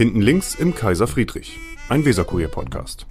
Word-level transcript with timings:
Hinten 0.00 0.22
links 0.22 0.54
im 0.54 0.74
Kaiser 0.74 1.06
Friedrich, 1.06 1.58
ein 1.90 2.06
Weserkurier-Podcast. 2.06 3.04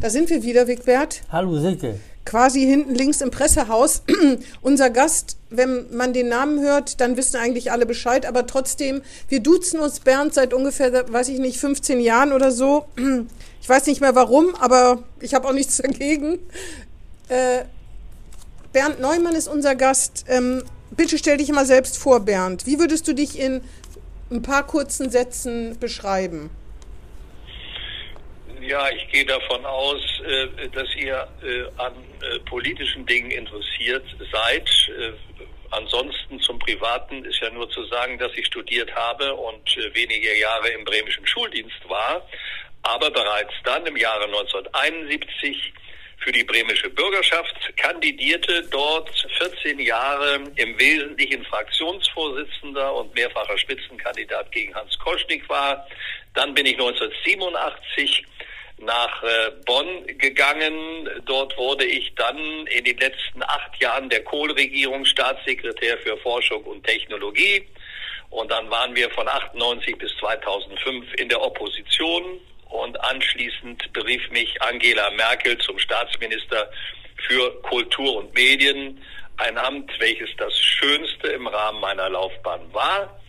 Da 0.00 0.08
sind 0.08 0.30
wir 0.30 0.42
wieder, 0.42 0.68
Wigbert. 0.68 1.20
Hallo 1.30 1.58
Silke. 1.58 2.00
Quasi 2.24 2.60
hinten 2.60 2.94
links 2.94 3.20
im 3.20 3.30
Pressehaus. 3.30 4.04
Unser 4.62 4.88
Gast, 4.88 5.36
wenn 5.50 5.94
man 5.94 6.14
den 6.14 6.30
Namen 6.30 6.62
hört, 6.62 6.98
dann 7.02 7.18
wissen 7.18 7.36
eigentlich 7.36 7.70
alle 7.72 7.84
Bescheid. 7.84 8.24
Aber 8.24 8.46
trotzdem, 8.46 9.02
wir 9.28 9.40
duzen 9.40 9.80
uns 9.80 10.00
Bernd 10.00 10.32
seit 10.32 10.54
ungefähr, 10.54 11.12
weiß 11.12 11.28
ich 11.28 11.38
nicht, 11.38 11.58
15 11.58 12.00
Jahren 12.00 12.32
oder 12.32 12.50
so. 12.50 12.86
Ich 13.60 13.68
weiß 13.68 13.86
nicht 13.86 14.00
mehr 14.00 14.14
warum, 14.14 14.54
aber 14.54 15.02
ich 15.20 15.34
habe 15.34 15.46
auch 15.46 15.52
nichts 15.52 15.76
dagegen. 15.82 16.38
Äh, 17.28 17.64
Bernd 18.72 18.98
Neumann 18.98 19.34
ist 19.34 19.48
unser 19.48 19.74
Gast. 19.74 20.24
Ähm, 20.26 20.62
bitte 20.90 21.18
stell 21.18 21.36
dich 21.36 21.52
mal 21.52 21.66
selbst 21.66 21.98
vor, 21.98 22.20
Bernd. 22.20 22.66
Wie 22.66 22.78
würdest 22.78 23.06
du 23.08 23.14
dich 23.14 23.38
in 23.38 23.60
ein 24.30 24.42
paar 24.42 24.66
kurzen 24.66 25.10
Sätzen 25.10 25.78
beschreiben? 25.78 26.50
Ja, 28.66 28.88
ich 28.88 29.08
gehe 29.12 29.26
davon 29.26 29.64
aus, 29.66 30.00
äh, 30.26 30.68
dass 30.70 30.88
ihr 30.96 31.28
äh, 31.42 31.64
an 31.76 31.92
äh, 32.22 32.38
politischen 32.40 33.04
Dingen 33.04 33.30
interessiert 33.30 34.04
seid. 34.32 34.68
Ansonsten 35.70 36.40
zum 36.40 36.58
Privaten 36.58 37.24
ist 37.24 37.40
ja 37.40 37.50
nur 37.50 37.68
zu 37.68 37.84
sagen, 37.86 38.16
dass 38.18 38.32
ich 38.36 38.46
studiert 38.46 38.94
habe 38.94 39.34
und 39.34 39.76
wenige 39.92 40.38
Jahre 40.38 40.68
im 40.68 40.84
bremischen 40.84 41.26
Schuldienst 41.26 41.88
war, 41.88 42.26
aber 42.82 43.10
bereits 43.10 43.52
dann 43.64 43.84
im 43.84 43.96
Jahre 43.96 44.24
1971 44.24 45.74
für 46.24 46.32
die 46.32 46.42
bremische 46.42 46.88
Bürgerschaft, 46.88 47.54
kandidierte 47.76 48.62
dort 48.70 49.10
14 49.38 49.78
Jahre 49.78 50.40
im 50.56 50.78
Wesentlichen 50.78 51.44
Fraktionsvorsitzender 51.44 52.94
und 52.94 53.14
mehrfacher 53.14 53.58
Spitzenkandidat 53.58 54.50
gegen 54.50 54.74
Hans 54.74 54.98
Koschnik 54.98 55.46
war. 55.50 55.86
Dann 56.32 56.54
bin 56.54 56.64
ich 56.64 56.72
1987 56.72 58.24
nach 58.78 59.22
äh, 59.22 59.50
Bonn 59.66 60.06
gegangen. 60.18 61.08
Dort 61.26 61.56
wurde 61.58 61.84
ich 61.84 62.14
dann 62.14 62.38
in 62.66 62.84
den 62.84 62.96
letzten 62.98 63.42
acht 63.42 63.80
Jahren 63.80 64.08
der 64.08 64.24
Kohl-Regierung 64.24 65.04
Staatssekretär 65.04 65.98
für 65.98 66.16
Forschung 66.18 66.64
und 66.64 66.84
Technologie. 66.84 67.68
Und 68.30 68.50
dann 68.50 68.68
waren 68.70 68.96
wir 68.96 69.10
von 69.10 69.28
98 69.28 69.96
bis 69.98 70.10
2005 70.18 71.14
in 71.18 71.28
der 71.28 71.40
Opposition 71.40 72.40
und 72.74 73.00
anschließend 73.02 73.92
berief 73.92 74.30
mich 74.30 74.60
Angela 74.62 75.10
Merkel 75.12 75.56
zum 75.58 75.78
Staatsminister 75.78 76.70
für 77.26 77.62
Kultur 77.62 78.16
und 78.16 78.34
Medien, 78.34 79.00
ein 79.36 79.58
Amt, 79.58 79.90
welches 79.98 80.28
das 80.36 80.56
schönste 80.58 81.28
im 81.28 81.46
Rahmen 81.46 81.80
meiner 81.80 82.08
Laufbahn 82.10 82.60
war. 82.72 83.20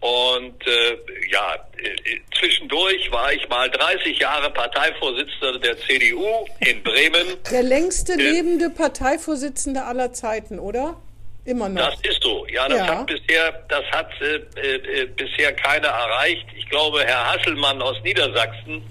Und 0.00 0.66
äh, 0.66 0.98
ja, 1.30 1.54
äh, 1.76 2.18
zwischendurch 2.36 3.10
war 3.12 3.32
ich 3.32 3.48
mal 3.48 3.70
30 3.70 4.18
Jahre 4.18 4.50
Parteivorsitzender 4.50 5.60
der 5.60 5.78
CDU 5.78 6.44
in 6.58 6.82
Bremen. 6.82 7.36
Der 7.52 7.62
längste 7.62 8.14
äh, 8.14 8.16
lebende 8.16 8.68
Parteivorsitzende 8.70 9.84
aller 9.84 10.12
Zeiten, 10.12 10.58
oder? 10.58 10.96
Immer 11.44 11.68
noch. 11.68 11.90
Das 11.90 12.00
ist 12.02 12.22
so. 12.22 12.46
Ja, 12.46 12.68
das 12.68 12.78
ja. 12.78 12.86
hat 12.86 13.06
bisher, 13.06 13.52
das 13.68 13.84
hat 13.90 14.10
äh, 14.20 14.74
äh, 14.76 15.06
bisher 15.06 15.52
keiner 15.52 15.88
erreicht. 15.88 16.46
Ich 16.56 16.68
glaube, 16.68 17.02
Herr 17.04 17.32
Hasselmann 17.32 17.82
aus 17.82 17.96
Niedersachsen, 18.04 18.82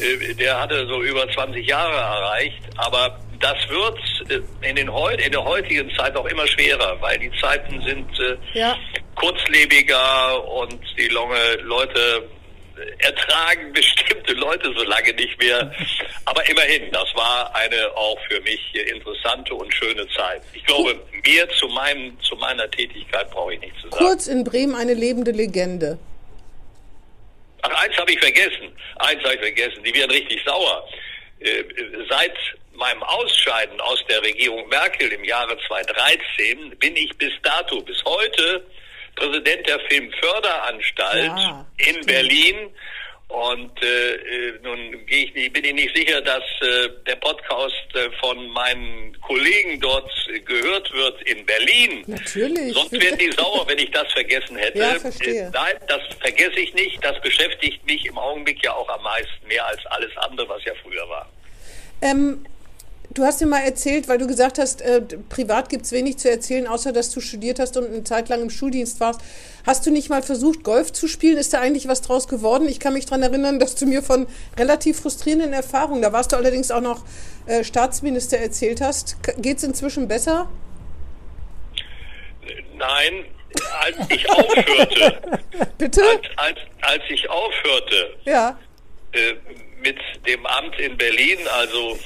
äh, 0.00 0.34
der 0.34 0.58
hatte 0.58 0.86
so 0.86 1.02
über 1.02 1.30
20 1.30 1.66
Jahre 1.66 1.94
erreicht. 1.94 2.62
Aber 2.76 3.18
das 3.40 3.56
wird 3.68 3.98
äh, 4.30 4.68
in, 4.68 4.76
den 4.76 4.88
in 4.88 5.32
der 5.32 5.44
heutigen 5.44 5.90
Zeit 5.96 6.16
auch 6.16 6.26
immer 6.26 6.46
schwerer, 6.46 6.96
weil 7.00 7.18
die 7.18 7.30
Zeiten 7.40 7.82
sind 7.82 8.08
äh, 8.20 8.58
ja. 8.58 8.74
kurzlebiger 9.16 10.48
und 10.48 10.80
die 10.96 11.08
lange 11.08 11.56
Leute 11.62 12.24
ertragen 12.98 13.72
bestimmte 13.72 14.32
Leute 14.34 14.72
so 14.76 14.84
lange 14.84 15.12
nicht 15.14 15.38
mehr. 15.38 15.72
Aber 16.24 16.48
immerhin, 16.48 16.90
das 16.92 17.08
war 17.14 17.54
eine 17.54 17.90
auch 17.94 18.18
für 18.28 18.40
mich 18.40 18.60
interessante 18.74 19.54
und 19.54 19.72
schöne 19.74 20.06
Zeit. 20.08 20.42
Ich 20.52 20.64
glaube, 20.64 20.98
mehr 21.24 21.48
zu, 21.50 21.68
meinem, 21.68 22.18
zu 22.20 22.36
meiner 22.36 22.70
Tätigkeit 22.70 23.30
brauche 23.30 23.54
ich 23.54 23.60
nicht 23.60 23.74
zu 23.76 23.90
sagen. 23.90 24.04
Kurz 24.04 24.26
in 24.26 24.44
Bremen 24.44 24.74
eine 24.74 24.94
lebende 24.94 25.30
Legende. 25.30 25.98
Ach, 27.62 27.82
eins 27.82 27.96
habe 27.96 28.12
ich 28.12 28.18
vergessen. 28.18 28.76
Eins 28.96 29.22
habe 29.22 29.34
ich 29.34 29.40
vergessen. 29.40 29.82
Die 29.84 29.94
werden 29.94 30.10
richtig 30.10 30.42
sauer. 30.44 30.88
Äh, 31.40 31.64
seit 32.08 32.36
meinem 32.74 33.02
Ausscheiden 33.02 33.80
aus 33.80 34.02
der 34.08 34.22
Regierung 34.22 34.68
Merkel 34.68 35.12
im 35.12 35.24
Jahre 35.24 35.56
2013 35.68 36.76
bin 36.78 36.96
ich 36.96 37.16
bis 37.18 37.32
dato, 37.42 37.80
bis 37.82 38.02
heute, 38.04 38.64
Präsident 39.16 39.66
der 39.66 39.80
Filmförderanstalt 39.80 41.24
ja, 41.24 41.66
in 41.78 42.06
Berlin. 42.06 42.70
Und 43.28 43.82
äh, 43.82 44.14
äh 44.14 44.58
nun 44.62 44.94
ich 45.06 45.32
nicht, 45.32 45.54
bin 45.54 45.64
ich 45.64 45.72
nicht 45.72 45.96
sicher, 45.96 46.20
dass 46.20 46.42
äh, 46.60 46.90
der 47.06 47.16
Podcast 47.16 47.74
äh, 47.94 48.10
von 48.20 48.46
meinen 48.50 49.18
Kollegen 49.22 49.80
dort 49.80 50.10
gehört 50.44 50.92
wird 50.92 51.22
in 51.22 51.46
Berlin. 51.46 52.04
Natürlich. 52.06 52.74
Sonst 52.74 52.92
wären 52.92 53.16
die 53.16 53.32
sauer, 53.32 53.66
wenn 53.66 53.78
ich 53.78 53.90
das 53.90 54.12
vergessen 54.12 54.56
hätte. 54.56 54.78
Ja, 54.78 55.00
verstehe. 55.00 55.46
Äh, 55.46 55.50
nein, 55.50 55.74
das 55.88 56.00
vergesse 56.20 56.60
ich 56.60 56.74
nicht. 56.74 57.02
Das 57.02 57.18
beschäftigt 57.22 57.82
mich 57.86 58.04
im 58.04 58.18
Augenblick 58.18 58.62
ja 58.62 58.74
auch 58.74 58.88
am 58.90 59.02
meisten, 59.02 59.46
mehr 59.48 59.66
als 59.66 59.80
alles 59.86 60.14
andere, 60.18 60.46
was 60.50 60.62
ja 60.64 60.72
früher 60.82 61.08
war. 61.08 61.26
Ähm, 62.02 62.44
Du 63.14 63.24
hast 63.24 63.40
dir 63.40 63.46
mal 63.46 63.60
erzählt, 63.60 64.08
weil 64.08 64.16
du 64.16 64.26
gesagt 64.26 64.58
hast, 64.58 64.80
äh, 64.80 65.02
privat 65.28 65.68
gibt 65.68 65.84
es 65.84 65.92
wenig 65.92 66.16
zu 66.16 66.30
erzählen, 66.30 66.66
außer 66.66 66.92
dass 66.92 67.10
du 67.10 67.20
studiert 67.20 67.58
hast 67.58 67.76
und 67.76 67.86
eine 67.86 68.04
Zeit 68.04 68.30
lang 68.30 68.40
im 68.40 68.48
Schuldienst 68.48 69.00
warst. 69.00 69.20
Hast 69.66 69.84
du 69.84 69.90
nicht 69.90 70.08
mal 70.08 70.22
versucht, 70.22 70.62
Golf 70.62 70.92
zu 70.92 71.08
spielen? 71.08 71.36
Ist 71.36 71.52
da 71.52 71.60
eigentlich 71.60 71.88
was 71.88 72.00
draus 72.00 72.26
geworden? 72.26 72.68
Ich 72.68 72.80
kann 72.80 72.94
mich 72.94 73.04
daran 73.04 73.22
erinnern, 73.22 73.58
dass 73.58 73.74
du 73.74 73.84
mir 73.84 74.02
von 74.02 74.26
relativ 74.58 75.00
frustrierenden 75.00 75.52
Erfahrungen, 75.52 76.00
da 76.00 76.12
warst 76.12 76.32
du 76.32 76.36
allerdings 76.36 76.70
auch 76.70 76.80
noch 76.80 77.04
äh, 77.46 77.64
Staatsminister, 77.64 78.38
erzählt 78.38 78.80
hast. 78.80 79.16
Geht 79.36 79.58
es 79.58 79.64
inzwischen 79.64 80.08
besser? 80.08 80.48
Nein, 82.76 83.26
als 83.80 83.96
ich 84.08 84.30
aufhörte. 84.30 85.18
Bitte? 85.78 86.02
Als, 86.02 86.26
als, 86.36 86.58
als 86.80 87.02
ich 87.10 87.28
aufhörte. 87.28 88.16
Ja. 88.24 88.58
Äh, 89.12 89.34
mit 89.82 89.98
dem 90.26 90.46
Amt 90.46 90.78
in 90.78 90.96
Berlin, 90.96 91.38
also 91.58 91.98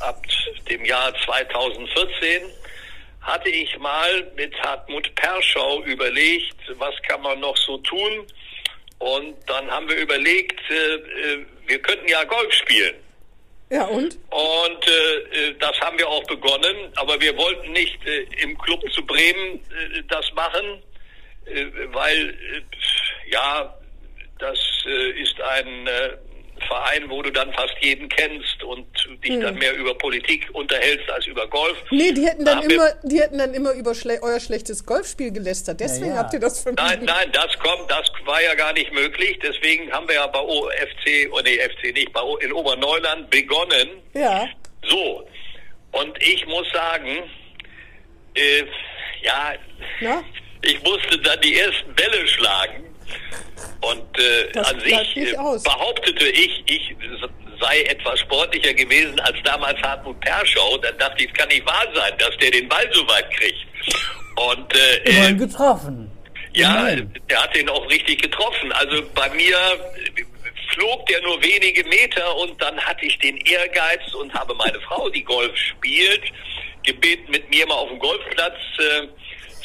ab 0.00 0.22
dem 0.68 0.84
Jahr 0.84 1.12
2014 1.24 2.42
hatte 3.20 3.48
ich 3.48 3.78
mal 3.78 4.30
mit 4.36 4.54
Hartmut 4.60 5.14
Perschau 5.14 5.82
überlegt, 5.84 6.56
was 6.78 6.94
kann 7.08 7.22
man 7.22 7.40
noch 7.40 7.56
so 7.56 7.78
tun. 7.78 8.26
Und 8.98 9.36
dann 9.46 9.70
haben 9.70 9.88
wir 9.88 9.96
überlegt, 9.96 10.60
äh, 10.70 10.94
äh 10.94 11.46
wir 11.66 11.78
könnten 11.80 12.06
ja 12.08 12.22
Golf 12.24 12.52
spielen. 12.52 12.94
Ja, 13.70 13.84
und? 13.86 14.18
Und 14.30 14.88
äh, 14.88 15.54
das 15.58 15.80
haben 15.80 15.98
wir 15.98 16.08
auch 16.08 16.24
begonnen, 16.24 16.92
aber 16.96 17.20
wir 17.20 17.36
wollten 17.36 17.72
nicht 17.72 17.98
äh, 18.06 18.26
im 18.42 18.56
Club 18.58 18.80
zu 18.92 19.04
Bremen 19.04 19.54
äh, 19.54 20.02
das 20.08 20.30
machen, 20.34 20.82
weil, 21.92 22.34
ja, 23.28 23.78
das 24.38 24.58
ist 24.86 25.38
ein 25.42 25.86
Verein, 26.66 27.08
wo 27.10 27.22
du 27.22 27.30
dann 27.30 27.52
fast 27.52 27.74
jeden 27.80 28.08
kennst 28.08 28.62
und 28.62 28.86
dich 29.22 29.32
hm. 29.32 29.40
dann 29.40 29.54
mehr 29.56 29.74
über 29.74 29.94
Politik 29.94 30.48
unterhältst 30.52 31.10
als 31.10 31.26
über 31.26 31.46
Golf. 31.48 31.76
Nee, 31.90 32.12
die 32.12 32.26
hätten 32.26 32.44
dann, 32.44 32.62
immer, 32.62 32.92
die 33.02 33.20
hätten 33.20 33.38
dann 33.38 33.54
immer 33.54 33.72
über 33.72 33.94
schle 33.94 34.18
euer 34.22 34.40
schlechtes 34.40 34.86
Golfspiel 34.86 35.32
gelästert. 35.32 35.80
Deswegen 35.80 36.10
ja, 36.10 36.14
ja. 36.14 36.18
habt 36.18 36.32
ihr 36.32 36.40
das 36.40 36.60
vermieden. 36.60 36.84
Nein, 36.86 37.04
nein, 37.04 37.32
das 37.32 37.58
kommt, 37.58 37.90
das 37.90 38.10
war 38.24 38.42
ja 38.42 38.54
gar 38.54 38.72
nicht 38.72 38.92
möglich. 38.92 39.38
Deswegen 39.42 39.90
haben 39.92 40.08
wir 40.08 40.16
ja 40.16 40.26
bei 40.26 40.40
OFC, 40.40 41.30
oh 41.32 41.40
nee, 41.44 41.58
FC 41.58 41.94
nicht, 41.94 42.12
bei 42.12 42.22
o, 42.22 42.36
in 42.36 42.52
Oberneuland 42.52 43.30
begonnen. 43.30 43.88
Ja. 44.14 44.48
So. 44.86 45.26
Und 45.92 46.22
ich 46.22 46.46
muss 46.46 46.66
sagen, 46.72 47.30
äh, 48.34 48.64
ja, 49.22 49.54
Na? 50.00 50.22
ich 50.62 50.82
musste 50.82 51.18
dann 51.18 51.40
die 51.40 51.58
ersten 51.58 51.94
Bälle 51.94 52.26
schlagen. 52.26 52.83
Und 53.80 54.18
äh, 54.18 54.58
an 54.58 54.80
sich 54.80 55.16
äh, 55.16 55.34
behauptete 55.34 56.26
ich, 56.28 56.62
ich 56.66 56.96
sei 57.60 57.82
etwas 57.82 58.18
sportlicher 58.20 58.72
gewesen 58.74 59.18
als 59.20 59.36
damals 59.44 59.80
Hartmut 59.82 60.18
Perschau. 60.20 60.78
Dann 60.78 60.96
dachte 60.98 61.24
ich, 61.24 61.30
es 61.30 61.34
kann 61.36 61.48
nicht 61.48 61.66
wahr 61.66 61.86
sein, 61.94 62.12
dass 62.18 62.36
der 62.38 62.50
den 62.50 62.68
Ball 62.68 62.88
so 62.92 63.06
weit 63.08 63.30
kriegt. 63.32 63.66
Und 64.36 64.74
äh, 64.74 65.10
Immerhin 65.10 65.38
getroffen. 65.38 66.10
Ja, 66.54 66.88
er 66.88 67.42
hat 67.42 67.54
den 67.54 67.68
auch 67.68 67.88
richtig 67.90 68.22
getroffen. 68.22 68.70
Also 68.72 69.02
bei 69.14 69.28
mir 69.30 69.58
flog 70.72 71.06
der 71.06 71.20
nur 71.22 71.42
wenige 71.42 71.84
Meter 71.84 72.36
und 72.36 72.60
dann 72.60 72.78
hatte 72.80 73.04
ich 73.06 73.18
den 73.18 73.36
Ehrgeiz 73.38 74.14
und 74.14 74.32
habe 74.32 74.54
meine 74.54 74.80
Frau, 74.80 75.08
die 75.10 75.24
Golf 75.24 75.56
spielt, 75.56 76.22
gebeten, 76.84 77.30
mit 77.30 77.48
mir 77.50 77.66
mal 77.66 77.74
auf 77.74 77.88
dem 77.88 77.98
Golfplatz 77.98 78.56
äh, 78.78 79.06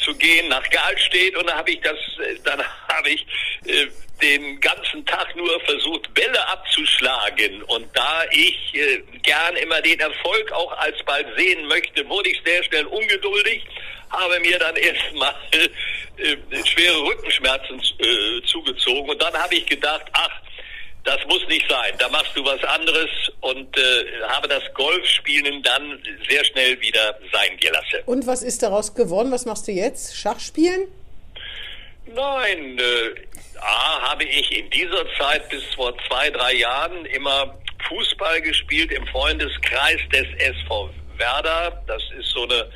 zu 0.04 0.14
gehen 0.14 0.48
nach 0.48 0.68
Galstedt 0.70 1.36
und 1.36 1.48
dann 1.48 1.56
habe 1.56 1.70
ich 1.70 1.80
das, 1.80 1.96
dann 2.44 2.62
habe 2.88 3.10
ich 3.10 3.26
äh, 3.66 3.86
den 4.22 4.60
ganzen 4.60 5.04
Tag 5.06 5.34
nur 5.34 5.60
versucht, 5.60 6.12
Bälle 6.14 6.48
abzuschlagen. 6.48 7.62
Und 7.64 7.86
da 7.94 8.24
ich 8.30 8.74
äh, 8.74 9.02
gern 9.22 9.56
immer 9.56 9.80
den 9.80 9.98
Erfolg 9.98 10.52
auch 10.52 10.72
alsbald 10.78 11.26
sehen 11.38 11.66
möchte, 11.68 12.06
wurde 12.08 12.28
ich 12.28 12.40
sehr 12.44 12.62
schnell 12.64 12.86
ungeduldig, 12.86 13.64
habe 14.10 14.40
mir 14.40 14.58
dann 14.58 14.76
erstmal 14.76 15.34
äh, 15.52 16.64
schwere 16.66 17.02
Rückenschmerzen 17.02 17.80
zugezogen 18.44 19.08
und 19.08 19.22
dann 19.22 19.32
habe 19.34 19.54
ich 19.54 19.64
gedacht, 19.64 20.04
ach, 20.12 20.30
das 21.04 21.18
muss 21.26 21.46
nicht 21.48 21.68
sein. 21.68 21.94
Da 21.98 22.08
machst 22.08 22.32
du 22.34 22.44
was 22.44 22.62
anderes 22.64 23.08
und 23.40 23.76
äh, 23.76 24.04
habe 24.28 24.48
das 24.48 24.62
Golfspielen 24.74 25.62
dann 25.62 26.02
sehr 26.28 26.44
schnell 26.44 26.80
wieder 26.80 27.18
sein 27.32 27.56
gelassen. 27.58 28.00
Und 28.06 28.26
was 28.26 28.42
ist 28.42 28.62
daraus 28.62 28.94
geworden? 28.94 29.32
Was 29.32 29.46
machst 29.46 29.66
du 29.68 29.72
jetzt? 29.72 30.16
Schachspielen? 30.16 30.88
Nein, 32.06 32.78
äh, 32.78 33.60
A, 33.60 34.10
habe 34.10 34.24
ich 34.24 34.56
in 34.56 34.68
dieser 34.70 35.04
Zeit 35.18 35.48
bis 35.48 35.62
vor 35.74 35.94
zwei, 36.08 36.30
drei 36.30 36.54
Jahren 36.54 37.04
immer 37.06 37.58
Fußball 37.88 38.40
gespielt 38.40 38.92
im 38.92 39.06
Freundeskreis 39.06 40.00
des 40.12 40.26
SV 40.38 40.90
Werder. 41.16 41.82
Das 41.86 42.02
ist 42.18 42.30
so 42.30 42.44
eine 42.44 42.70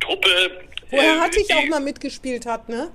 Truppe. 0.00 0.50
Woher 0.90 1.16
äh, 1.16 1.20
hatte 1.20 1.40
ich 1.40 1.54
auch 1.54 1.66
mal 1.66 1.80
mitgespielt 1.80 2.46
hat, 2.46 2.68
ne? 2.68 2.90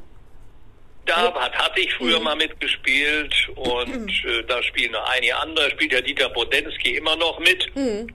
Da 1.15 1.33
hat, 1.41 1.53
hatte 1.53 1.81
ich 1.81 1.93
früher 1.95 2.19
Mhm. 2.19 2.23
mal 2.25 2.35
mitgespielt 2.35 3.33
und 3.55 4.09
äh, 4.25 4.43
da 4.47 4.61
spielen 4.63 4.91
noch 4.93 5.07
einige 5.09 5.37
andere. 5.37 5.69
Spielt 5.71 5.93
ja 5.93 6.01
Dieter 6.01 6.29
Bodensky 6.29 6.95
immer 6.97 7.15
noch 7.15 7.37
mit. 7.39 7.75
Mhm. 7.75 8.07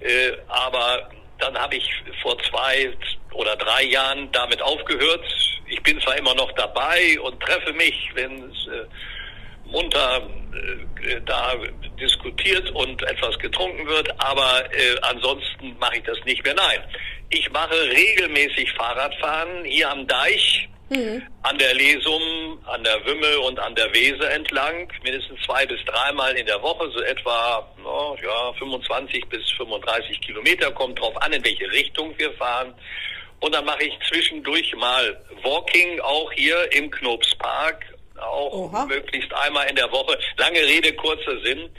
Äh, 0.00 0.32
aber 0.48 1.10
dann 1.38 1.56
habe 1.58 1.76
ich 1.76 1.88
vor 2.22 2.36
zwei 2.44 2.92
oder 3.32 3.56
drei 3.56 3.84
Jahren 3.84 4.30
damit 4.32 4.60
aufgehört. 4.62 5.24
Ich 5.66 5.82
bin 5.82 6.00
zwar 6.00 6.16
immer 6.18 6.34
noch 6.34 6.52
dabei 6.52 7.18
und 7.20 7.40
treffe 7.40 7.72
mich, 7.72 8.10
wenn 8.14 8.50
es 8.50 8.66
äh, 8.68 9.70
munter 9.70 10.28
äh, 11.02 11.20
da 11.26 11.54
diskutiert 12.00 12.70
und 12.70 13.02
etwas 13.02 13.38
getrunken 13.38 13.86
wird, 13.86 14.08
aber 14.20 14.64
äh, 14.74 14.96
ansonsten 15.02 15.76
mache 15.78 15.96
ich 15.98 16.02
das 16.04 16.18
nicht 16.24 16.42
mehr. 16.44 16.54
Nein, 16.54 16.80
ich 17.30 17.50
mache 17.52 17.74
regelmäßig 17.90 18.72
Fahrradfahren 18.72 19.64
hier 19.64 19.90
am 19.90 20.06
Deich, 20.06 20.68
an 21.42 21.58
der 21.58 21.74
Lesum, 21.74 22.58
an 22.66 22.82
der 22.82 23.04
Wümmel 23.06 23.36
und 23.38 23.58
an 23.60 23.74
der 23.76 23.92
Weser 23.94 24.30
entlang, 24.30 24.92
mindestens 25.04 25.40
zwei 25.46 25.64
bis 25.64 25.78
dreimal 25.84 26.34
in 26.36 26.46
der 26.46 26.60
Woche, 26.62 26.90
so 26.90 27.00
etwa 27.02 27.64
no, 27.82 28.16
ja, 28.22 28.52
25 28.54 29.28
bis 29.28 29.48
35 29.52 30.20
Kilometer, 30.20 30.72
kommt 30.72 30.98
drauf 30.98 31.16
an, 31.22 31.32
in 31.32 31.44
welche 31.44 31.70
Richtung 31.70 32.12
wir 32.18 32.32
fahren. 32.32 32.74
Und 33.38 33.54
dann 33.54 33.64
mache 33.64 33.84
ich 33.84 33.98
zwischendurch 34.08 34.74
mal 34.76 35.16
Walking, 35.42 36.00
auch 36.00 36.30
hier 36.32 36.72
im 36.72 36.90
Knopspark, 36.90 37.84
auch 38.18 38.52
Oha. 38.52 38.84
möglichst 38.86 39.32
einmal 39.32 39.68
in 39.70 39.76
der 39.76 39.90
Woche. 39.92 40.18
Lange 40.36 40.60
Rede, 40.60 40.92
kurzer 40.94 41.40
Sinn. 41.42 41.70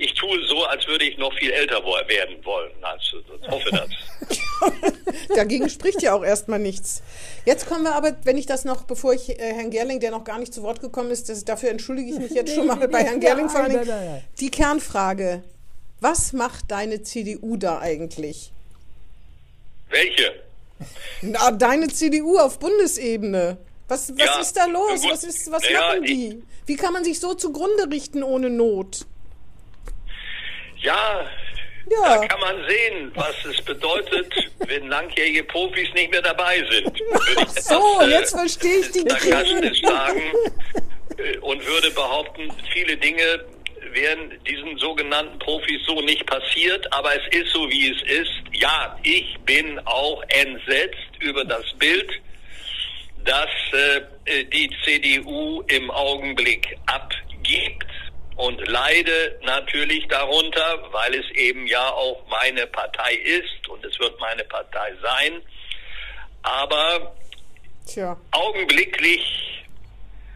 Ich 0.00 0.14
tue 0.14 0.38
so, 0.46 0.64
als 0.64 0.86
würde 0.86 1.04
ich 1.04 1.18
noch 1.18 1.36
viel 1.38 1.50
älter 1.50 1.84
werden 1.84 2.36
wollen. 2.44 2.70
Also, 2.82 3.18
ich 3.42 3.48
hoffe 3.48 3.68
das. 3.72 3.88
Dagegen 5.34 5.68
spricht 5.68 6.02
ja 6.02 6.14
auch 6.14 6.24
erstmal 6.24 6.60
nichts. 6.60 7.02
Jetzt 7.44 7.66
kommen 7.66 7.82
wir 7.82 7.96
aber, 7.96 8.16
wenn 8.22 8.38
ich 8.38 8.46
das 8.46 8.64
noch, 8.64 8.84
bevor 8.84 9.12
ich 9.12 9.28
äh, 9.28 9.54
Herrn 9.54 9.70
Gerling, 9.70 9.98
der 9.98 10.12
noch 10.12 10.22
gar 10.22 10.38
nicht 10.38 10.54
zu 10.54 10.62
Wort 10.62 10.80
gekommen 10.80 11.10
ist, 11.10 11.28
das, 11.28 11.44
dafür 11.44 11.70
entschuldige 11.70 12.12
ich 12.12 12.18
mich 12.20 12.30
jetzt 12.30 12.54
schon 12.54 12.68
mal 12.68 12.86
bei 12.86 13.02
Herrn 13.02 13.18
Gerling 13.18 13.48
vor 13.48 13.66
nein. 13.66 14.22
Die 14.38 14.50
Kernfrage. 14.50 15.42
Was 16.00 16.32
macht 16.32 16.70
deine 16.70 17.02
CDU 17.02 17.56
da 17.56 17.80
eigentlich? 17.80 18.52
Welche? 19.90 20.32
Na, 21.22 21.50
deine 21.50 21.88
CDU 21.88 22.38
auf 22.38 22.60
Bundesebene. 22.60 23.58
Was, 23.88 24.10
was 24.16 24.24
Ja, 24.24 24.40
ist 24.40 24.56
da 24.56 24.66
los? 24.66 25.02
Was, 25.10 25.24
ist, 25.24 25.50
was 25.50 25.68
Ja, 25.68 25.80
machen 25.88 26.04
die? 26.04 26.40
Wie 26.66 26.76
kann 26.76 26.92
man 26.92 27.02
sich 27.02 27.18
so 27.18 27.34
zugrunde 27.34 27.90
richten 27.90 28.22
ohne 28.22 28.48
Not? 28.48 29.06
Ja, 30.80 31.26
Ja. 31.90 32.18
da 32.20 32.26
kann 32.26 32.40
man 32.40 32.56
sehen, 32.68 33.12
was 33.14 33.34
es 33.46 33.62
bedeutet, 33.62 34.32
wenn 34.66 34.88
langjährige 34.88 35.44
Profis 35.44 35.88
nicht 35.94 36.10
mehr 36.10 36.22
dabei 36.22 36.62
sind. 36.70 37.00
Ich 37.54 37.62
So, 37.62 38.00
äh, 38.02 38.10
jetzt 38.10 38.32
verstehe 38.32 38.80
ich 38.80 38.90
die 38.92 39.00
sarkastisch 39.08 39.80
sagen 39.80 40.22
äh, 41.16 41.38
und 41.38 41.64
würde 41.66 41.90
behaupten, 41.92 42.52
viele 42.72 42.96
Dinge 42.96 43.44
wären 43.92 44.38
diesen 44.44 44.76
sogenannten 44.78 45.38
Profis 45.38 45.80
so 45.86 46.00
nicht 46.02 46.26
passiert, 46.26 46.86
aber 46.92 47.10
es 47.16 47.26
ist 47.34 47.52
so, 47.52 47.68
wie 47.70 47.90
es 47.90 48.02
ist. 48.02 48.32
Ja, 48.52 48.98
ich 49.02 49.36
bin 49.46 49.78
auch 49.86 50.22
entsetzt 50.28 51.08
über 51.20 51.42
das 51.44 51.64
Bild, 51.78 52.10
das 53.24 53.48
äh, 53.72 54.44
die 54.44 54.68
CDU 54.84 55.62
im 55.68 55.90
Augenblick 55.90 56.76
abgibt 56.86 57.86
und 58.38 58.66
leide 58.68 59.36
natürlich 59.42 60.06
darunter, 60.06 60.78
weil 60.92 61.12
es 61.14 61.28
eben 61.32 61.66
ja 61.66 61.90
auch 61.90 62.22
meine 62.30 62.68
Partei 62.68 63.14
ist 63.14 63.68
und 63.68 63.84
es 63.84 63.98
wird 63.98 64.18
meine 64.20 64.44
Partei 64.44 64.94
sein. 65.02 65.42
Aber 66.42 67.16
Tja. 67.84 68.16
augenblicklich 68.30 69.64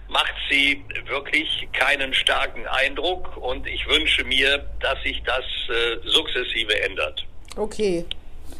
macht 0.08 0.34
sie 0.50 0.84
wirklich 1.06 1.68
keinen 1.72 2.12
starken 2.12 2.66
Eindruck 2.66 3.36
und 3.36 3.68
ich 3.68 3.86
wünsche 3.86 4.24
mir, 4.24 4.66
dass 4.80 5.00
sich 5.04 5.22
das 5.24 5.44
äh, 5.68 5.98
sukzessive 6.04 6.82
ändert. 6.82 7.24
Okay. 7.56 8.04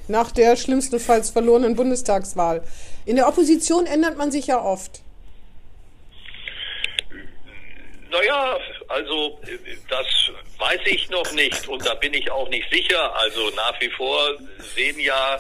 Nach 0.07 0.31
der 0.31 0.57
schlimmstenfalls 0.57 1.31
verlorenen 1.31 1.75
Bundestagswahl. 1.75 2.63
In 3.07 3.17
der 3.17 3.27
Opposition 3.27 3.87
ändert 3.87 4.17
man 4.17 4.31
sich 4.31 4.47
ja 4.47 4.63
oft. 4.63 5.03
Naja, 8.13 8.59
also 8.89 9.41
äh, 9.47 9.57
das 9.89 10.07
weiß 10.59 10.81
ich 10.85 11.09
noch 11.11 11.33
nicht 11.33 11.67
und 11.69 11.85
da 11.87 11.95
bin 11.95 12.13
ich 12.15 12.31
auch 12.31 12.49
nicht 12.49 12.71
sicher. 12.71 13.15
Also 13.17 13.51
nach 13.57 13.81
wie 13.81 13.91
vor 13.91 14.37
sehen 14.59 14.99
ja 15.01 15.39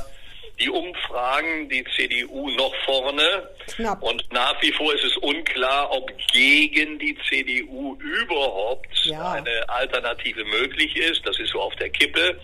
die 0.58 0.68
Umfragen 0.70 1.68
die 1.68 1.84
CDU 1.96 2.50
noch 2.50 2.74
vorne 2.84 3.48
Knapp. 3.74 4.02
und 4.02 4.22
nach 4.32 4.60
wie 4.62 4.72
vor 4.72 4.94
ist 4.94 5.04
es 5.04 5.16
unklar, 5.18 5.90
ob 5.90 6.10
gegen 6.32 6.98
die 6.98 7.16
CDU 7.28 7.96
überhaupt 8.00 8.86
Ja. 9.04 9.32
eine 9.32 9.68
Alternative 9.68 10.44
möglich 10.44 10.96
ist. 10.96 11.26
Das 11.26 11.38
ist 11.38 11.50
so 11.52 11.60
auf 11.60 11.74
der 11.76 11.90
Kippe. 11.90 12.38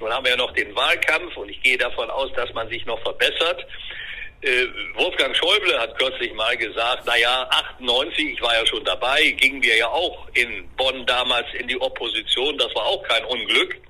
Nun 0.00 0.10
haben 0.12 0.24
wir 0.24 0.32
ja 0.32 0.36
noch 0.36 0.52
den 0.52 0.74
Wahlkampf 0.74 1.36
und 1.36 1.48
ich 1.50 1.60
gehe 1.62 1.78
davon 1.78 2.08
aus, 2.10 2.30
dass 2.34 2.52
man 2.54 2.68
sich 2.68 2.84
noch 2.86 3.00
verbessert. 3.02 3.66
Äh, 4.44 4.66
Wolfgang 4.94 5.34
Schäuble 5.34 5.80
hat 5.80 5.98
kürzlich 5.98 6.34
mal 6.34 6.54
gesagt, 6.58 7.06
naja, 7.06 7.48
98, 7.78 8.34
ich 8.34 8.42
war 8.42 8.54
ja 8.54 8.66
schon 8.66 8.84
dabei, 8.84 9.30
gingen 9.30 9.62
wir 9.62 9.74
ja 9.74 9.88
auch 9.88 10.28
in 10.34 10.68
Bonn 10.76 11.06
damals 11.06 11.46
in 11.54 11.66
die 11.66 11.80
Opposition, 11.80 12.58
das 12.58 12.74
war 12.74 12.84
auch 12.84 13.02
kein 13.04 13.24
Unglück. 13.24 13.80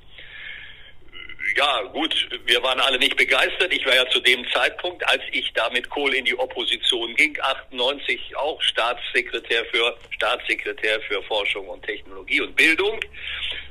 Ja, 1.57 1.83
gut, 1.93 2.29
wir 2.47 2.63
waren 2.63 2.79
alle 2.81 2.99
nicht 2.99 3.17
begeistert. 3.17 3.73
Ich 3.73 3.85
war 3.85 3.95
ja 3.95 4.09
zu 4.11 4.21
dem 4.21 4.49
Zeitpunkt, 4.53 5.07
als 5.09 5.23
ich 5.33 5.53
da 5.55 5.69
mit 5.71 5.91
Kohl 5.91 6.15
in 6.15 6.25
die 6.25 6.39
Opposition 6.39 7.15
ging, 7.17 7.37
98 7.41 8.37
auch 8.37 8.61
Staatssekretär 8.63 9.65
für 9.67 9.97
Staatssekretär 10.11 11.01
für 11.03 11.23
Forschung 11.25 11.69
und 11.69 11.85
Technologie 11.85 12.41
und 12.41 12.55
Bildung. 12.55 13.01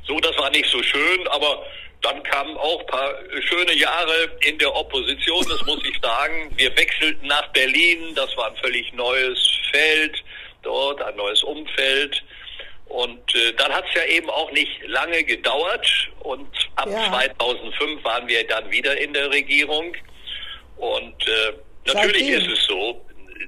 So, 0.05 0.19
das 0.19 0.37
war 0.37 0.49
nicht 0.49 0.69
so 0.69 0.83
schön, 0.83 1.27
aber 1.29 1.65
dann 2.03 2.21
kamen 2.23 2.55
auch 2.57 2.81
ein 2.81 2.85
paar 2.87 3.13
schöne 3.41 3.73
Jahre 3.73 4.29
in 4.41 4.57
der 4.59 4.73
Opposition, 4.75 5.43
das 5.49 5.65
muss 5.65 5.83
ich 5.85 5.97
sagen. 6.01 6.51
Wir 6.55 6.75
wechselten 6.77 7.25
nach 7.27 7.47
Berlin, 7.53 8.13
das 8.15 8.35
war 8.37 8.49
ein 8.51 8.57
völlig 8.57 8.93
neues 8.93 9.39
Feld 9.71 10.23
dort, 10.61 11.01
ein 11.01 11.15
neues 11.15 11.41
Umfeld. 11.43 12.23
Und 12.87 13.33
äh, 13.35 13.53
dann 13.53 13.73
hat 13.73 13.85
es 13.89 13.95
ja 13.95 14.05
eben 14.05 14.29
auch 14.29 14.51
nicht 14.51 14.69
lange 14.85 15.23
gedauert 15.23 15.87
und 16.19 16.47
ab 16.75 16.87
Ja. 16.91 17.09
2005 17.09 18.03
waren 18.03 18.27
wir 18.27 18.45
dann 18.47 18.69
wieder 18.69 18.95
in 18.97 19.13
der 19.13 19.31
Regierung. 19.31 19.95
Und 20.77 21.27
äh, 21.27 21.53
natürlich 21.93 22.27
ist 22.27 22.47
es 22.47 22.65
so, 22.67 23.03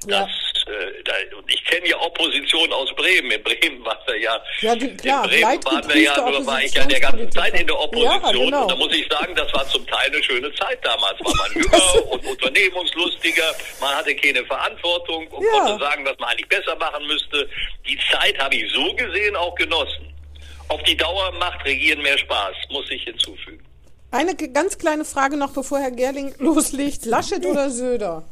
dass 0.07 0.29
äh, 0.67 1.03
da, 1.03 1.13
und 1.37 1.51
ich 1.53 1.63
kenne 1.65 1.87
ja 1.87 1.99
Opposition 2.01 2.71
aus 2.73 2.93
Bremen. 2.95 3.31
In 3.31 3.43
Bremen 3.43 3.85
waren 3.85 3.97
wir 4.07 4.17
ja, 4.19 4.41
Ja, 4.61 4.75
du- 4.75 4.95
klar, 4.97 5.23
in 5.25 5.29
Bremen 5.29 5.63
waren 5.65 5.87
wir 5.89 6.01
ja, 6.01 6.17
nur 6.29 6.45
war 6.47 6.61
ich 6.63 6.73
ja 6.73 6.85
der 6.85 6.99
ganze 6.99 7.23
Oppositionspolitiker. 7.23 7.41
Zeit 7.41 7.59
in 7.61 7.67
der 7.67 7.79
Opposition. 7.79 8.21
Ja, 8.23 8.31
genau. 8.31 8.61
Und 8.63 8.71
da 8.71 8.75
muss 8.75 8.95
ich 8.95 9.07
sagen, 9.11 9.35
das 9.35 9.53
war 9.53 9.67
zum 9.69 9.85
Teil 9.87 10.07
eine 10.11 10.23
schöne 10.23 10.53
Zeit 10.55 10.79
damals. 10.83 11.19
War 11.23 11.35
man 11.35 11.53
jünger 11.53 12.11
und 12.11 12.25
unternehmungslustiger, 12.25 13.43
man 13.79 13.95
hatte 13.95 14.15
keine 14.15 14.45
Verantwortung 14.45 15.27
und 15.27 15.43
Ja. 15.45 15.51
konnte 15.51 15.83
sagen, 15.83 16.05
was 16.05 16.17
man 16.19 16.29
eigentlich 16.29 16.49
besser 16.49 16.75
machen 16.77 17.05
müsste. 17.07 17.49
Die 17.87 17.97
Zeit 18.11 18.37
habe 18.39 18.55
ich 18.55 18.71
so 18.73 18.93
gesehen 18.95 19.35
auch 19.35 19.55
genossen. 19.55 20.11
Auf 20.69 20.81
die 20.83 20.97
Dauer 20.97 21.31
macht 21.33 21.63
Regieren 21.65 22.01
mehr 22.01 22.17
Spaß, 22.17 22.55
muss 22.71 22.89
ich 22.89 23.03
hinzufügen. 23.03 23.63
Eine 24.11 24.33
ganz 24.35 24.77
kleine 24.77 25.05
Frage 25.05 25.35
noch, 25.37 25.51
bevor 25.53 25.79
Herr 25.79 25.91
Gerling 25.91 26.33
loslegt. 26.39 27.05
Laschet 27.05 27.45
oder 27.45 27.69
Söder? 27.69 28.23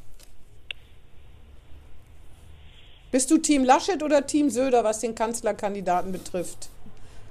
Bist 3.14 3.30
du 3.30 3.38
Team 3.38 3.64
Laschet 3.64 4.02
oder 4.02 4.26
Team 4.26 4.50
Söder, 4.50 4.84
was 4.84 5.00
den 5.00 5.14
Kanzlerkandidaten 5.14 6.12
betrifft? 6.12 6.70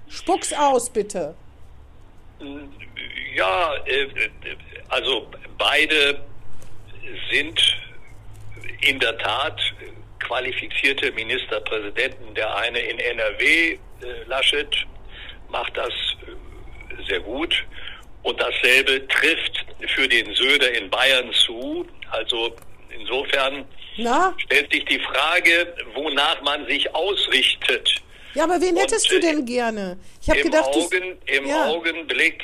Spuck's 0.09 0.53
aus, 0.53 0.89
bitte. 0.89 1.35
Ja, 3.35 3.75
äh, 3.87 4.07
also 4.89 5.27
beide 5.59 6.21
sind 7.33 7.61
in 8.83 9.01
der 9.01 9.19
Tat 9.19 9.61
qualifizierte 10.21 11.11
Ministerpräsidenten. 11.11 12.33
Der 12.37 12.55
eine 12.59 12.79
in 12.79 13.01
NRW, 13.01 13.73
äh, 13.73 13.79
Laschet, 14.27 14.87
macht 15.49 15.77
das 15.77 15.91
äh, 15.91 17.03
sehr 17.09 17.19
gut. 17.19 17.65
Und 18.23 18.41
dasselbe 18.41 19.05
trifft 19.09 19.67
für 19.97 20.07
den 20.07 20.33
Söder 20.33 20.73
in 20.79 20.89
Bayern 20.89 21.33
zu. 21.33 21.85
Also 22.09 22.55
insofern 22.97 23.65
Na? 23.97 24.35
stellt 24.39 24.73
sich 24.73 24.85
die 24.87 24.99
Frage, 25.01 25.75
wonach 25.95 26.41
man 26.43 26.67
sich 26.67 26.93
ausrichtet. 26.95 27.97
Ja, 28.35 28.45
aber 28.45 28.61
wen 28.61 28.77
hättest 28.77 29.13
Und, 29.13 29.23
du 29.23 29.29
äh, 29.29 29.33
denn 29.33 29.45
gerne? 29.45 29.99
Ich 30.23 30.31
habe 30.31 30.41
Im, 30.41 30.47
gedacht. 30.51 30.69
Augen, 30.75 31.19
Im 31.27 31.47
ja. 31.47 31.67
Augenblick, 31.67 32.43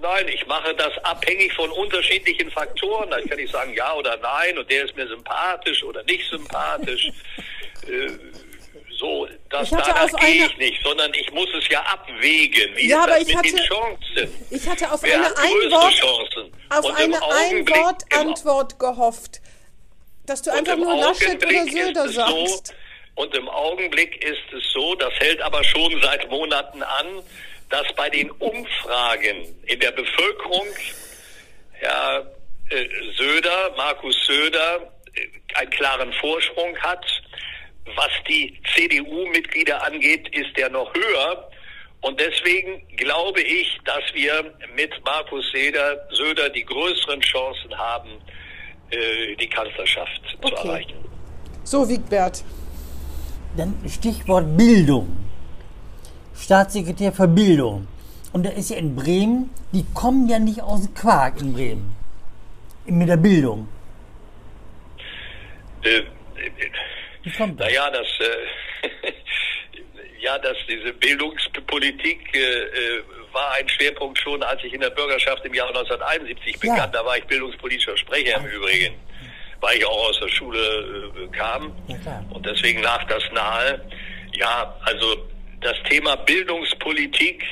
nein, 0.00 0.28
ich 0.28 0.46
mache 0.46 0.72
das 0.74 0.92
abhängig 1.04 1.52
von 1.54 1.68
unterschiedlichen 1.70 2.50
Faktoren. 2.52 3.10
Da 3.10 3.20
kann 3.22 3.38
ich 3.38 3.50
sagen 3.50 3.74
ja 3.74 3.92
oder 3.94 4.16
nein 4.18 4.56
und 4.58 4.70
der 4.70 4.84
ist 4.84 4.94
mir 4.96 5.08
sympathisch 5.08 5.82
oder 5.82 6.02
nicht 6.04 6.28
sympathisch. 6.30 7.06
äh, 7.88 8.08
so, 8.98 9.28
das 9.50 9.68
danach 9.68 10.10
gehe 10.20 10.46
ich 10.46 10.56
nicht, 10.56 10.82
sondern 10.82 11.12
ich 11.12 11.30
muss 11.32 11.48
es 11.58 11.68
ja 11.68 11.80
abwägen. 11.82 12.74
Wie 12.76 12.88
Ja, 12.88 13.02
aber 13.02 13.20
ich 13.20 13.26
mit 13.26 13.44
den 13.44 13.58
hatte- 13.58 13.64
Chancen? 13.64 14.34
Ich 14.50 14.66
hatte 14.66 14.90
auf 14.90 15.02
Wer 15.02 15.16
eine 15.16 15.36
Einwort, 15.36 15.92
Chancen? 15.94 16.52
auf 16.70 16.84
Und 16.84 16.96
eine 16.96 17.20
Einwort-Antwort 17.22 18.78
gehofft. 18.78 19.40
Dass 20.26 20.42
du 20.42 20.50
Und 20.50 20.58
einfach 20.58 20.74
im 20.74 20.80
nur 20.80 20.96
Laschet 20.96 21.42
oder 21.42 21.48
Augenblick 21.48 21.72
Söder 21.72 22.04
ist 22.04 22.10
es 22.10 22.14
so, 22.14 22.46
sagst. 22.46 22.74
und 23.14 23.36
im 23.36 23.48
Augenblick 23.48 24.24
ist 24.24 24.52
es 24.52 24.72
so, 24.72 24.94
das 24.96 25.14
hält 25.14 25.40
aber 25.40 25.62
schon 25.64 26.00
seit 26.02 26.30
Monaten 26.30 26.82
an, 26.82 27.06
dass 27.70 27.86
bei 27.96 28.10
den 28.10 28.30
Umfragen 28.32 29.56
in 29.66 29.80
der 29.80 29.92
Bevölkerung 29.92 30.66
Herr 31.72 32.26
äh, 32.70 32.88
Söder, 33.16 33.74
Markus 33.76 34.16
Söder, 34.26 34.92
äh, 35.14 35.58
einen 35.58 35.70
klaren 35.70 36.12
Vorsprung 36.14 36.76
hat. 36.78 37.04
Was 37.94 38.10
die 38.28 38.60
CDU-Mitglieder 38.74 39.82
angeht, 39.84 40.28
ist 40.34 40.58
er 40.58 40.68
noch 40.70 40.92
höher. 40.92 41.48
Und 42.00 42.20
deswegen 42.20 42.86
glaube 42.96 43.40
ich, 43.40 43.78
dass 43.84 44.02
wir 44.12 44.52
mit 44.74 44.92
Markus 45.04 45.44
Söder, 45.52 46.08
Söder 46.10 46.50
die 46.50 46.64
größeren 46.64 47.20
Chancen 47.20 47.76
haben, 47.78 48.20
äh, 48.90 49.36
die 49.36 49.48
Kanzlerschaft 49.48 50.20
zu 50.30 50.36
Okay. 50.42 50.68
erreichen. 50.68 50.94
So, 51.64 51.88
Wiegbert. 51.88 52.44
Dann 53.56 53.74
Stichwort 53.88 54.56
Bildung. 54.56 55.16
Staatssekretär 56.38 57.12
für 57.12 57.26
Bildung. 57.28 57.88
Und 58.32 58.44
da 58.44 58.50
ist 58.50 58.70
ja 58.70 58.76
in 58.76 58.94
Bremen, 58.94 59.50
die 59.72 59.84
kommen 59.94 60.28
ja 60.28 60.38
nicht 60.38 60.60
aus 60.62 60.82
dem 60.82 60.94
Quark 60.94 61.40
in 61.40 61.52
Bremen. 61.54 61.96
Mit 62.84 63.08
der 63.08 63.16
Bildung. 63.16 63.66
Äh, 65.82 65.98
äh, 65.98 66.04
Wie 67.22 67.30
kommt 67.32 67.58
das? 67.58 67.66
Naja, 67.66 67.90
das, 67.90 68.06
äh, 68.20 69.12
ja, 70.20 70.38
dass 70.38 70.56
diese 70.68 70.92
Bildungspolitik 70.92 72.20
äh, 72.34 72.38
äh, 72.38 73.02
war 73.36 73.52
ein 73.52 73.68
Schwerpunkt 73.68 74.18
schon, 74.18 74.42
als 74.42 74.64
ich 74.64 74.72
in 74.72 74.80
der 74.80 74.90
Bürgerschaft 74.90 75.44
im 75.44 75.52
Jahr 75.52 75.68
1971 75.68 76.58
begann. 76.58 76.78
Ja. 76.78 76.86
Da 76.86 77.04
war 77.04 77.18
ich 77.18 77.24
bildungspolitischer 77.24 77.96
Sprecher 77.98 78.38
im 78.38 78.46
Übrigen, 78.46 78.94
weil 79.60 79.76
ich 79.76 79.84
auch 79.84 80.08
aus 80.08 80.18
der 80.18 80.28
Schule 80.28 80.58
äh, 80.58 81.36
kam. 81.36 81.70
Ja. 81.88 82.24
Und 82.30 82.46
deswegen 82.46 82.82
lag 82.82 83.04
das 83.04 83.22
nahe. 83.32 83.80
Ja, 84.32 84.74
also 84.84 85.28
das 85.60 85.76
Thema 85.88 86.16
Bildungspolitik 86.16 87.44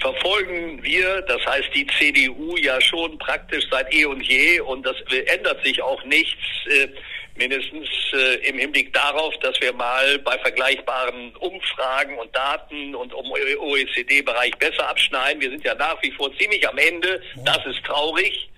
verfolgen 0.00 0.82
wir, 0.82 1.20
das 1.22 1.44
heißt 1.46 1.68
die 1.74 1.86
CDU 1.98 2.56
ja 2.56 2.80
schon 2.80 3.18
praktisch 3.18 3.64
seit 3.70 3.92
eh 3.94 4.06
und 4.06 4.22
je 4.22 4.60
und 4.60 4.84
das 4.84 4.96
ändert 5.26 5.62
sich 5.62 5.80
auch 5.82 6.02
nichts, 6.04 6.40
äh, 6.66 6.88
mindestens 7.36 7.88
äh, 8.12 8.48
im 8.48 8.58
Hinblick 8.58 8.92
darauf, 8.92 9.34
dass 9.38 9.60
wir 9.60 9.72
mal 9.72 10.18
bei 10.18 10.38
vergleichbaren 10.38 11.34
Umfragen 11.36 12.18
und 12.18 12.34
Daten 12.34 12.94
und 12.94 13.12
um 13.14 13.30
OECD-Bereich 13.32 14.52
besser 14.58 14.88
abschneiden. 14.88 15.40
Wir 15.40 15.50
sind 15.50 15.64
ja 15.64 15.74
nach 15.74 16.00
wie 16.02 16.10
vor 16.12 16.36
ziemlich 16.36 16.66
am 16.68 16.78
Ende, 16.78 17.22
das 17.44 17.64
ist 17.66 17.82
traurig. 17.84 18.50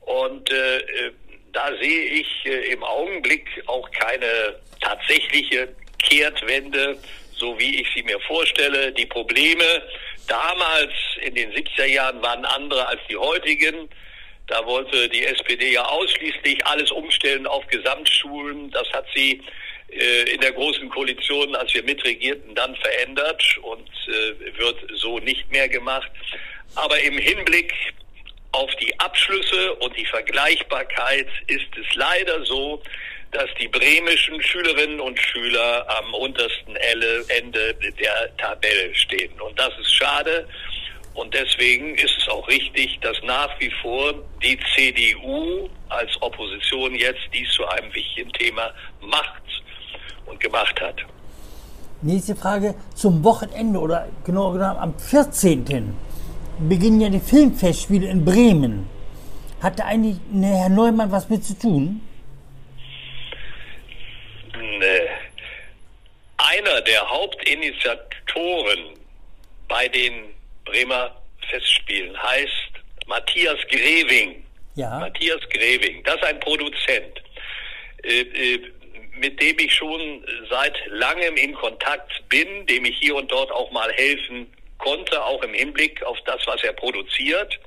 Und 0.00 0.50
äh, 0.52 0.78
äh, 0.78 1.12
da 1.52 1.70
sehe 1.80 2.04
ich 2.04 2.28
äh, 2.44 2.72
im 2.72 2.84
Augenblick 2.84 3.46
auch 3.66 3.90
keine 3.90 4.56
tatsächliche 4.80 5.68
Kehrtwende, 5.98 6.98
so 7.32 7.58
wie 7.58 7.80
ich 7.80 7.88
sie 7.94 8.02
mir 8.02 8.20
vorstelle. 8.20 8.92
Die 8.92 9.06
Probleme 9.06 9.82
damals 10.28 10.92
in 11.22 11.34
den 11.34 11.50
70er 11.52 11.86
Jahren 11.86 12.22
waren 12.22 12.44
andere 12.44 12.86
als 12.86 13.00
die 13.08 13.16
heutigen. 13.16 13.88
Da 14.46 14.64
wollte 14.64 15.08
die 15.08 15.24
SPD 15.24 15.72
ja 15.72 15.84
ausschließlich 15.84 16.64
alles 16.66 16.90
umstellen 16.90 17.46
auf 17.46 17.66
Gesamtschulen. 17.66 18.70
Das 18.70 18.88
hat 18.92 19.06
sie 19.14 19.42
äh, 19.88 20.30
in 20.32 20.40
der 20.40 20.52
großen 20.52 20.88
Koalition, 20.88 21.54
als 21.56 21.74
wir 21.74 21.82
mitregierten, 21.82 22.54
dann 22.54 22.76
verändert 22.76 23.42
und 23.62 23.88
äh, 24.08 24.58
wird 24.58 24.76
so 24.94 25.18
nicht 25.18 25.50
mehr 25.50 25.68
gemacht. 25.68 26.10
Aber 26.76 26.98
im 27.00 27.18
Hinblick 27.18 27.72
auf 28.52 28.74
die 28.76 28.98
Abschlüsse 29.00 29.74
und 29.74 29.96
die 29.96 30.06
Vergleichbarkeit 30.06 31.28
ist 31.48 31.68
es 31.78 31.94
leider 31.94 32.44
so, 32.44 32.82
dass 33.32 33.48
die 33.60 33.68
bremischen 33.68 34.40
Schülerinnen 34.42 35.00
und 35.00 35.18
Schüler 35.20 35.86
am 35.98 36.14
untersten 36.14 36.76
Ende 36.76 37.24
der 38.00 38.36
Tabelle 38.36 38.94
stehen. 38.94 39.38
Und 39.40 39.58
das 39.58 39.76
ist 39.78 39.92
schade. 39.92 40.48
Und 41.16 41.32
deswegen 41.32 41.94
ist 41.94 42.14
es 42.18 42.28
auch 42.28 42.46
richtig, 42.46 42.98
dass 43.00 43.16
nach 43.22 43.48
wie 43.58 43.70
vor 43.82 44.14
die 44.42 44.58
CDU 44.74 45.68
als 45.88 46.10
Opposition 46.20 46.94
jetzt 46.94 47.22
dies 47.32 47.50
zu 47.52 47.66
einem 47.66 47.92
wichtigen 47.94 48.30
Thema 48.32 48.70
macht 49.00 49.42
und 50.26 50.38
gemacht 50.38 50.78
hat. 50.80 50.96
Nächste 52.02 52.36
Frage. 52.36 52.74
Zum 52.94 53.24
Wochenende 53.24 53.78
oder 53.78 54.08
genau 54.24 54.52
genommen 54.52 54.78
am 54.78 54.98
14. 54.98 55.96
beginnen 56.68 57.00
ja 57.00 57.08
die 57.08 57.20
Filmfestspiele 57.20 58.06
in 58.08 58.24
Bremen. 58.24 58.86
Hat 59.62 59.78
da 59.78 59.86
eigentlich 59.86 60.18
ne, 60.30 60.48
Herr 60.48 60.68
Neumann 60.68 61.10
was 61.10 61.30
mit 61.30 61.42
zu 61.42 61.58
tun? 61.58 62.02
äh, 64.82 65.08
einer 66.36 66.80
der 66.82 67.08
Hauptinitiatoren 67.08 68.98
bei 69.68 69.88
den 69.88 70.35
Bremer 70.66 71.16
Festspielen 71.50 72.20
heißt 72.22 72.72
Matthias 73.06 73.58
Greving. 73.68 74.44
Ja. 74.74 74.98
Matthias 74.98 75.40
Greving, 75.50 76.02
das 76.04 76.16
ist 76.16 76.24
ein 76.24 76.40
Produzent, 76.40 77.22
äh, 78.02 78.20
äh, 78.20 78.72
mit 79.18 79.40
dem 79.40 79.58
ich 79.58 79.74
schon 79.74 80.22
seit 80.50 80.76
langem 80.88 81.36
in 81.36 81.54
Kontakt 81.54 82.28
bin, 82.28 82.66
dem 82.66 82.84
ich 82.84 82.98
hier 82.98 83.16
und 83.16 83.30
dort 83.30 83.50
auch 83.50 83.70
mal 83.70 83.90
helfen 83.92 84.46
konnte, 84.76 85.24
auch 85.24 85.42
im 85.42 85.54
Hinblick 85.54 86.02
auf 86.02 86.18
das, 86.26 86.46
was 86.46 86.62
er 86.62 86.74
produziert. 86.74 87.58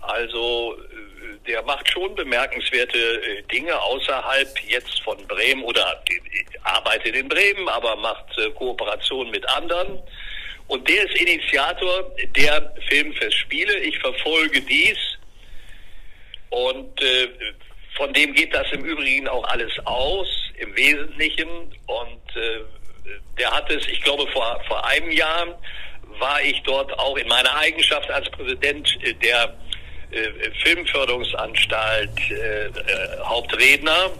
Also 0.00 0.76
äh, 0.76 1.46
der 1.46 1.62
macht 1.62 1.90
schon 1.90 2.14
bemerkenswerte 2.14 2.98
äh, 2.98 3.42
Dinge 3.52 3.78
außerhalb 3.78 4.48
jetzt 4.66 5.02
von 5.02 5.18
Bremen 5.26 5.62
oder 5.64 6.02
äh, 6.08 6.58
arbeitet 6.62 7.14
in 7.14 7.28
Bremen, 7.28 7.68
aber 7.68 7.96
macht 7.96 8.38
äh, 8.38 8.50
Kooperation 8.50 9.30
mit 9.30 9.46
anderen. 9.48 10.00
Und 10.68 10.88
der 10.88 11.04
ist 11.04 11.20
Initiator 11.20 12.10
der 12.36 12.74
Filmfestspiele. 12.88 13.78
Ich 13.80 13.98
verfolge 13.98 14.60
dies 14.60 14.98
und 16.50 17.02
äh, 17.02 17.28
von 17.96 18.12
dem 18.12 18.32
geht 18.34 18.54
das 18.54 18.70
im 18.72 18.84
Übrigen 18.84 19.28
auch 19.28 19.44
alles 19.44 19.72
aus, 19.84 20.28
im 20.58 20.74
Wesentlichen. 20.76 21.48
Und 21.86 22.36
äh, 22.36 22.60
der 23.38 23.50
hat 23.50 23.70
es, 23.70 23.86
ich 23.88 24.00
glaube, 24.02 24.26
vor, 24.28 24.62
vor 24.68 24.86
einem 24.86 25.10
Jahr 25.10 25.58
war 26.18 26.42
ich 26.42 26.62
dort 26.62 26.96
auch 26.98 27.16
in 27.16 27.28
meiner 27.28 27.54
Eigenschaft 27.56 28.10
als 28.10 28.30
Präsident 28.30 28.96
äh, 29.02 29.14
der 29.14 29.54
äh, 30.10 30.50
Filmförderungsanstalt 30.62 32.30
äh, 32.30 32.66
äh, 32.66 32.70
Hauptredner 33.24 34.10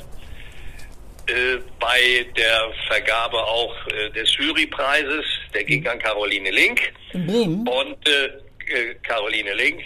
äh, 1.29 1.59
bei 1.79 2.27
der 2.37 2.73
Vergabe 2.89 3.39
auch 3.39 3.75
äh, 3.89 4.11
des 4.11 4.35
Jurypreises. 4.37 5.25
Der 5.55 5.65
ging 5.65 5.87
an 5.87 5.99
Caroline 5.99 6.51
Link 6.51 6.93
In 7.13 7.27
Bremen? 7.27 7.69
und 7.69 8.09
äh, 8.09 8.27
äh, 8.73 8.95
Caroline 9.03 9.55
Link. 9.55 9.83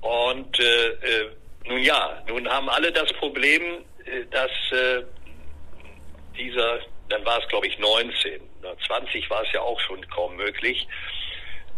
Und 0.00 0.58
äh, 0.60 0.88
äh, 0.88 1.30
nun 1.66 1.80
ja, 1.82 2.22
nun 2.28 2.48
haben 2.48 2.68
alle 2.68 2.92
das 2.92 3.12
Problem, 3.14 3.62
dass 4.30 4.50
äh, 4.70 5.02
dieser, 6.38 6.78
dann 7.08 7.24
war 7.24 7.40
es 7.42 7.48
glaube 7.48 7.66
ich 7.66 7.78
19, 7.78 8.40
oder 8.60 8.76
20 8.86 9.28
war 9.30 9.42
es 9.42 9.52
ja 9.52 9.60
auch 9.60 9.80
schon 9.80 10.06
kaum 10.08 10.36
möglich. 10.36 10.86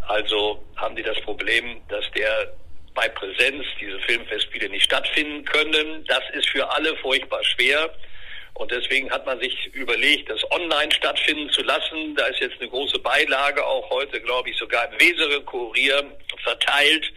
Also 0.07 0.63
haben 0.77 0.97
die 0.97 1.03
das 1.03 1.21
Problem, 1.21 1.81
dass 1.89 2.05
der 2.13 2.53
bei 2.95 3.09
Präsenz 3.09 3.65
diese 3.81 3.99
Filmfestspiele 4.01 4.69
nicht 4.71 4.85
stattfinden 4.85 5.45
können. 5.45 6.05
Das 6.07 6.23
ist 6.33 6.49
für 6.49 6.69
alle 6.71 6.97
furchtbar 6.97 7.45
schwer. 7.45 7.91
Und 8.59 8.73
deswegen 8.73 9.09
hat 9.13 9.25
man 9.25 9.39
sich 9.39 9.67
überlegt, 9.73 10.29
das 10.29 10.43
online 10.51 10.91
stattfinden 10.91 11.49
zu 11.51 11.63
lassen. 11.63 12.17
Da 12.17 12.27
ist 12.27 12.41
jetzt 12.41 12.61
eine 12.61 12.69
große 12.69 12.99
Beilage, 12.99 13.65
auch 13.65 13.89
heute, 13.89 14.21
glaube 14.21 14.51
ich, 14.51 14.57
sogar 14.57 14.93
im 14.93 15.01
Wesere 15.01 15.41
Kurier 15.43 16.05
verteilt. 16.43 17.13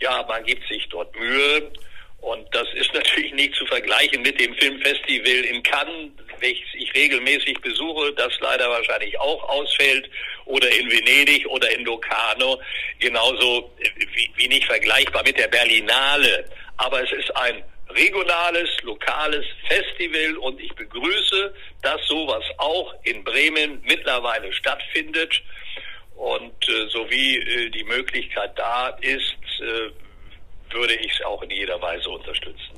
Ja, 0.00 0.22
man 0.28 0.44
gibt 0.44 0.68
sich 0.68 0.86
dort 0.90 1.18
Mühe. 1.18 1.72
Und 2.20 2.46
das 2.54 2.68
ist 2.74 2.92
natürlich 2.94 3.32
nicht 3.32 3.54
zu 3.54 3.64
vergleichen 3.64 4.20
mit 4.20 4.38
dem 4.38 4.54
Filmfestival 4.54 5.46
in 5.46 5.62
Cannes, 5.62 6.10
welches 6.40 6.68
ich 6.74 6.94
regelmäßig 6.94 7.58
besuche, 7.62 8.12
das 8.12 8.38
leider 8.40 8.68
wahrscheinlich 8.68 9.18
auch 9.18 9.48
ausfällt, 9.48 10.10
oder 10.44 10.68
in 10.68 10.90
Venedig 10.90 11.46
oder 11.46 11.70
in 11.70 11.86
Locarno, 11.86 12.60
genauso 12.98 13.72
wie, 14.14 14.30
wie 14.36 14.48
nicht 14.48 14.66
vergleichbar 14.66 15.22
mit 15.24 15.38
der 15.38 15.48
Berlinale. 15.48 16.44
Aber 16.76 17.02
es 17.02 17.12
ist 17.12 17.34
ein 17.34 17.64
regionales, 17.88 18.68
lokales 18.82 19.44
Festival 19.68 20.36
und 20.38 20.60
ich 20.60 20.74
begrüße, 20.74 21.54
dass 21.82 22.00
sowas 22.06 22.44
auch 22.58 22.94
in 23.04 23.22
Bremen 23.24 23.80
mittlerweile 23.86 24.52
stattfindet. 24.52 25.42
Und 26.16 26.68
äh, 26.68 26.88
so 26.88 27.08
wie 27.10 27.36
äh, 27.36 27.70
die 27.70 27.84
Möglichkeit 27.84 28.52
da 28.56 28.88
ist, 29.00 29.36
äh, 29.60 30.74
würde 30.74 30.94
ich 30.94 31.12
es 31.12 31.24
auch 31.24 31.42
in 31.42 31.50
jeder 31.50 31.80
Weise 31.80 32.08
unterstützen. 32.08 32.76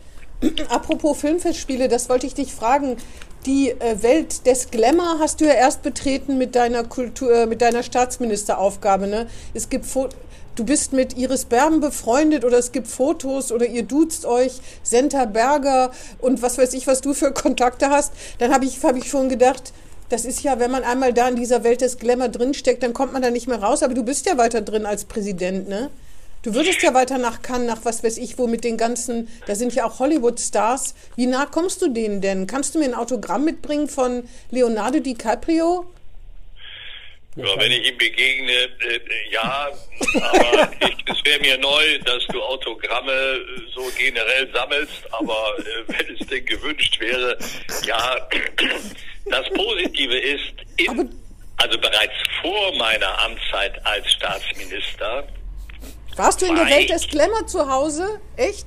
Apropos 0.68 1.20
Filmfestspiele, 1.20 1.88
das 1.88 2.08
wollte 2.08 2.26
ich 2.26 2.34
dich 2.34 2.52
fragen. 2.52 2.96
Die 3.46 3.70
äh, 3.70 4.02
Welt 4.02 4.46
des 4.46 4.70
Glamour 4.70 5.18
hast 5.20 5.40
du 5.40 5.46
ja 5.46 5.54
erst 5.54 5.82
betreten 5.82 6.38
mit 6.38 6.54
deiner 6.54 6.84
Kultur, 6.84 7.32
äh, 7.32 7.46
mit 7.46 7.62
deiner 7.62 7.82
Staatsministeraufgabe. 7.82 9.06
Ne? 9.06 9.28
Es 9.54 9.68
gibt 9.68 9.86
Fo 9.86 10.08
du 10.58 10.64
bist 10.64 10.92
mit 10.92 11.16
Iris 11.16 11.44
Berben 11.44 11.80
befreundet 11.80 12.44
oder 12.44 12.58
es 12.58 12.72
gibt 12.72 12.88
Fotos 12.88 13.52
oder 13.52 13.66
ihr 13.66 13.84
duzt 13.84 14.26
euch, 14.26 14.60
Senta 14.82 15.24
Berger 15.24 15.92
und 16.18 16.42
was 16.42 16.58
weiß 16.58 16.74
ich, 16.74 16.86
was 16.86 17.00
du 17.00 17.14
für 17.14 17.32
Kontakte 17.32 17.90
hast. 17.90 18.12
Dann 18.38 18.52
habe 18.52 18.64
ich, 18.64 18.82
hab 18.82 18.96
ich 18.96 19.08
schon 19.08 19.28
gedacht, 19.28 19.72
das 20.08 20.24
ist 20.24 20.42
ja, 20.42 20.58
wenn 20.58 20.70
man 20.70 20.84
einmal 20.84 21.12
da 21.12 21.28
in 21.28 21.36
dieser 21.36 21.64
Welt 21.64 21.80
des 21.80 21.98
Glamour 21.98 22.28
drinsteckt, 22.28 22.82
dann 22.82 22.92
kommt 22.92 23.12
man 23.12 23.22
da 23.22 23.30
nicht 23.30 23.46
mehr 23.46 23.62
raus. 23.62 23.82
Aber 23.82 23.94
du 23.94 24.02
bist 24.02 24.26
ja 24.26 24.38
weiter 24.38 24.62
drin 24.62 24.86
als 24.86 25.04
Präsident, 25.04 25.68
ne? 25.68 25.90
Du 26.42 26.54
würdest 26.54 26.82
ja 26.82 26.94
weiter 26.94 27.18
nach 27.18 27.42
Cannes, 27.42 27.66
nach 27.66 27.84
was 27.84 28.02
weiß 28.02 28.16
ich 28.16 28.38
wo, 28.38 28.46
mit 28.46 28.64
den 28.64 28.76
ganzen, 28.76 29.28
da 29.46 29.54
sind 29.54 29.74
ja 29.74 29.84
auch 29.84 29.98
Hollywood-Stars. 29.98 30.94
Wie 31.16 31.26
nah 31.26 31.46
kommst 31.46 31.82
du 31.82 31.88
denen 31.88 32.20
denn? 32.20 32.46
Kannst 32.46 32.74
du 32.74 32.78
mir 32.78 32.86
ein 32.86 32.94
Autogramm 32.94 33.44
mitbringen 33.44 33.88
von 33.88 34.22
Leonardo 34.50 35.00
DiCaprio? 35.00 35.84
Ja, 37.38 37.56
wenn 37.56 37.70
ich 37.70 37.88
ihm 37.88 37.96
begegne, 37.96 38.52
äh, 38.52 39.00
ja, 39.30 39.68
aber 40.22 40.70
es 41.06 41.24
wäre 41.24 41.40
mir 41.40 41.56
neu, 41.58 41.98
dass 42.00 42.26
du 42.26 42.42
Autogramme 42.42 43.12
äh, 43.12 43.60
so 43.72 43.88
generell 43.96 44.50
sammelst, 44.52 45.06
aber 45.12 45.54
äh, 45.58 45.84
wenn 45.86 46.16
es 46.16 46.26
denn 46.26 46.44
gewünscht 46.44 46.98
wäre, 46.98 47.38
ja, 47.86 48.28
das 49.26 49.48
Positive 49.50 50.18
ist, 50.18 50.52
in, 50.78 51.14
also 51.58 51.78
bereits 51.78 52.14
vor 52.42 52.74
meiner 52.76 53.16
Amtszeit 53.20 53.86
als 53.86 54.10
Staatsminister. 54.14 55.28
Warst 56.16 56.42
du 56.42 56.46
in 56.46 56.56
der 56.56 56.66
Welt 56.66 56.90
des 56.90 57.06
Glamour 57.06 57.46
zu 57.46 57.70
Hause? 57.70 58.20
Echt? 58.36 58.66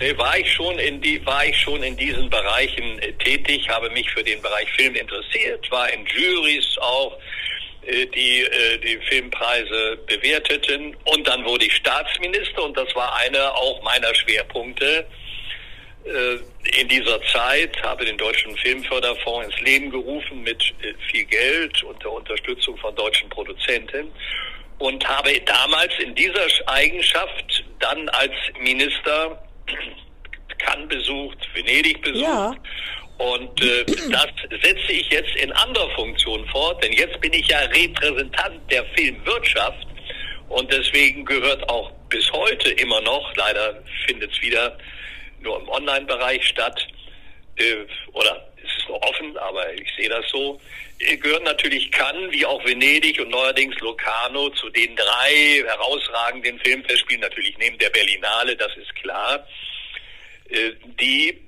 Nee, 0.00 0.16
war 0.16 0.38
ich 0.38 0.50
schon 0.50 0.78
in 0.78 1.02
die, 1.02 1.24
war 1.26 1.44
ich 1.44 1.60
schon 1.60 1.82
in 1.82 1.96
diesen 1.98 2.30
Bereichen 2.30 2.98
äh, 3.00 3.12
tätig, 3.14 3.68
habe 3.68 3.90
mich 3.90 4.08
für 4.10 4.22
den 4.24 4.40
Bereich 4.40 4.70
Film 4.72 4.94
interessiert, 4.94 5.70
war 5.70 5.92
in 5.92 6.06
Juries 6.06 6.78
auch, 6.80 7.12
äh, 7.12 7.48
die 7.88 8.42
äh, 8.42 8.78
die 8.78 8.98
Filmpreise 9.08 9.98
bewerteten 10.06 10.96
und 11.04 11.26
dann 11.26 11.44
wurde 11.44 11.64
ich 11.64 11.74
Staatsminister 11.76 12.64
und 12.64 12.76
das 12.76 12.94
war 12.94 13.16
einer 13.16 13.54
auch 13.54 13.82
meiner 13.82 14.14
Schwerpunkte 14.14 15.06
äh, 16.04 16.80
in 16.80 16.88
dieser 16.88 17.20
Zeit, 17.32 17.82
habe 17.82 18.04
den 18.04 18.18
Deutschen 18.18 18.56
Filmförderfonds 18.58 19.46
ins 19.46 19.60
Leben 19.60 19.90
gerufen 19.90 20.42
mit 20.42 20.62
äh, 20.82 20.94
viel 21.10 21.24
Geld 21.24 21.82
und 21.82 22.02
der 22.02 22.12
Unterstützung 22.12 22.76
von 22.78 22.94
deutschen 22.94 23.28
Produzenten 23.30 24.10
und 24.78 25.06
habe 25.08 25.40
damals 25.40 25.92
in 25.98 26.14
dieser 26.14 26.46
Eigenschaft 26.66 27.64
dann 27.80 28.08
als 28.10 28.32
Minister 28.60 29.42
Cannes 30.58 30.88
besucht, 30.88 31.38
Venedig 31.54 32.02
besucht. 32.02 32.22
Ja. 32.22 32.54
Und 33.18 33.60
äh, 33.62 33.84
das 34.10 34.28
setze 34.62 34.92
ich 34.92 35.10
jetzt 35.10 35.34
in 35.36 35.52
anderer 35.52 35.90
Funktion 35.96 36.46
fort, 36.48 36.82
denn 36.82 36.92
jetzt 36.92 37.20
bin 37.20 37.32
ich 37.32 37.48
ja 37.48 37.58
Repräsentant 37.58 38.60
der 38.70 38.84
Filmwirtschaft 38.96 39.86
und 40.48 40.72
deswegen 40.72 41.24
gehört 41.24 41.68
auch 41.68 41.90
bis 42.08 42.30
heute 42.32 42.70
immer 42.70 43.00
noch, 43.00 43.34
leider 43.36 43.82
findet 44.06 44.32
es 44.32 44.40
wieder 44.40 44.78
nur 45.40 45.60
im 45.60 45.68
Online-Bereich 45.68 46.46
statt, 46.46 46.86
äh, 47.56 47.84
oder 48.12 48.48
es 48.56 48.82
ist 48.82 48.88
nur 48.88 49.02
offen, 49.02 49.36
aber 49.36 49.72
ich 49.74 49.88
sehe 49.96 50.08
das 50.08 50.24
so, 50.30 50.60
äh, 51.00 51.16
gehört 51.16 51.44
natürlich 51.44 51.90
Cannes, 51.90 52.30
wie 52.32 52.46
auch 52.46 52.64
Venedig 52.64 53.20
und 53.20 53.30
neuerdings 53.30 53.78
Locarno 53.80 54.48
zu 54.50 54.70
den 54.70 54.94
drei 54.94 55.64
herausragenden 55.66 56.58
Filmfestspielen, 56.60 57.22
natürlich 57.22 57.58
neben 57.58 57.78
der 57.78 57.90
Berlinale, 57.90 58.56
das 58.56 58.76
ist 58.76 58.94
klar, 58.94 59.46
äh, 60.50 60.70
die 61.00 61.47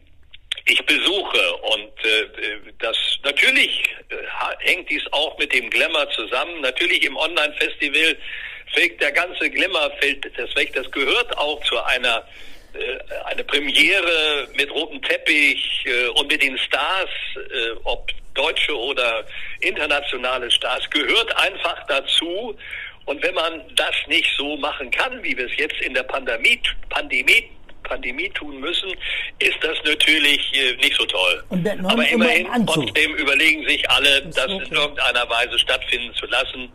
ich 0.66 0.84
besuche 0.86 1.54
und 1.56 2.04
äh, 2.04 2.72
das 2.78 2.96
natürlich 3.24 3.94
äh, 4.08 4.16
hängt 4.58 4.88
dies 4.90 5.02
auch 5.12 5.36
mit 5.38 5.52
dem 5.52 5.70
Glamour 5.70 6.08
zusammen. 6.10 6.60
Natürlich 6.60 7.04
im 7.04 7.16
Online-Festival 7.16 8.16
fällt 8.72 9.00
der 9.00 9.12
ganze 9.12 9.50
Glamour 9.50 9.90
fällt 10.00 10.26
das 10.38 10.54
weg. 10.56 10.72
Das 10.74 10.90
gehört 10.90 11.36
auch 11.38 11.62
zu 11.64 11.82
einer 11.84 12.24
äh, 12.72 12.98
eine 13.24 13.42
Premiere 13.44 14.48
mit 14.54 14.70
rotem 14.70 15.02
Teppich 15.02 15.84
äh, 15.86 16.06
und 16.08 16.30
mit 16.30 16.42
den 16.42 16.56
Stars, 16.58 17.10
äh, 17.36 17.70
ob 17.84 18.10
deutsche 18.34 18.76
oder 18.76 19.24
internationale 19.60 20.50
Stars, 20.50 20.88
gehört 20.90 21.36
einfach 21.36 21.84
dazu. 21.86 22.56
Und 23.06 23.22
wenn 23.24 23.34
man 23.34 23.62
das 23.74 23.94
nicht 24.06 24.30
so 24.36 24.56
machen 24.56 24.90
kann, 24.90 25.20
wie 25.22 25.36
wir 25.36 25.46
es 25.46 25.56
jetzt 25.56 25.80
in 25.80 25.94
der 25.94 26.04
Pandemie, 26.04 26.60
Pandemie 26.90 27.50
Pandemie 27.82 28.28
tun 28.30 28.60
müssen, 28.60 28.90
ist 29.38 29.56
das 29.62 29.78
natürlich 29.84 30.52
nicht 30.80 30.96
so 30.96 31.04
toll. 31.06 31.44
Aber 31.84 32.08
immerhin 32.08 32.46
trotzdem 32.66 33.14
überlegen 33.16 33.66
sich 33.66 33.88
alle, 33.90 34.22
das, 34.22 34.34
das 34.34 34.46
in 34.46 34.72
irgendeiner 34.74 35.28
Weise 35.28 35.58
stattfinden 35.58 36.14
zu 36.14 36.26
lassen 36.26 36.70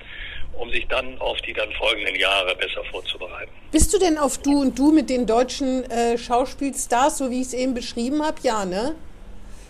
um 0.57 0.71
sich 0.71 0.87
dann 0.87 1.19
auf 1.19 1.37
die 1.41 1.53
dann 1.53 1.71
folgenden 1.73 2.15
Jahre 2.15 2.55
besser 2.55 2.83
vorzubereiten. 2.91 3.51
Bist 3.71 3.93
du 3.93 3.99
denn 3.99 4.17
auf 4.17 4.37
Du 4.37 4.61
und 4.61 4.77
Du 4.77 4.91
mit 4.91 5.09
den 5.09 5.25
deutschen 5.25 5.89
äh, 5.91 6.17
Schauspielstars, 6.17 7.17
so 7.17 7.29
wie 7.29 7.41
ich 7.41 7.47
es 7.47 7.53
eben 7.53 7.73
beschrieben 7.73 8.23
habe? 8.23 8.37
Ja, 8.43 8.65
ne? 8.65 8.95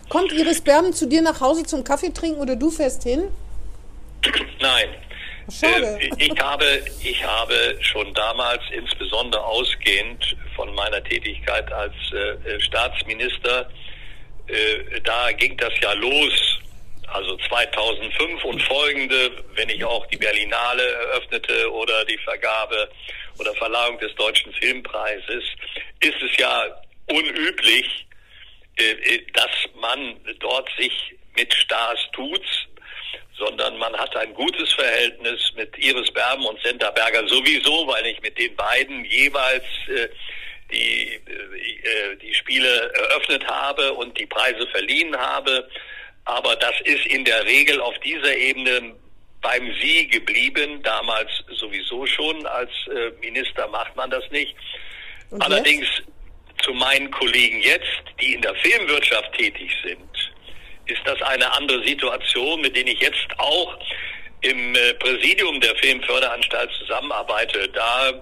Kommt 0.08 0.32
Iris 0.32 0.60
Berben 0.60 0.92
zu 0.92 1.06
dir 1.06 1.22
nach 1.22 1.40
Hause 1.40 1.64
zum 1.64 1.82
Kaffee 1.82 2.10
trinken 2.10 2.40
oder 2.40 2.54
du 2.54 2.70
fährst 2.70 3.02
hin? 3.02 3.24
Nein. 4.60 4.88
Äh, 5.62 6.10
ich, 6.18 6.40
habe, 6.40 6.82
ich 7.02 7.24
habe 7.24 7.78
schon 7.80 8.12
damals, 8.14 8.62
insbesondere 8.70 9.44
ausgehend 9.44 10.36
von 10.54 10.74
meiner 10.74 11.02
Tätigkeit 11.04 11.72
als 11.72 11.94
äh, 12.12 12.54
äh 12.54 12.60
Staatsminister, 12.60 13.70
äh, 14.48 15.00
da 15.02 15.32
ging 15.32 15.56
das 15.56 15.72
ja 15.80 15.92
los. 15.92 16.60
Also 17.08 17.36
2005 17.48 18.44
und 18.44 18.62
folgende, 18.64 19.30
wenn 19.54 19.68
ich 19.68 19.84
auch 19.84 20.04
die 20.06 20.16
Berlinale 20.16 20.82
eröffnete 20.82 21.72
oder 21.72 22.04
die 22.04 22.18
Vergabe 22.18 22.90
oder 23.38 23.54
Verleihung 23.54 23.98
des 24.00 24.12
Deutschen 24.16 24.52
Filmpreises, 24.54 25.44
ist 26.00 26.22
es 26.22 26.36
ja 26.36 26.64
unüblich, 27.06 28.06
äh, 28.78 28.82
äh, 28.82 29.26
dass 29.32 29.50
man 29.80 30.16
dort 30.40 30.68
sich 30.78 31.14
mit 31.36 31.52
Stars 31.54 32.00
tut, 32.12 32.42
sondern 33.38 33.76
man 33.78 33.94
hat 33.96 34.16
ein 34.16 34.32
gutes 34.34 34.72
Verhältnis 34.72 35.52
mit 35.56 35.76
Iris 35.78 36.10
Berben 36.12 36.46
und 36.46 36.60
Senta 36.62 36.90
Berger 36.90 37.26
sowieso, 37.28 37.86
weil 37.86 38.06
ich 38.06 38.20
mit 38.22 38.38
den 38.38 38.54
beiden 38.56 39.04
jeweils 39.04 39.64
äh, 39.88 40.08
die, 40.72 41.20
die 42.22 42.34
Spiele 42.34 42.92
eröffnet 42.94 43.46
habe 43.46 43.92
und 43.92 44.18
die 44.18 44.26
Preise 44.26 44.66
verliehen 44.68 45.16
habe. 45.16 45.68
Aber 46.24 46.56
das 46.56 46.74
ist 46.84 47.06
in 47.06 47.24
der 47.24 47.44
Regel 47.44 47.80
auf 47.80 47.96
dieser 48.00 48.36
Ebene 48.36 48.96
beim 49.42 49.72
Sie 49.80 50.08
geblieben, 50.08 50.82
damals 50.82 51.30
sowieso 51.52 52.04
schon. 52.06 52.44
Als 52.46 52.70
äh, 52.88 53.10
Minister 53.20 53.68
macht 53.68 53.94
man 53.94 54.10
das 54.10 54.28
nicht. 54.30 54.56
Und 55.30 55.42
Allerdings 55.42 55.86
jetzt? 55.98 56.64
zu 56.64 56.72
meinen 56.72 57.10
Kollegen 57.12 57.60
jetzt, 57.60 58.02
die 58.20 58.34
in 58.34 58.42
der 58.42 58.54
Filmwirtschaft 58.56 59.32
tätig 59.34 59.70
sind, 59.84 60.00
ist 60.86 61.00
das 61.04 61.20
eine 61.22 61.52
andere 61.52 61.84
Situation, 61.86 62.60
mit 62.60 62.76
denen 62.76 62.88
ich 62.88 63.00
jetzt 63.00 63.26
auch 63.38 63.76
im 64.42 64.74
äh, 64.74 64.94
Präsidium 64.94 65.60
der 65.60 65.74
Filmförderanstalt 65.76 66.70
zusammenarbeite. 66.78 67.68
Da 67.68 68.10
äh, 68.10 68.14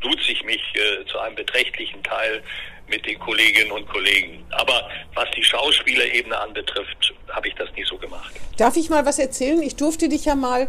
duze 0.00 0.32
ich 0.32 0.42
mich 0.44 0.60
äh, 0.74 1.04
zu 1.06 1.18
einem 1.18 1.34
beträchtlichen 1.34 2.02
Teil 2.02 2.42
mit 2.88 3.06
den 3.06 3.18
Kolleginnen 3.18 3.72
und 3.72 3.88
Kollegen. 3.88 4.44
Aber 4.50 4.88
was 5.14 5.28
die 5.36 5.42
Schauspielerebene 5.42 6.38
anbetrifft, 6.38 7.14
habe 7.30 7.48
ich 7.48 7.54
das 7.54 7.68
nie 7.74 7.84
so 7.84 7.96
gemacht. 7.96 8.32
Darf 8.56 8.76
ich 8.76 8.90
mal 8.90 9.06
was 9.06 9.18
erzählen? 9.18 9.62
Ich 9.62 9.76
durfte 9.76 10.08
dich 10.08 10.26
ja 10.26 10.34
mal, 10.34 10.68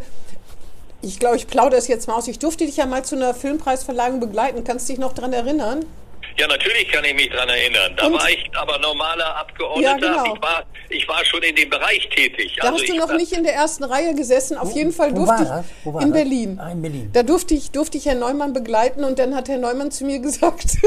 ich 1.01 1.19
glaube, 1.19 1.35
ich 1.35 1.47
plaudere 1.47 1.79
es 1.79 1.87
jetzt 1.87 2.07
mal 2.07 2.15
aus, 2.15 2.27
ich 2.27 2.39
durfte 2.39 2.65
dich 2.65 2.77
ja 2.77 2.85
mal 2.85 3.03
zu 3.03 3.15
einer 3.15 3.33
Filmpreisverleihung 3.33 4.19
begleiten. 4.19 4.63
Kannst 4.63 4.87
du 4.87 4.93
dich 4.93 4.99
noch 4.99 5.13
daran 5.13 5.33
erinnern? 5.33 5.85
Ja, 6.37 6.47
natürlich 6.47 6.89
kann 6.91 7.03
ich 7.05 7.13
mich 7.13 7.29
daran 7.29 7.49
erinnern. 7.49 7.93
Da 7.95 8.07
und? 8.07 8.13
war 8.13 8.29
ich 8.29 8.49
aber 8.55 8.79
normaler 8.79 9.35
Abgeordneter. 9.37 9.99
Ja, 9.99 10.23
genau. 10.23 10.35
ich, 10.35 10.41
war, 10.41 10.63
ich 10.89 11.07
war 11.07 11.25
schon 11.25 11.43
in 11.43 11.55
dem 11.55 11.69
Bereich 11.69 12.09
tätig. 12.09 12.55
Da 12.59 12.69
also 12.69 12.79
hast 12.79 12.89
du 12.89 12.95
noch 12.95 13.13
nicht 13.13 13.33
in 13.33 13.43
der 13.43 13.53
ersten 13.53 13.83
Reihe 13.83 14.15
gesessen. 14.15 14.57
Auf 14.57 14.71
wo, 14.71 14.75
jeden 14.75 14.91
Fall 14.91 15.13
durfte 15.13 15.63
ich 15.83 16.01
in 16.01 16.11
Berlin. 16.11 16.59
Ah, 16.59 16.71
in 16.71 16.81
Berlin. 16.81 17.09
Da 17.13 17.23
durfte 17.23 17.53
ich, 17.53 17.71
durfte 17.71 17.97
ich 17.97 18.05
Herrn 18.05 18.19
Neumann 18.19 18.53
begleiten 18.53 19.03
und 19.03 19.19
dann 19.19 19.35
hat 19.35 19.47
Herr 19.47 19.57
Neumann 19.57 19.91
zu 19.91 20.05
mir 20.05 20.19
gesagt, 20.23 20.77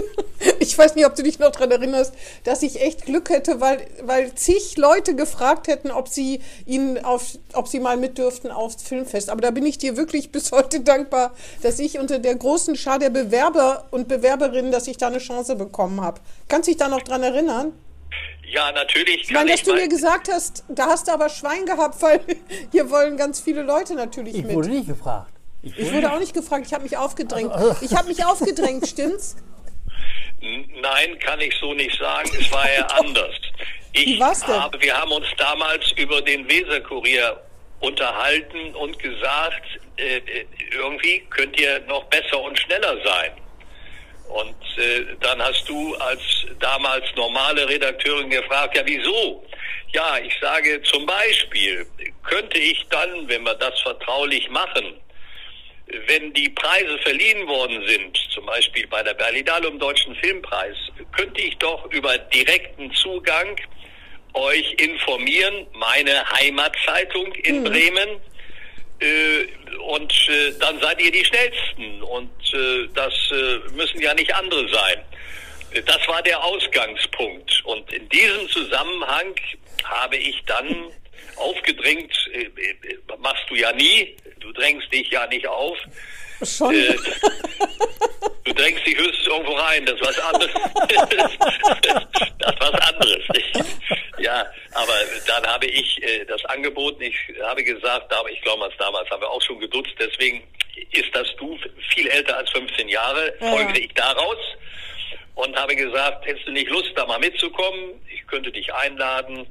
Ich 0.59 0.77
weiß 0.77 0.95
nicht, 0.95 1.07
ob 1.07 1.15
du 1.15 1.23
dich 1.23 1.39
noch 1.39 1.51
daran 1.51 1.71
erinnerst, 1.71 2.15
dass 2.45 2.63
ich 2.63 2.81
echt 2.81 3.05
Glück 3.05 3.31
hätte, 3.31 3.61
weil, 3.61 3.87
weil 4.03 4.35
zig 4.35 4.77
Leute 4.77 5.15
gefragt 5.15 5.69
hätten, 5.69 5.91
ob 5.91 6.09
sie 6.09 6.41
ihn 6.67 6.99
auf, 6.99 7.39
ob 7.53 7.69
sie 7.69 7.81
mal 7.81 7.97
mit 7.97 8.19
dürften 8.19 8.51
aufs 8.51 8.83
Filmfest. 8.83 9.31
Aber 9.31 9.41
da 9.41 9.51
bin 9.51 9.65
ich 9.65 9.79
dir 9.79 9.97
wirklich 9.97 10.33
bis 10.33 10.53
heute 10.53 10.81
dankbar, 10.81 11.35
dass 11.63 11.79
ich 11.79 11.99
unter 11.99 12.19
der 12.19 12.35
großen 12.35 12.77
Schar 12.77 12.99
der 12.99 13.11
Bewerber 13.11 13.87
und 13.91 14.09
Bewerberinnen, 14.09 14.73
dass 14.73 14.89
ich 14.89 14.97
da 14.97 15.09
eine 15.09 15.19
Chance 15.19 15.36
bekommen 15.45 16.01
habe. 16.01 16.21
Kannst 16.49 16.69
du 16.69 16.73
dich 16.73 16.79
da 16.79 16.89
noch 16.89 17.03
dran 17.03 17.23
erinnern? 17.23 17.73
Ja, 18.49 18.71
natürlich. 18.73 19.25
Ich 19.25 19.31
meine, 19.33 19.51
dass 19.51 19.63
du 19.63 19.75
mir 19.75 19.89
gesagt 19.89 20.29
hast, 20.33 20.65
da 20.69 20.87
hast 20.87 21.09
du 21.09 21.13
aber 21.13 21.29
Schwein 21.29 21.67
gehabt, 21.67 22.01
weil 22.01 22.21
hier 22.73 22.89
wollen 22.91 23.17
ganz 23.17 23.41
viele 23.41 23.63
Leute 23.63 23.95
natürlich 23.95 24.37
Ich 24.37 24.45
mit. 24.45 24.55
wurde 24.55 24.69
nicht 24.69 24.87
gefragt. 24.87 25.31
Ich 25.63 25.93
wurde 25.93 26.13
auch 26.13 26.21
nicht 26.21 26.33
gefragt, 26.33 26.65
ich 26.67 26.73
habe 26.73 26.85
mich 26.85 26.97
aufgedrängt. 26.97 27.51
Ich 27.81 27.95
habe 27.97 28.07
mich 28.09 28.25
aufgedrängt, 28.25 28.87
stimmt's? 28.89 29.35
Nein, 30.41 31.19
kann 31.19 31.41
ich 31.41 31.55
so 31.61 31.75
nicht 31.75 31.99
sagen. 31.99 32.31
Es 32.39 32.51
war 32.53 32.71
ja 32.73 32.87
anders. 33.01 33.35
Ich 33.93 34.07
Wie 34.07 34.21
war's 34.21 34.41
denn? 34.45 34.63
habe, 34.63 34.81
wir 34.81 34.95
haben 34.97 35.11
uns 35.11 35.27
damals 35.39 35.91
über 35.97 36.21
den 36.23 36.47
Weserkurier 36.49 37.41
unterhalten 37.81 38.75
und 38.77 38.99
gesagt, 38.99 39.63
äh, 39.97 40.19
äh, 40.19 40.47
irgendwie 40.73 41.21
könnt 41.31 41.59
ihr 41.59 41.81
noch 41.89 42.05
besser 42.05 42.41
und 42.43 42.57
schneller 42.59 42.95
sein. 43.05 43.33
Und 44.29 44.57
äh, 44.79 45.05
dann 45.21 45.41
hast 45.41 45.69
du 45.69 45.95
als 45.97 46.21
damals 46.61 47.05
normale 47.17 47.69
Redakteurin 47.69 48.31
gefragt, 48.31 48.77
ja 48.77 48.83
wieso? 48.85 49.45
Ja, 49.93 50.19
ich 50.19 50.35
sage 50.41 50.83
zum 50.83 51.07
Beispiel, 51.07 51.87
könnte 52.25 52.59
ich 52.59 52.85
dann, 52.91 53.29
wenn 53.29 53.45
wir 53.45 53.55
das 53.55 53.81
vertraulich 53.81 54.49
machen, 54.51 54.95
wenn 56.09 56.33
die 56.33 56.49
Preise 56.49 56.99
verliehen 56.99 57.47
worden 57.47 57.87
sind, 57.87 58.17
zum 58.31 58.45
Beispiel 58.47 58.87
bei 58.89 59.03
der 59.03 59.15
Berlinale 59.15 59.69
um 59.69 59.79
Deutschen 59.79 60.15
Filmpreis, 60.17 60.77
könnte 61.13 61.41
ich 61.41 61.57
doch 61.59 61.91
über 61.93 62.19
direkten 62.19 62.93
Zugang 62.93 63.57
euch 64.35 64.75
informieren, 64.75 65.67
meine 65.73 66.29
Heimatzeitung 66.33 67.33
in 67.33 67.65
Bremen. 67.65 68.21
Äh, 69.01 69.47
und 69.79 70.13
äh, 70.29 70.53
dann 70.59 70.81
seid 70.81 71.01
ihr 71.01 71.11
die 71.11 71.25
Schnellsten. 71.25 72.03
Und 72.03 72.55
äh, 72.55 72.89
das 72.95 73.15
äh, 73.31 73.59
müssen 73.73 74.01
ja 74.01 74.15
nicht 74.15 74.35
andere 74.35 74.69
sein. 74.69 75.03
Das 75.85 76.09
war 76.09 76.23
der 76.23 76.43
Ausgangspunkt. 76.43 77.63
Und 77.65 77.93
in 77.93 78.09
diesem 78.09 78.49
Zusammenhang 78.49 79.35
habe 79.85 80.17
ich 80.17 80.43
dann 80.47 80.91
aufgedrängt, 81.37 82.13
äh, 82.33 82.45
äh, 82.45 82.99
machst 83.19 83.45
du 83.49 83.55
ja 83.55 83.73
nie, 83.73 84.17
du 84.41 84.53
drängst 84.53 84.93
dich 84.93 85.11
ja 85.11 85.27
nicht 85.27 85.47
auf. 85.47 85.79
Schon. 86.45 86.75
Äh, 86.75 86.95
du 88.45 88.53
drängst 88.53 88.87
dich 88.87 88.97
höchstens 88.97 89.27
irgendwo 89.27 89.53
rein, 89.55 89.85
das 89.87 89.95
ist 90.01 90.07
was 90.07 90.19
anderes. 90.19 90.53
das 92.39 92.53
ist 92.53 92.61
was 92.61 92.81
anderes. 92.83 93.23
Ja, 94.19 94.47
aber 94.73 94.93
dann 95.27 95.47
habe 95.47 95.67
ich 95.67 96.03
äh, 96.03 96.25
das 96.25 96.45
angeboten, 96.47 97.03
ich 97.03 97.17
habe 97.43 97.63
gesagt, 97.63 98.13
aber 98.13 98.31
ich 98.31 98.41
glaube, 98.43 98.69
damals 98.79 99.09
haben 99.11 99.21
wir 99.23 99.31
auch 99.31 99.43
schon 99.43 99.59
gedutzt, 99.61 99.93
deswegen 99.99 100.43
ist 100.93 101.15
das 101.15 101.27
du 101.39 101.59
viel 101.95 102.07
älter 102.09 102.37
als 102.37 102.51
15 102.51 102.89
Jahre, 102.89 103.35
Ja. 103.41 103.51
folgte 103.51 103.81
ich 103.81 103.93
daraus 103.95 104.37
und 105.35 105.57
habe 105.57 105.75
gesagt, 105.77 106.27
hättest 106.27 106.47
du 106.47 106.53
nicht 106.53 106.69
Lust, 106.71 106.93
da 106.97 107.07
mal 107.07 107.19
mitzukommen? 107.19 108.01
Ich 108.13 108.27
könnte 108.27 108.51
dich 108.51 108.73
einladen 108.73 109.47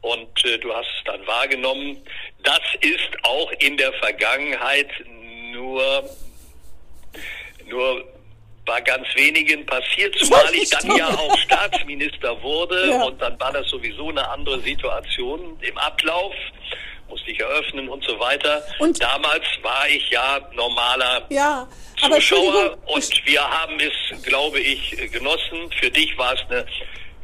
und 0.00 0.44
äh, 0.44 0.58
du 0.58 0.72
hast 0.74 0.88
es 0.98 1.04
dann 1.04 1.26
wahrgenommen. 1.26 1.96
Das 2.42 2.60
ist 2.80 3.08
auch 3.22 3.50
in 3.58 3.76
der 3.76 3.92
Vergangenheit 3.94 4.88
nur 5.52 6.04
nur 7.68 8.04
bei 8.66 8.80
ganz 8.80 9.06
wenigen 9.14 9.66
passiert, 9.66 10.14
zumal 10.18 10.54
ich 10.54 10.70
dann 10.70 10.96
ja 10.96 11.08
auch 11.08 11.36
Staatsminister 11.38 12.40
wurde 12.42 12.88
Ja. 12.88 13.02
und 13.04 13.20
dann 13.20 13.38
war 13.38 13.52
das 13.52 13.68
sowieso 13.68 14.08
eine 14.08 14.26
andere 14.28 14.58
Situation 14.60 15.58
im 15.60 15.76
Ablauf, 15.78 16.32
musste 17.08 17.30
ich 17.30 17.40
eröffnen 17.40 17.88
und 17.90 18.02
so 18.04 18.18
weiter. 18.18 18.62
Und- 18.78 19.00
Damals 19.02 19.44
war 19.60 19.86
ich 19.88 20.08
ja 20.08 20.40
normaler 20.54 21.26
Ja, 21.28 21.68
aber 22.00 22.14
Zuschauer 22.16 22.78
und 22.86 23.26
wir 23.26 23.42
haben 23.42 23.78
es, 23.80 24.22
glaube 24.22 24.58
ich, 24.60 24.96
genossen. 25.12 25.70
Für 25.78 25.90
dich 25.90 26.16
war 26.16 26.32
es 26.32 26.40
eine 26.48 26.64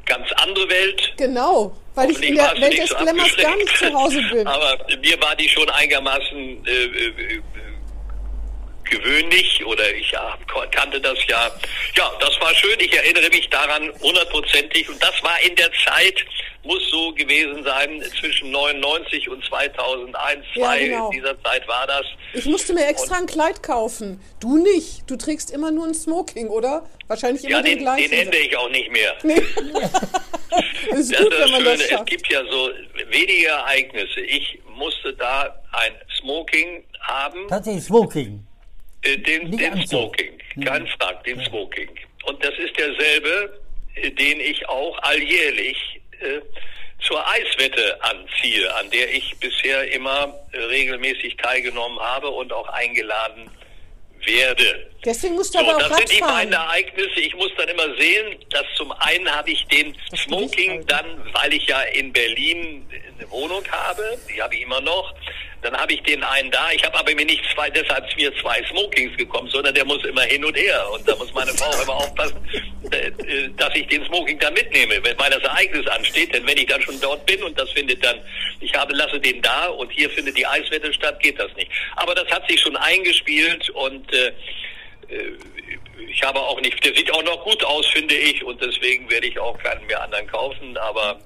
ganz 0.05 0.31
andere 0.33 0.69
Welt. 0.69 1.15
genau, 1.17 1.73
weil 1.95 2.11
ich 2.11 2.23
in 2.23 2.35
der 2.35 2.53
Welt 2.61 2.77
des 2.79 2.91
so 2.91 2.97
Glamours 2.97 3.37
gar 3.39 3.57
nicht 3.57 3.77
zu 3.79 3.93
Hause 3.95 4.21
bin. 4.31 4.47
Aber 4.47 4.77
mir 5.01 5.21
war 5.23 5.35
die 5.37 5.49
schon 5.49 5.69
einigermaßen 5.71 6.67
äh, 6.67 6.71
äh, 6.85 7.43
gewöhnlich 8.91 9.65
oder 9.65 9.95
ich 9.95 10.11
ja, 10.11 10.37
kannte 10.73 11.01
das 11.01 11.19
ja. 11.29 11.51
Ja, 11.97 12.11
das 12.21 12.39
war 12.41 12.55
schön. 12.55 12.79
Ich 12.81 12.93
erinnere 12.97 13.29
mich 13.31 13.49
daran 13.51 13.91
hundertprozentig. 14.03 14.89
Und 14.89 15.03
das 15.03 15.23
war 15.23 15.41
in 15.43 15.55
der 15.57 15.71
Zeit, 15.85 16.25
muss 16.63 16.83
so 16.91 17.13
gewesen 17.15 17.65
sein, 17.65 18.03
zwischen 18.21 18.51
99 18.51 19.29
und 19.31 19.43
2001, 19.47 20.45
Ja, 20.55 20.65
2. 20.65 20.85
genau. 20.85 21.11
In 21.11 21.19
dieser 21.19 21.43
Zeit 21.43 21.67
war 21.69 21.87
das. 21.87 22.05
Ich 22.35 22.45
musste 22.45 22.75
mir 22.75 22.87
extra 22.87 23.17
ein 23.17 23.27
Kleid 23.27 23.63
kaufen. 23.63 24.21
Du 24.41 24.59
nicht. 24.59 25.09
Du 25.11 25.17
trägst 25.17 25.51
immer 25.51 25.71
nur 25.71 25.87
ein 25.87 25.95
Smoking, 25.95 26.49
oder? 26.49 26.85
Wahrscheinlich 27.09 27.45
immer 27.45 27.57
Ja, 27.59 27.63
den, 27.63 27.77
den, 27.77 27.85
gleichen. 27.85 28.11
den 28.11 28.21
ändere 28.27 28.41
ich 28.43 28.57
auch 28.57 28.69
nicht 28.71 28.91
mehr. 28.93 29.17
ist 30.93 31.13
Das 31.13 31.19
gut, 31.23 31.33
ist 31.33 31.41
wenn 31.41 31.51
man 31.51 31.63
Schöne. 31.63 31.79
das 31.79 32.01
Es 32.01 32.05
gibt 32.07 32.31
ja 32.31 32.43
so 32.51 32.71
wenige 33.09 33.47
Ereignisse. 33.49 34.21
Ich 34.21 34.59
musste 34.77 35.13
da 35.15 35.55
ein 35.73 35.93
Smoking 36.21 36.85
haben, 37.01 37.49
Tatsächlich 37.49 37.85
Smoking. 37.85 38.47
Äh, 39.03 39.17
den, 39.19 39.57
den. 39.57 39.87
Smoking, 39.87 40.39
kein 40.65 40.87
Frack, 40.87 41.25
den 41.25 41.43
Smoking. 41.45 41.89
Und 42.25 42.45
das 42.45 42.55
ist 42.59 42.77
derselbe, 42.79 43.61
äh, 43.95 44.11
den 44.11 44.41
ich 44.41 44.69
auch 44.69 44.99
alljährlich 45.03 46.01
äh, 46.21 46.41
zur 47.01 47.27
Eiswette 47.27 47.99
anziehe, 48.03 48.75
an 48.75 48.91
der 48.91 49.13
ich 49.13 49.35
bisher 49.39 49.91
immer 49.93 50.35
äh, 50.53 50.59
regelmäßig 50.59 51.37
teilgenommen 51.37 51.99
habe 51.99 52.29
und 52.29 52.53
auch 52.53 52.69
eingeladen 52.69 53.51
werde. 54.25 54.91
Deswegen 55.05 55.35
musst 55.35 55.55
du 55.55 55.59
So, 55.59 55.65
aber 55.65 55.77
auch 55.77 55.89
das 55.89 55.97
sind 55.97 56.13
die 56.13 56.21
beiden 56.21 56.53
Ereignisse. 56.53 57.21
Ich 57.21 57.35
muss 57.35 57.51
dann 57.57 57.69
immer 57.69 57.95
sehen, 57.97 58.37
dass 58.51 58.65
zum 58.77 58.93
einen 58.93 59.31
habe 59.31 59.51
ich 59.51 59.65
den 59.69 59.97
Das 60.11 60.21
Smoking 60.21 60.87
dann, 60.87 61.07
weil 61.33 61.55
ich 61.55 61.67
ja 61.67 61.81
in 61.83 62.13
Berlin 62.13 62.87
eine 63.19 63.31
Wohnung 63.31 63.65
habe, 63.71 64.19
die 64.29 64.43
habe 64.43 64.55
ich 64.55 64.63
immer 64.63 64.81
noch, 64.83 65.15
dann 65.63 65.77
habe 65.77 65.93
ich 65.93 66.03
den 66.03 66.23
einen 66.25 66.51
da. 66.51 66.71
Ich 66.73 66.83
habe 66.85 66.99
aber 66.99 67.15
mir 67.15 67.25
nicht 67.27 67.43
zwei, 67.55 67.69
deshalb 67.71 68.05
mir 68.17 68.35
zwei 68.37 68.63
Smokings 68.71 69.17
gekommen, 69.17 69.49
sondern 69.51 69.75
der 69.75 69.85
muss 69.85 70.03
immer 70.05 70.23
hin 70.23 70.45
und 70.45 70.57
her. 70.57 70.87
Und 70.93 71.07
da 71.07 71.15
muss 71.17 71.33
meine 71.35 71.53
Frau 71.53 71.71
immer 71.83 71.97
aufpassen, 71.97 72.37
äh, 72.91 73.09
äh, 73.09 73.51
dass 73.57 73.75
ich 73.75 73.87
den 73.89 74.05
Smoking 74.07 74.39
dann 74.39 74.55
mitnehme, 74.55 75.03
wenn- 75.05 75.19
weil 75.19 75.31
das 75.31 75.43
Ereignis 75.43 75.87
ansteht. 75.89 76.35
Denn 76.35 76.47
wenn 76.47 76.57
ich 76.57 76.67
dann 76.67 76.81
schon 76.83 76.99
dort 77.01 77.25
bin 77.27 77.43
und 77.43 77.59
das 77.59 77.71
findet 77.73 78.03
dann, 78.05 78.17
ich 78.61 78.75
habe, 78.75 78.95
lasse 78.95 79.21
den 79.21 79.43
da 79.43 79.67
und 79.67 79.91
hier 79.93 80.09
findet 80.11 80.37
die 80.37 80.47
Eiswette 80.47 80.93
statt, 80.95 81.21
geht 81.21 81.39
das 81.39 81.55
nicht. 81.57 81.71
Aber 81.97 82.15
das 82.15 82.29
hat 82.31 82.49
sich 82.49 82.61
schon 82.61 82.77
eingespielt 82.77 83.69
und 83.71 84.11
äh, 84.15 84.29
äh, 85.09 85.33
ich 86.09 86.23
habe 86.23 86.41
auch 86.41 86.61
nicht, 86.61 86.83
der 86.85 86.95
sieht 86.95 87.13
auch 87.13 87.23
noch 87.23 87.45
gut 87.45 87.63
aus, 87.65 87.87
finde 87.89 88.15
ich, 88.15 88.43
und 88.43 88.61
deswegen 88.61 89.09
werde 89.11 89.27
ich 89.27 89.39
auch 89.39 89.57
keinen 89.59 89.87
mehr 89.87 90.03
anderen 90.03 90.27
kaufen, 90.27 90.77
aber 90.79 91.21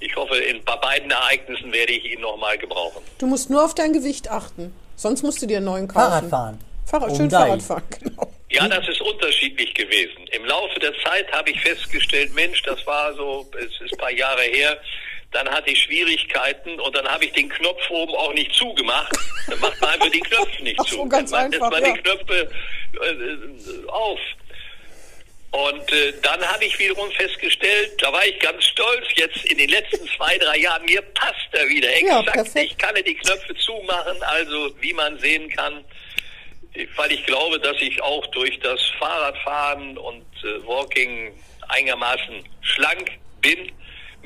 ich 0.00 0.14
hoffe, 0.16 0.36
in, 0.36 0.62
bei 0.64 0.76
beiden 0.76 1.10
Ereignissen 1.10 1.72
werde 1.72 1.92
ich 1.92 2.04
ihn 2.12 2.20
nochmal 2.20 2.58
gebrauchen. 2.58 3.02
Du 3.18 3.26
musst 3.26 3.50
nur 3.50 3.64
auf 3.64 3.74
dein 3.74 3.92
Gewicht 3.92 4.30
achten. 4.30 4.74
Sonst 4.96 5.22
musst 5.22 5.42
du 5.42 5.46
dir 5.46 5.58
einen 5.58 5.66
neuen 5.66 5.88
kaufen. 5.88 6.10
Fahrradfahren. 6.10 6.58
Fahrrad, 6.84 7.10
Um 7.10 7.16
schön 7.16 7.28
Deich. 7.28 7.40
Fahrrad 7.40 7.62
fahren, 7.62 7.82
genau. 8.02 8.32
Ja, 8.48 8.68
das 8.68 8.88
ist 8.88 9.00
unterschiedlich 9.00 9.74
gewesen. 9.74 10.26
Im 10.32 10.44
Laufe 10.46 10.78
der 10.80 10.92
Zeit 11.04 11.30
habe 11.32 11.50
ich 11.50 11.60
festgestellt, 11.60 12.32
Mensch, 12.34 12.62
das 12.62 12.86
war 12.86 13.12
so, 13.14 13.46
es 13.58 13.80
ist 13.84 13.92
ein 13.92 13.98
paar 13.98 14.12
Jahre 14.12 14.42
her, 14.42 14.78
dann 15.32 15.48
hatte 15.48 15.70
ich 15.70 15.82
Schwierigkeiten 15.82 16.78
und 16.80 16.94
dann 16.96 17.06
habe 17.08 17.24
ich 17.24 17.32
den 17.32 17.48
Knopf 17.48 17.80
oben 17.90 18.14
auch 18.14 18.32
nicht 18.32 18.54
zugemacht. 18.54 19.12
Dann 19.48 19.58
macht 19.60 19.80
man 19.80 19.90
einfach 19.90 20.10
den 20.10 20.22
Knopf 20.22 20.60
nicht 20.60 20.78
Ach 20.80 20.84
zu. 20.86 20.94
so, 20.96 21.06
ganz 21.06 21.30
dann 21.30 21.50
macht 21.50 21.54
einfach, 21.54 21.70
man 21.70 21.82
ja. 21.84 21.92
die 21.92 22.00
Knöpfe 22.00 22.50
äh, 22.94 23.88
auf. 23.88 24.18
Und 25.52 25.90
äh, 25.92 26.12
dann 26.22 26.40
habe 26.42 26.64
ich 26.64 26.78
wiederum 26.78 27.10
festgestellt, 27.12 27.92
da 27.98 28.12
war 28.12 28.26
ich 28.26 28.38
ganz 28.40 28.62
stolz, 28.64 29.06
jetzt 29.14 29.44
in 29.46 29.56
den 29.58 29.70
letzten 29.70 30.06
zwei, 30.08 30.36
drei 30.38 30.58
Jahren, 30.58 30.84
mir 30.84 31.00
passt 31.02 31.48
er 31.52 31.66
wieder 31.68 31.88
Ja, 32.00 32.18
exakt. 32.20 32.32
perfekt. 32.32 32.72
ich 32.72 32.78
kann 32.78 32.94
die 32.96 33.14
Knöpfe 33.14 33.54
zumachen, 33.56 34.22
also 34.22 34.70
wie 34.80 34.92
man 34.92 35.18
sehen 35.18 35.48
kann, 35.50 35.82
weil 36.96 37.12
ich 37.12 37.24
glaube, 37.24 37.58
dass 37.60 37.76
ich 37.80 38.02
auch 38.02 38.26
durch 38.28 38.58
das 38.60 38.80
Fahrradfahren 38.98 39.96
und 39.96 40.26
äh, 40.44 40.66
Walking 40.66 41.32
einigermaßen 41.68 42.44
schlank 42.60 43.10
bin, 43.40 43.72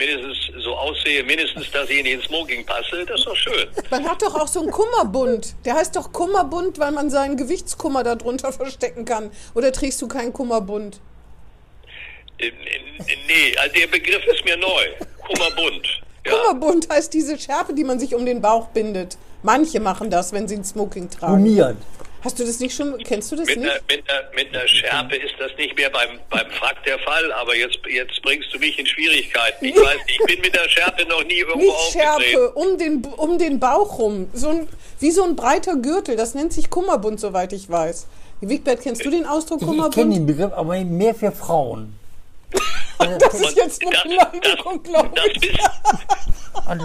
mindestens 0.01 0.65
so 0.65 0.75
aussehe, 0.75 1.23
mindestens, 1.25 1.71
dass 1.71 1.89
ich 1.91 1.99
in 1.99 2.05
den 2.07 2.21
Smoking 2.23 2.65
passe, 2.67 3.05
das 3.07 3.21
ist 3.21 3.27
doch 3.27 3.37
schön. 3.37 3.69
Man 3.91 4.09
hat 4.09 4.23
doch 4.23 4.35
auch 4.35 4.49
so 4.49 4.61
einen 4.63 4.71
Kummerbund. 4.71 5.55
Der 5.65 5.75
heißt 5.75 5.95
doch 5.95 6.13
Kummerbund, 6.13 6.79
weil 6.79 6.91
man 6.93 7.11
seinen 7.11 7.37
Gewichtskummer 7.37 8.03
darunter 8.03 8.53
verstecken 8.53 9.05
kann. 9.05 9.31
Oder 9.55 9.71
trägst 9.73 10.01
du 10.03 10.09
keinen 10.09 10.33
Kummerbund? 10.33 11.01
Äh, 12.39 12.51
Nee, 13.27 13.57
also 13.59 13.75
der 13.75 13.87
Begriff 13.87 14.23
ist 14.27 14.45
mir 14.45 14.57
neu. 14.57 14.85
Kummerbund. 15.27 15.87
Ja. 16.27 16.33
Kummerbund 16.33 16.89
heißt 16.91 17.13
diese 17.15 17.39
Schärpe, 17.39 17.73
die 17.75 17.85
man 17.85 17.99
sich 17.99 18.15
um 18.15 18.27
den 18.27 18.41
Bauch 18.43 18.69
bindet. 18.69 19.17
Manche 19.43 19.81
machen 19.81 20.11
das, 20.11 20.33
wenn 20.33 20.47
sie 20.49 20.57
ein 20.57 20.65
Smoking 20.65 21.09
tragen. 21.09 21.43
Gummiert. 21.45 21.77
Hast 22.23 22.39
du 22.39 22.45
das 22.45 22.61
nicht 22.61 22.75
schon, 22.77 22.99
kennst 22.99 23.33
du 23.33 23.37
das 23.37 23.47
Mit 23.47 23.59
nicht? 23.59 23.71
einer, 23.71 23.81
mit, 23.89 24.11
einer, 24.11 24.23
mit 24.35 24.55
einer 24.55 24.69
Schärpe 24.69 25.17
ist 25.17 25.35
das 25.39 25.51
nicht 25.57 25.75
mehr 25.77 25.89
beim, 25.91 26.19
beim 26.29 26.51
Frack 26.51 26.85
der 26.85 26.99
Fall, 26.99 27.33
aber 27.33 27.57
jetzt, 27.57 27.79
jetzt 27.89 28.21
bringst 28.23 28.53
du 28.53 28.59
mich 28.59 28.79
in 28.79 28.85
Schwierigkeiten. 28.87 29.65
Ich 29.65 29.75
weiß, 29.77 29.97
ich 30.07 30.19
bin 30.27 30.41
mit 30.41 30.55
der 30.55 30.69
Schärpe 30.69 31.07
noch 31.09 31.25
nie 31.25 31.39
irgendwo 31.39 31.59
Nicht 31.59 31.71
aufgetreten. 31.75 32.23
Schärpe, 32.23 32.51
um 32.53 32.79
den, 32.79 33.05
um 33.17 33.39
den 33.39 33.59
Bauch 33.59 33.99
rum. 33.99 34.29
So 34.35 34.51
ein, 34.51 34.69
wie 34.99 35.11
so 35.11 35.25
ein 35.25 35.35
breiter 35.35 35.77
Gürtel. 35.77 36.17
Das 36.17 36.35
nennt 36.35 36.53
sich 36.53 36.69
Kummerbund, 36.69 37.21
soweit 37.21 37.53
ich 37.55 37.71
weiß. 37.71 38.07
Wigbert, 38.43 38.83
kennst 38.83 39.05
du 39.05 39.11
den 39.11 39.25
Ausdruck 39.27 39.63
Ich, 39.63 39.67
ich 39.67 39.69
kenne 39.69 39.83
Kummerbund? 39.91 40.17
den 40.17 40.27
Begriff, 40.27 40.53
aber 40.53 40.79
mehr 40.85 41.15
für 41.15 41.33
Frauen. 41.33 41.95
Das 43.19 43.35
ist 43.35 43.57
jetzt 43.57 43.83
eine 43.87 43.97
Beleidigung, 44.31 44.83
glaube 44.83 45.21
ich. 45.33 45.53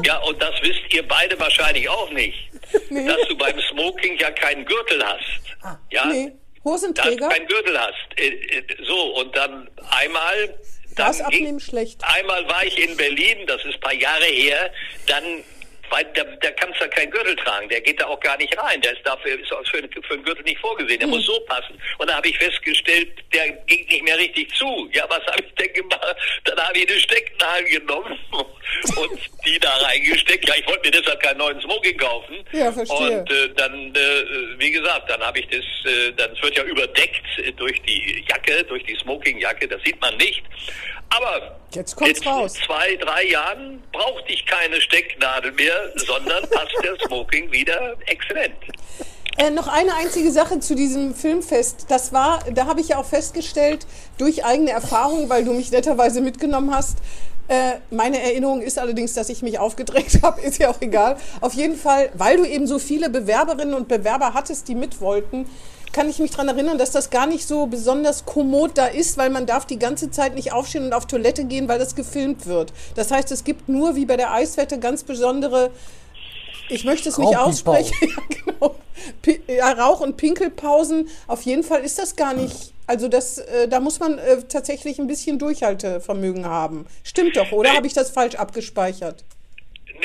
ja, 0.04 0.17
und 0.19 0.41
das 0.41 0.54
wisst 0.62 0.93
ihr 0.93 1.08
beide 1.08 1.39
wahrscheinlich 1.39 1.88
auch 1.89 2.10
nicht. 2.12 2.49
Nee. 2.89 3.06
Dass 3.08 3.17
du 3.30 3.38
beim 3.38 3.58
Smoking 3.71 4.17
ja 4.17 4.32
keinen 4.32 4.65
Gürtel 4.65 5.01
hast. 5.04 5.80
ja? 5.91 6.01
Ah, 6.01 6.06
Nee, 6.08 6.32
Dass 6.56 6.63
Hosenträger, 6.73 7.28
du 7.28 7.30
keinen 7.30 7.47
Gürtel 7.47 7.80
hast. 7.80 8.19
Äh, 8.19 8.28
äh, 8.28 8.63
So, 8.86 9.15
und 9.17 9.36
dann 9.38 9.69
einmal. 9.91 10.47
Dann 10.95 11.08
das 11.08 11.21
abnehmen 11.21 11.60
schlecht. 11.60 12.01
Einmal 12.04 12.45
war 12.47 12.65
ich 12.65 12.78
in 12.84 12.97
Berlin, 12.97 13.45
das 13.47 13.63
ist 13.65 13.75
ein 13.75 13.80
paar 13.82 13.93
Jahre 13.93 14.25
her, 14.25 14.71
dann, 15.08 15.43
weil 15.89 16.06
kannst 16.58 16.80
du 16.80 16.86
ja 16.86 16.88
keinen 16.88 17.12
Gürtel 17.12 17.36
tragen, 17.38 17.69
der 17.69 17.82
geht 17.82 18.00
da 18.00 18.06
auch 18.08 18.19
gar 18.19 18.38
nicht 18.38 18.58
rein, 18.58 18.82
der 18.82 18.93
ist 18.93 19.06
dafür 19.06 19.39
ist 19.39 19.50
für, 19.50 19.82
für 20.04 20.13
einen 20.13 20.24
Gürtel 20.24 20.43
nicht 20.43 20.60
vorgesehen, 20.60 21.00
der 21.00 21.08
muss 21.08 21.26
so 21.26 21.39
passen. 21.41 21.80
Und 21.98 22.10
da 22.10 22.15
habe 22.15 22.28
ich 22.28 22.38
festgestellt, 22.38 23.10
der 23.34 23.52
ging 23.67 23.86
nicht 23.88 24.04
mehr 24.04 24.17
richtig 24.17 24.54
zu. 24.56 24.89
Ja, 24.93 25.06
was 25.10 25.26
habe 25.28 25.43
ich 25.45 25.54
denn 25.56 25.74
gemacht? 25.74 26.15
Dann 26.43 26.58
habe 26.60 26.78
ich 26.78 26.89
eine 26.89 27.00
Stecknadel 27.00 27.69
genommen 27.69 28.19
und 28.32 29.19
die 29.45 29.60
da 29.60 29.69
reingesteckt. 29.78 30.48
Ja, 30.48 30.56
ich 30.58 30.67
wollte 30.67 30.89
mir 30.89 30.91
deshalb 30.91 31.21
keinen 31.21 31.38
neuen 31.38 31.62
Smoking 31.62 31.98
kaufen. 31.98 32.36
Ja, 32.52 32.71
verstehe. 32.71 33.19
Und 33.19 33.32
äh, 33.32 33.50
dann, 33.56 33.95
äh, 33.95 34.60
wie 34.60 34.71
gesagt, 34.71 35.10
dann 35.10 35.21
habe 35.21 35.39
ich 35.39 35.48
das, 35.48 35.91
äh, 35.91 36.12
dann 36.13 36.32
es 36.32 36.41
wird 36.41 36.58
ja 36.58 36.63
überdeckt 36.63 37.26
äh, 37.38 37.52
durch 37.54 37.82
die 37.84 38.26
Jacke, 38.28 38.63
durch 38.63 38.84
die 38.84 38.95
Smokingjacke, 38.95 39.67
das 39.67 39.82
sieht 39.84 40.00
man 40.02 40.15
nicht. 40.17 40.43
Aber 41.10 41.60
Jetzt 41.74 41.95
kommt's 41.95 42.21
in 42.21 42.28
raus. 42.28 42.54
zwei, 42.65 42.95
drei 42.95 43.24
Jahren 43.26 43.84
brauchte 43.91 44.32
ich 44.32 44.45
keine 44.45 44.82
Stecknadel 44.82 45.52
mehr, 45.54 45.74
sondern 45.95 46.43
passt 46.49 46.75
der 46.83 46.95
Smoking 47.05 47.51
wieder 47.51 47.95
exzellent. 48.05 48.55
Äh, 49.38 49.51
noch 49.51 49.67
eine 49.67 49.93
einzige 49.95 50.31
Sache 50.31 50.59
zu 50.59 50.75
diesem 50.75 51.13
Filmfest. 51.13 51.88
Das 51.89 52.13
war, 52.13 52.39
da 52.53 52.67
habe 52.67 52.79
ich 52.79 52.89
ja 52.89 52.97
auch 52.97 53.05
festgestellt, 53.05 53.85
durch 54.17 54.45
eigene 54.45 54.71
Erfahrung, 54.71 55.29
weil 55.29 55.43
du 55.43 55.51
mich 55.51 55.71
netterweise 55.71 56.21
mitgenommen 56.21 56.73
hast. 56.73 56.99
Äh, 57.47 57.73
meine 57.91 58.21
Erinnerung 58.21 58.61
ist 58.61 58.79
allerdings, 58.79 59.13
dass 59.13 59.29
ich 59.29 59.41
mich 59.41 59.59
aufgedrängt 59.59 60.19
habe, 60.23 60.41
ist 60.41 60.57
ja 60.57 60.69
auch 60.69 60.81
egal. 60.81 61.17
Auf 61.41 61.53
jeden 61.53 61.75
Fall, 61.75 62.09
weil 62.13 62.38
du 62.38 62.45
eben 62.45 62.65
so 62.65 62.79
viele 62.79 63.09
Bewerberinnen 63.09 63.73
und 63.73 63.88
Bewerber 63.88 64.33
hattest, 64.33 64.67
die 64.69 64.75
mit 64.75 65.01
wollten, 65.01 65.47
kann 65.95 66.10
ich 66.10 66.19
mich 66.19 66.31
daran 66.31 66.49
erinnern, 66.49 66.77
dass 66.77 66.91
das 66.91 67.10
gar 67.10 67.25
nicht 67.25 67.47
so 67.47 67.67
besonders 67.67 68.25
kommod 68.25 68.71
da 68.77 68.88
ist, 68.88 69.17
weil 69.17 69.29
man 69.29 69.45
darf 69.45 69.65
die 69.65 69.79
ganze 69.79 70.12
Zeit 70.12 70.36
nicht 70.36 70.51
aufstehen 70.51 70.84
und 70.86 70.93
auf 70.93 71.05
Toilette 71.05 71.45
gehen, 71.45 71.69
weil 71.69 71.79
das 71.79 71.95
gefilmt 71.95 72.45
wird. 72.47 72.73
Das 72.95 73.12
heißt, 73.12 73.31
es 73.31 73.45
gibt 73.45 73.69
nur 73.69 73.95
wie 73.95 74.05
bei 74.05 74.17
der 74.17 74.34
Eiswette 74.34 74.77
ganz 74.77 75.03
besondere 75.03 75.71
ich 76.67 76.84
möchte 76.84 77.10
es 77.10 77.17
nicht 77.17 77.38
aussprechen. 77.38 77.93
Ja, 78.01 78.23
genau. 78.29 78.75
Pi- 79.21 79.39
Ja, 79.47 79.71
Rauch- 79.73 80.01
und 80.01 80.17
Pinkelpausen. 80.17 81.08
Auf 81.27 81.43
jeden 81.43 81.62
Fall 81.63 81.81
ist 81.84 81.99
das 81.99 82.15
gar 82.15 82.34
nicht. 82.34 82.73
Also 82.88 83.08
das, 83.08 83.38
äh, 83.38 83.67
da 83.67 83.79
muss 83.79 83.99
man 83.99 84.17
äh, 84.17 84.41
tatsächlich 84.49 84.97
ein 84.99 85.05
bisschen 85.08 85.38
Durchhaltevermögen 85.38 86.45
haben. 86.45 86.88
Stimmt 87.03 87.38
doch, 87.38 87.51
oder 87.51 87.73
habe 87.73 87.86
ich 87.88 87.93
das 87.93 88.10
falsch 88.10 88.34
abgespeichert? 88.36 89.23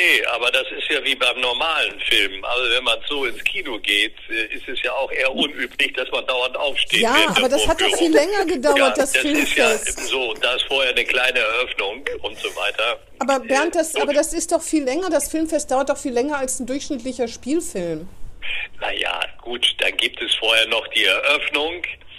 Nee, 0.00 0.24
aber 0.26 0.50
das 0.50 0.64
ist 0.78 0.88
ja 0.88 1.04
wie 1.04 1.14
beim 1.14 1.38
normalen 1.40 2.00
Film. 2.00 2.42
Also 2.42 2.70
wenn 2.74 2.84
man 2.84 2.98
so 3.06 3.26
ins 3.26 3.44
Kino 3.44 3.78
geht, 3.80 4.14
äh, 4.30 4.54
ist 4.54 4.66
es 4.66 4.82
ja 4.82 4.92
auch 4.92 5.12
eher 5.12 5.30
unüblich, 5.34 5.92
dass 5.92 6.10
man 6.10 6.26
dauernd 6.26 6.56
aufsteht. 6.56 7.02
Ja, 7.02 7.14
aber 7.36 7.50
das 7.50 7.68
hat 7.68 7.80
doch 7.82 7.94
viel 7.98 8.10
länger 8.10 8.46
gedauert, 8.46 8.78
ja, 8.78 8.90
das 8.90 9.12
das 9.12 9.24
ist 9.24 9.56
ja 9.56 9.68
Filmfest. 9.68 10.08
so, 10.08 10.32
da 10.40 10.54
ist 10.54 10.64
vorher 10.68 10.92
eine 10.92 11.04
kleine 11.04 11.38
Eröffnung 11.40 12.02
und 12.22 12.38
so 12.38 12.48
weiter. 12.56 12.98
Aber 13.18 13.40
Bernd, 13.40 13.74
das, 13.74 13.94
Äh, 13.94 14.00
aber 14.00 14.14
das 14.14 14.32
ist 14.32 14.52
doch 14.52 14.62
viel 14.62 14.84
länger. 14.84 15.10
Das 15.10 15.28
Filmfest 15.28 15.70
dauert 15.70 15.90
doch 15.90 15.98
viel 15.98 16.12
länger 16.12 16.38
als 16.38 16.60
ein 16.60 16.66
durchschnittlicher 16.66 17.28
Spielfilm. 17.28 18.08
Naja, 18.80 19.20
gut, 19.42 19.66
dann 19.80 19.94
gibt 19.98 20.22
es 20.22 20.34
vorher 20.36 20.66
noch 20.68 20.86
die 20.88 21.04
Eröffnung 21.04 21.74
äh, 21.74 22.09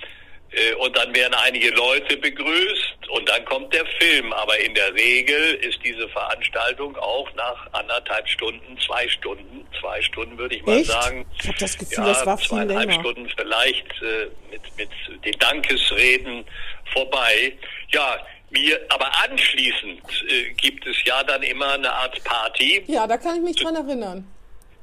und 0.79 0.97
dann 0.97 1.15
werden 1.15 1.33
einige 1.45 1.69
Leute 1.71 2.17
begrüßt 2.17 3.07
und 3.09 3.29
dann 3.29 3.45
kommt 3.45 3.73
der 3.73 3.85
Film. 3.99 4.33
Aber 4.33 4.59
in 4.59 4.73
der 4.75 4.93
Regel 4.93 5.55
ist 5.55 5.79
diese 5.83 6.09
Veranstaltung 6.09 6.95
auch 6.97 7.33
nach 7.35 7.71
anderthalb 7.73 8.27
Stunden, 8.27 8.77
zwei 8.85 9.07
Stunden, 9.07 9.65
zwei 9.79 10.01
Stunden 10.01 10.37
würde 10.37 10.55
ich 10.55 10.65
mal 10.65 10.77
Echt? 10.77 10.91
sagen. 10.91 11.25
Ich 11.41 11.47
habe 11.47 11.57
das 11.57 11.77
Gefühl, 11.77 11.97
ja, 11.99 12.05
das 12.05 12.25
war 12.25 12.37
viel 12.37 12.47
zweieinhalb 12.49 12.89
länger. 12.89 12.99
Stunden 13.01 13.29
vielleicht 13.37 13.87
äh, 14.01 14.27
mit, 14.49 14.61
mit 14.77 15.23
den 15.25 15.39
Dankesreden 15.39 16.45
vorbei. 16.93 17.53
Ja, 17.93 18.17
mir, 18.49 18.79
aber 18.89 19.09
anschließend 19.23 20.01
äh, 20.27 20.53
gibt 20.53 20.85
es 20.85 20.97
ja 21.05 21.23
dann 21.23 21.43
immer 21.43 21.73
eine 21.73 21.91
Art 21.91 22.21
Party 22.23 22.83
Ja, 22.87 23.07
da 23.07 23.17
kann 23.17 23.35
ich 23.37 23.41
mich 23.41 23.55
dran 23.55 23.75
erinnern. 23.75 24.27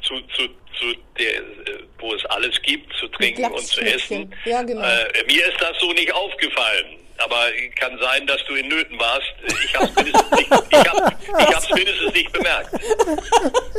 Zu, 0.09 0.21
zu, 0.35 0.49
zu 0.79 0.95
der, 1.19 1.37
äh, 1.37 1.83
wo 1.99 2.15
es 2.15 2.25
alles 2.27 2.61
gibt, 2.63 2.93
zu 2.95 3.07
trinken 3.09 3.45
und 3.45 3.67
zu 3.67 3.81
essen. 3.81 4.35
Ja, 4.45 4.63
genau. 4.63 4.83
Äh, 4.83 5.25
mir 5.27 5.47
ist 5.47 5.61
das 5.61 5.79
so 5.79 5.93
nicht 5.93 6.13
aufgefallen. 6.13 6.97
Aber 7.19 7.47
kann 7.79 7.99
sein, 8.01 8.27
dass 8.27 8.45
du 8.47 8.55
in 8.55 8.69
Nöten 8.69 8.99
warst. 8.99 9.27
Ich 9.65 9.75
habe 9.77 9.87
es 9.87 9.97
mindestens, 9.97 10.31
nicht- 10.31 10.51
ich 10.71 10.79
hab, 10.79 11.13
ich 11.49 11.55
hab's 11.55 11.71
mindestens 11.75 12.13
nicht 12.13 12.33
bemerkt. 12.33 12.71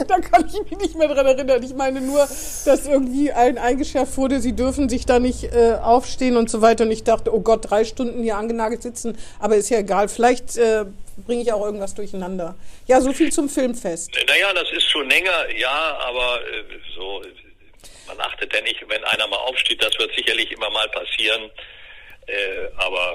Da 0.08 0.19
kann 0.19 0.45
ich 0.47 0.69
mich 0.69 0.80
nicht 0.80 0.95
mehr 0.95 1.08
dran 1.08 1.25
erinnern. 1.25 1.63
Ich 1.63 1.73
meine 1.73 2.02
nur, 2.02 2.19
dass 2.19 2.86
irgendwie 2.88 3.32
allen 3.32 3.58
eingeschärft 3.58 4.17
wurde, 4.17 4.39
sie 4.41 4.54
dürfen 4.56 4.89
sich 4.89 5.06
da 5.06 5.19
nicht 5.19 5.45
äh, 5.45 5.78
aufstehen 5.82 6.36
und 6.38 6.49
so 6.49 6.62
weiter. 6.62 6.84
Und 6.84 6.91
ich 6.91 7.04
dachte, 7.04 7.34
oh 7.34 7.39
Gott, 7.39 7.69
drei 7.69 7.86
Stunden 7.86 8.23
hier 8.23 8.36
angenagelt 8.38 8.82
sitzen. 8.82 9.17
Aber 9.39 9.56
ist 9.56 9.69
ja 9.69 9.80
egal. 9.80 10.10
Vielleicht 10.10 10.58
äh, 10.58 10.86
bringe 11.25 11.41
ich 11.41 11.54
auch 11.54 11.63
irgendwas 11.63 11.95
durcheinander. 11.95 12.56
Ja, 12.88 12.99
so 13.02 13.13
viel 13.13 13.32
zum 13.32 13.47
Filmfest. 13.49 14.12
Naja, 14.28 14.54
das 14.54 14.69
ist 14.71 14.89
schon 14.89 15.10
länger, 15.10 15.49
ja, 15.58 15.97
aber 16.08 16.39
äh, 16.41 16.63
so, 16.95 17.21
man 18.08 18.19
achtet 18.19 18.54
ja 18.54 18.62
nicht, 18.62 18.84
wenn 18.88 19.04
einer 19.06 19.28
mal 19.28 19.38
aufsteht, 19.38 19.82
das 19.84 19.97
wird 19.99 20.12
sicherlich 20.15 20.52
immer 20.52 20.69
mal 20.71 20.89
passieren. 20.89 21.49
Äh, 22.30 22.70
aber 22.78 23.13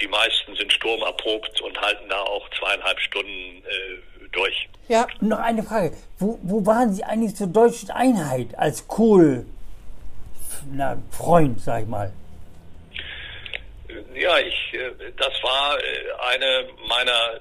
die 0.00 0.08
meisten 0.08 0.54
sind 0.56 0.72
sturmerprobt 0.72 1.60
und 1.60 1.80
halten 1.80 2.08
da 2.08 2.20
auch 2.20 2.48
zweieinhalb 2.58 2.98
Stunden 3.00 3.62
äh, 3.64 4.28
durch. 4.32 4.68
Ja, 4.88 5.06
noch 5.20 5.38
eine 5.38 5.62
Frage. 5.62 5.92
Wo, 6.18 6.38
wo 6.42 6.64
waren 6.64 6.92
Sie 6.92 7.02
eigentlich 7.04 7.36
zur 7.36 7.48
deutschen 7.48 7.90
Einheit 7.90 8.56
als 8.56 8.86
Kohl, 8.86 9.46
na, 10.72 10.96
Freund, 11.10 11.60
sag 11.60 11.82
ich 11.82 11.88
mal? 11.88 12.12
Ja, 14.14 14.38
ich, 14.38 14.74
äh, 14.74 14.90
das 15.16 15.32
war 15.42 15.78
äh, 15.78 16.32
eine 16.32 16.68
meiner, 16.88 17.40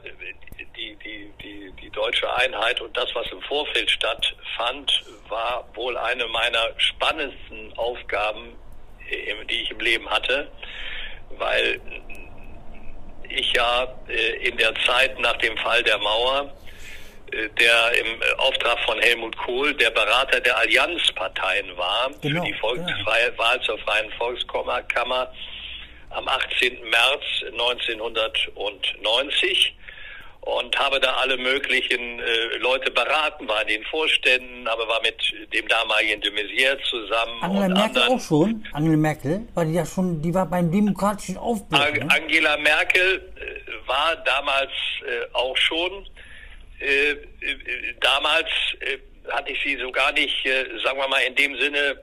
die, 0.76 0.96
die, 1.04 1.32
die, 1.42 1.74
die 1.82 1.90
deutsche 1.90 2.34
Einheit 2.36 2.80
und 2.82 2.96
das, 2.96 3.08
was 3.14 3.26
im 3.32 3.42
Vorfeld 3.42 3.90
stattfand, 3.90 5.04
war 5.30 5.68
wohl 5.74 5.98
eine 5.98 6.28
meiner 6.28 6.70
spannendsten 6.78 7.74
Aufgaben, 7.78 8.54
die 9.50 9.62
ich 9.62 9.72
im 9.72 9.80
Leben 9.80 10.10
hatte, 10.10 10.52
weil 11.38 11.80
ich 13.30 13.54
ja 13.54 13.88
äh, 14.08 14.48
in 14.48 14.58
der 14.58 14.74
Zeit 14.86 15.20
nach 15.20 15.38
dem 15.38 15.58
Fall 15.58 15.82
der 15.84 15.98
Mauer, 15.98 16.54
äh, 17.32 17.50
der 17.60 17.92
im 18.00 18.22
Auftrag 18.38 18.80
von 18.86 19.00
Helmut 19.00 19.36
Kohl 19.38 19.74
der 19.74 19.90
Berater 19.92 20.40
der 20.40 20.58
Allianzparteien 20.58 21.76
war 21.78 22.10
Genau, 22.22 22.44
für 22.44 22.48
die 22.48 22.54
Volksfreie, 22.54 23.38
Wahl 23.38 23.60
zur 23.62 23.78
Freien 23.80 24.12
Volkskammer 24.14 25.32
am 26.12 26.28
18. 26.28 26.82
März 26.90 27.24
1990 27.52 29.76
und 30.46 30.78
habe 30.78 31.00
da 31.00 31.12
alle 31.16 31.38
möglichen 31.38 32.20
äh, 32.20 32.58
Leute 32.60 32.92
beraten, 32.92 33.48
war 33.48 33.62
in 33.64 33.68
den 33.68 33.84
Vorständen, 33.86 34.68
aber 34.68 34.88
war 34.88 35.02
mit 35.02 35.16
dem 35.54 35.68
damaligen 35.68 36.22
de 36.22 36.32
Maizière 36.32 36.78
zusammen 36.90 37.42
Angela 37.42 37.66
und 37.66 37.74
Merkel 37.74 38.02
anderen. 38.04 38.20
auch 38.20 38.22
schon? 38.24 38.68
Angela 38.74 38.98
Merkel? 38.98 39.48
War 39.56 39.66
die 39.66 39.74
ja 39.74 39.86
schon, 39.86 40.22
die 40.22 40.34
war 40.34 40.46
beim 40.46 40.72
demokratischen 40.72 41.38
Aufbruch. 41.38 41.80
Ne? 41.80 42.08
Angela 42.10 42.58
Merkel 42.58 43.34
äh, 43.36 43.88
war 43.88 44.16
damals 44.24 44.72
äh, 45.02 45.34
auch 45.34 45.58
schon. 45.58 46.08
Äh, 46.80 47.12
äh, 47.12 47.18
damals 48.02 48.50
äh, 48.82 48.98
hatte 49.32 49.52
ich 49.52 49.60
sie 49.64 49.78
so 49.78 49.92
gar 49.92 50.12
nicht, 50.12 50.46
äh, 50.46 50.66
sagen 50.84 50.98
wir 51.00 51.08
mal, 51.08 51.22
in 51.28 51.36
dem 51.36 51.58
Sinne 51.60 51.98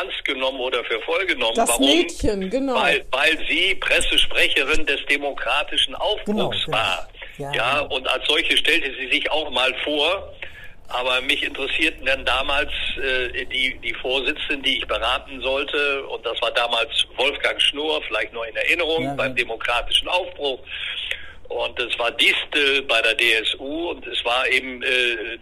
ernst 0.00 0.24
genommen 0.24 0.58
oder 0.60 0.82
für 0.84 0.98
voll 1.02 1.26
genommen. 1.26 1.54
Das 1.56 1.68
Warum? 1.68 1.86
Mädchen, 1.86 2.48
genau. 2.48 2.74
Weil, 2.74 3.04
weil 3.12 3.38
sie 3.46 3.74
Pressesprecherin 3.76 4.86
des 4.86 5.04
demokratischen 5.06 5.94
Aufbruchs 5.94 6.64
Genau, 6.64 6.76
war. 6.78 7.06
Ja. 7.38 7.52
Ja, 7.52 7.80
und 7.80 8.06
als 8.08 8.26
solche 8.26 8.56
stellte 8.56 8.92
sie 8.98 9.08
sich 9.08 9.30
auch 9.30 9.50
mal 9.50 9.74
vor. 9.84 10.32
Aber 10.88 11.20
mich 11.22 11.42
interessierten 11.42 12.04
dann 12.04 12.24
damals 12.26 12.70
äh, 13.02 13.46
die, 13.46 13.78
die 13.82 13.94
Vorsitzenden, 13.94 14.62
die 14.62 14.78
ich 14.78 14.86
beraten 14.86 15.40
sollte. 15.40 16.04
Und 16.06 16.24
das 16.26 16.40
war 16.42 16.50
damals 16.50 16.90
Wolfgang 17.16 17.60
Schnurr, 17.60 18.02
vielleicht 18.06 18.32
noch 18.34 18.44
in 18.44 18.54
Erinnerung, 18.54 19.04
Ja, 19.04 19.14
beim 19.14 19.34
demokratischen 19.34 20.08
Aufbruch. 20.08 20.60
Und 21.48 21.78
es 21.80 21.98
war 21.98 22.10
Distel 22.12 22.82
bei 22.82 23.00
der 23.00 23.16
DSU 23.16 23.90
und 23.90 24.06
es 24.06 24.22
war 24.24 24.46
eben 24.48 24.82
äh, 24.82 25.38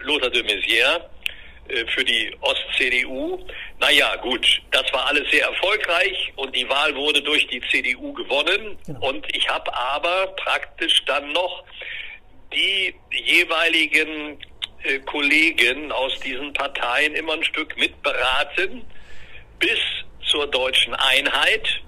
Lothar 0.00 0.30
de 0.30 0.42
Maizière 0.42 1.00
äh, 1.68 1.86
für 1.94 2.04
die 2.04 2.34
Ost-CDU, 2.40 3.38
Naja, 3.80 4.14
gut, 4.16 4.46
das 4.72 4.84
war 4.92 5.06
alles 5.06 5.28
sehr 5.30 5.46
erfolgreich 5.46 6.32
und 6.36 6.54
die 6.54 6.68
Wahl 6.68 6.94
wurde 6.94 7.22
durch 7.22 7.46
die 7.46 7.62
CDU 7.70 8.12
gewonnen. 8.12 8.78
Genau. 8.86 9.08
Und 9.08 9.26
ich 9.34 9.48
habe 9.48 9.74
aber 9.74 10.26
praktisch 10.36 11.02
dann 11.06 11.32
noch 11.32 11.64
die 12.52 12.94
jeweiligen 13.10 14.38
äh, 14.82 14.98
Kollegen 15.00 15.90
aus 15.92 16.18
diesen 16.20 16.52
Parteien 16.52 17.14
immer 17.14 17.32
ein 17.34 17.44
Stück 17.44 17.74
mitberaten 17.78 18.84
bis 19.58 19.78
zur 20.30 20.46
deutschen 20.46 20.94
Einheit. 20.94 21.80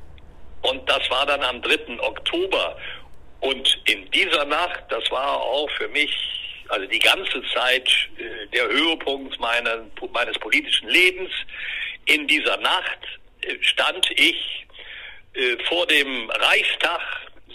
Und 0.63 0.89
das 0.89 1.09
war 1.11 1.27
dann 1.27 1.43
am 1.43 1.61
3. 1.61 2.01
Oktober. 2.01 2.77
Und 3.41 3.83
in 3.85 4.11
dieser 4.13 4.47
Nacht, 4.47 4.85
das 4.89 5.11
war 5.11 5.43
auch 5.43 5.69
für 5.73 5.89
mich, 5.89 6.11
also 6.73 6.87
die 6.87 6.99
ganze 6.99 7.43
Zeit 7.55 7.87
äh, 8.17 8.47
der 8.55 8.67
Höhepunkt 8.67 9.39
meiner, 9.39 9.85
meines 10.15 10.39
politischen 10.39 10.89
Lebens, 10.89 11.31
in 12.07 12.27
dieser 12.27 12.57
Nacht 12.57 12.99
äh, 13.43 13.57
stand 13.61 14.09
ich 14.17 14.67
äh, 15.35 15.57
vor 15.69 15.87
dem 15.87 16.31
Reichstag. 16.31 17.01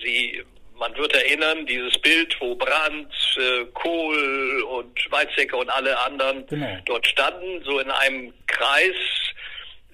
Sie, 0.03 0.43
man 0.77 0.95
wird 0.95 1.15
erinnern, 1.15 1.65
dieses 1.65 1.97
Bild, 1.99 2.39
wo 2.39 2.53
Brandt, 2.56 3.12
äh, 3.38 3.65
Kohl 3.73 4.62
und 4.69 5.12
Weizsäcker 5.12 5.58
und 5.58 5.69
alle 5.71 5.97
anderen 5.99 6.45
Genau. 6.45 6.77
dort 6.86 7.08
standen, 7.08 7.63
so 7.63 7.80
in 7.80 7.89
einem 7.89 8.32
Kreis, 8.45 8.95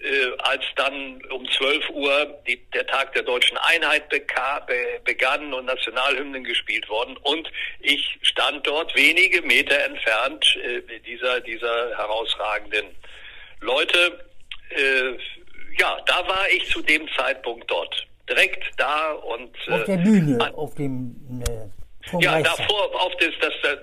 äh, 0.03 0.31
als 0.39 0.63
dann 0.75 1.21
um 1.31 1.47
12 1.49 1.89
Uhr 1.91 2.37
die, 2.47 2.57
der 2.73 2.85
Tag 2.87 3.13
der 3.13 3.23
deutschen 3.23 3.57
Einheit 3.57 4.09
beka, 4.09 4.59
be, 4.67 4.75
begann 5.05 5.53
und 5.53 5.65
Nationalhymnen 5.65 6.43
gespielt 6.43 6.87
worden. 6.89 7.15
Und 7.23 7.49
ich 7.79 8.19
stand 8.21 8.65
dort 8.67 8.93
wenige 8.95 9.41
Meter 9.43 9.79
entfernt 9.85 10.45
äh, 10.57 10.99
dieser, 10.99 11.39
dieser 11.41 11.97
herausragenden 11.97 12.87
Leute. 13.61 14.25
Äh, 14.69 15.17
ja, 15.79 15.97
da 16.05 16.27
war 16.27 16.49
ich 16.49 16.69
zu 16.69 16.81
dem 16.81 17.07
Zeitpunkt 17.15 17.69
dort. 17.71 18.07
Direkt 18.29 18.63
da 18.77 19.11
und 19.13 19.55
Auf 19.69 19.83
der 19.85 19.95
äh, 19.95 20.03
Bühne, 20.03 20.41
an- 20.41 20.55
auf 20.55 20.75
dem 20.75 21.15
äh, 21.47 22.19
ja, 22.21 22.33
Reichstag. 22.33 22.57
davor 22.57 23.01
auf 23.01 23.13
das, 23.17 23.29
das, 23.41 23.53
das, 23.63 23.77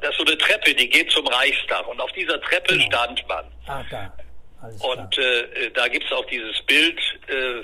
das 0.00 0.16
so 0.16 0.24
eine 0.24 0.36
Treppe, 0.38 0.74
die 0.74 0.88
geht 0.88 1.10
zum 1.10 1.26
Reichstag 1.26 1.86
und 1.86 2.00
auf 2.00 2.10
dieser 2.12 2.40
Treppe 2.42 2.74
Genau. 2.76 2.86
stand 2.86 3.28
man. 3.28 3.44
Ah, 3.66 3.84
da. 3.90 4.12
Und 4.80 5.18
äh, 5.18 5.70
da 5.74 5.88
gibt's 5.88 6.10
auch 6.12 6.24
dieses 6.26 6.60
Bild, 6.62 6.98
äh, 7.28 7.62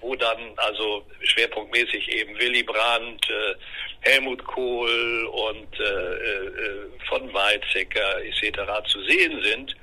wo 0.00 0.14
dann 0.14 0.38
also 0.56 1.04
schwerpunktmäßig 1.22 2.08
eben 2.08 2.38
Willy 2.38 2.62
Brandt, 2.62 3.28
äh, 3.28 3.54
Helmut 4.00 4.44
Kohl 4.44 5.26
und 5.26 5.80
äh, 5.80 5.84
äh, 5.84 6.90
von 7.08 7.32
Weizsäcker 7.32 8.22
etc. 8.24 8.60
zu 8.88 9.02
sehen 9.04 9.42
sind. 9.42 9.76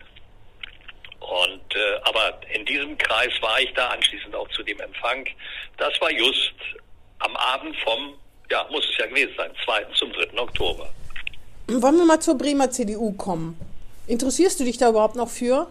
Und 1.19 1.75
äh, 1.75 1.99
aber 2.03 2.39
in 2.53 2.65
diesem 2.65 2.97
Kreis 2.97 3.32
war 3.41 3.60
ich 3.60 3.73
da 3.73 3.89
anschließend 3.89 4.36
auch 4.36 4.47
zu 4.49 4.63
dem 4.63 4.79
Empfang. 4.79 5.25
Das 5.77 5.93
war 6.01 6.12
just 6.12 6.53
am 7.19 7.36
Abend 7.36 7.75
vom, 7.84 8.13
ja, 8.51 8.65
muss 8.69 8.86
es 8.89 8.97
ja 8.97 9.08
gewesen 9.08 9.34
sein, 9.38 9.51
2. 9.65 9.86
zum 9.95 10.12
3. 10.12 10.38
Oktober. 10.38 10.89
Wollen 11.67 11.97
wir 11.97 12.06
mal 12.06 12.19
zur 12.19 12.38
Bremer 12.38 12.69
CDU 12.69 13.13
kommen? 13.13 13.58
Interessierst 14.08 14.60
du 14.60 14.65
dich 14.65 14.77
da 14.77 14.89
überhaupt 14.89 15.15
noch 15.15 15.29
für? 15.29 15.67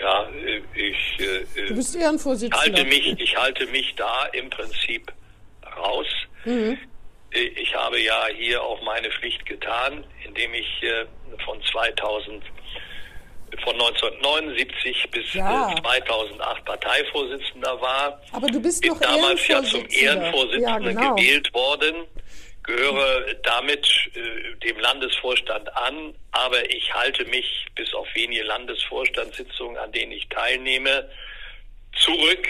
Ja, 0.00 0.28
äh, 0.30 0.62
ich 0.74 1.18
äh, 1.20 1.44
Du 1.66 1.72
äh, 1.72 1.76
bist 1.76 1.94
Ehrenvorsitzender. 1.96 2.58
halte 2.60 2.84
mich, 2.84 3.06
ich 3.20 3.36
halte 3.36 3.66
mich 3.66 3.94
da 3.96 4.26
im 4.32 4.48
Prinzip 4.50 5.12
raus. 5.76 6.06
Äh, 6.44 6.76
Ich 7.32 7.74
habe 7.74 8.00
ja 8.00 8.26
hier 8.36 8.62
auch 8.62 8.82
meine 8.82 9.10
Pflicht 9.10 9.44
getan, 9.46 10.04
indem 10.24 10.54
ich 10.54 10.82
äh, 10.82 11.04
von 11.44 11.60
2000, 11.70 12.42
von 13.62 13.72
1979 13.74 15.08
bis 15.10 15.34
Ja. 15.34 15.70
äh, 15.72 15.80
2008 15.82 16.64
Parteivorsitzender 16.64 17.80
war. 17.80 18.20
Aber 18.32 18.46
du 18.48 18.60
bist 18.60 18.80
Bin 18.82 18.92
noch 18.92 19.00
damals 19.00 19.46
ja 19.48 19.62
zum. 19.62 19.86
Ehrenvorsitzenden 19.88 20.62
Ja, 20.62 20.78
genau. 20.78 21.14
gewählt 21.14 21.52
worden, 21.54 21.94
gehöre 22.70 23.34
damit 23.42 23.86
äh, 24.14 24.54
dem 24.66 24.78
Landesvorstand 24.78 25.74
an, 25.76 26.14
aber 26.32 26.68
ich 26.70 26.92
halte 26.94 27.24
mich 27.26 27.66
bis 27.74 27.92
auf 27.94 28.06
wenige 28.14 28.44
Landesvorstandssitzungen, 28.44 29.76
an 29.76 29.92
denen 29.92 30.12
ich 30.12 30.28
teilnehme, 30.28 31.10
zurück, 31.96 32.48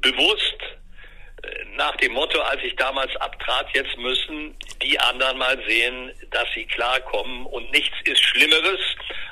bewusst 0.00 0.58
äh, 1.42 1.64
nach 1.76 1.96
dem 1.96 2.12
Motto, 2.12 2.40
als 2.40 2.62
ich 2.62 2.74
damals 2.76 3.14
abtrat, 3.16 3.68
jetzt 3.74 3.96
müssen 3.98 4.56
die 4.82 4.98
anderen 4.98 5.38
mal 5.38 5.58
sehen, 5.68 6.12
dass 6.30 6.46
sie 6.54 6.64
klarkommen 6.66 7.46
und 7.46 7.70
nichts 7.72 7.96
ist 8.04 8.22
Schlimmeres, 8.22 8.80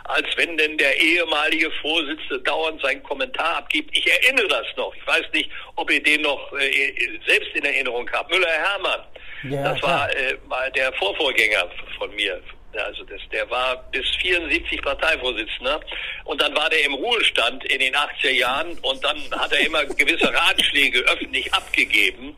als 0.04 0.28
wenn 0.36 0.56
denn 0.56 0.78
der 0.78 1.00
ehemalige 1.00 1.70
Vorsitzende 1.82 2.40
dauernd 2.42 2.80
seinen 2.82 3.02
Kommentar 3.02 3.56
abgibt. 3.56 3.96
Ich 3.96 4.06
erinnere 4.10 4.48
das 4.48 4.66
noch. 4.76 4.94
Ich 4.94 5.06
weiß 5.06 5.24
nicht, 5.32 5.50
ob 5.76 5.90
ihr 5.90 6.02
den 6.02 6.22
noch 6.22 6.52
äh, 6.52 7.18
selbst 7.26 7.54
in 7.54 7.64
Erinnerung 7.64 8.08
habt. 8.12 8.30
Müller-Hermann. 8.30 9.00
Ja, 9.48 9.72
das 9.72 9.82
war 9.82 10.10
äh, 10.16 10.36
mal 10.48 10.70
der 10.72 10.92
Vorvorgänger 10.94 11.68
von 11.98 12.14
mir. 12.14 12.40
Also 12.72 13.04
das, 13.04 13.20
der 13.30 13.48
war 13.50 13.76
bis 13.92 14.04
74 14.20 14.82
Parteivorsitzender 14.82 15.80
und 16.24 16.42
dann 16.42 16.56
war 16.56 16.68
der 16.70 16.84
im 16.84 16.94
Ruhestand 16.94 17.64
in 17.66 17.78
den 17.78 17.94
80er 17.94 18.30
Jahren 18.30 18.76
und 18.80 19.04
dann 19.04 19.16
hat 19.38 19.52
er 19.52 19.60
immer 19.60 19.84
gewisse 19.84 20.32
Ratschläge 20.32 21.00
öffentlich 21.00 21.52
abgegeben. 21.54 22.36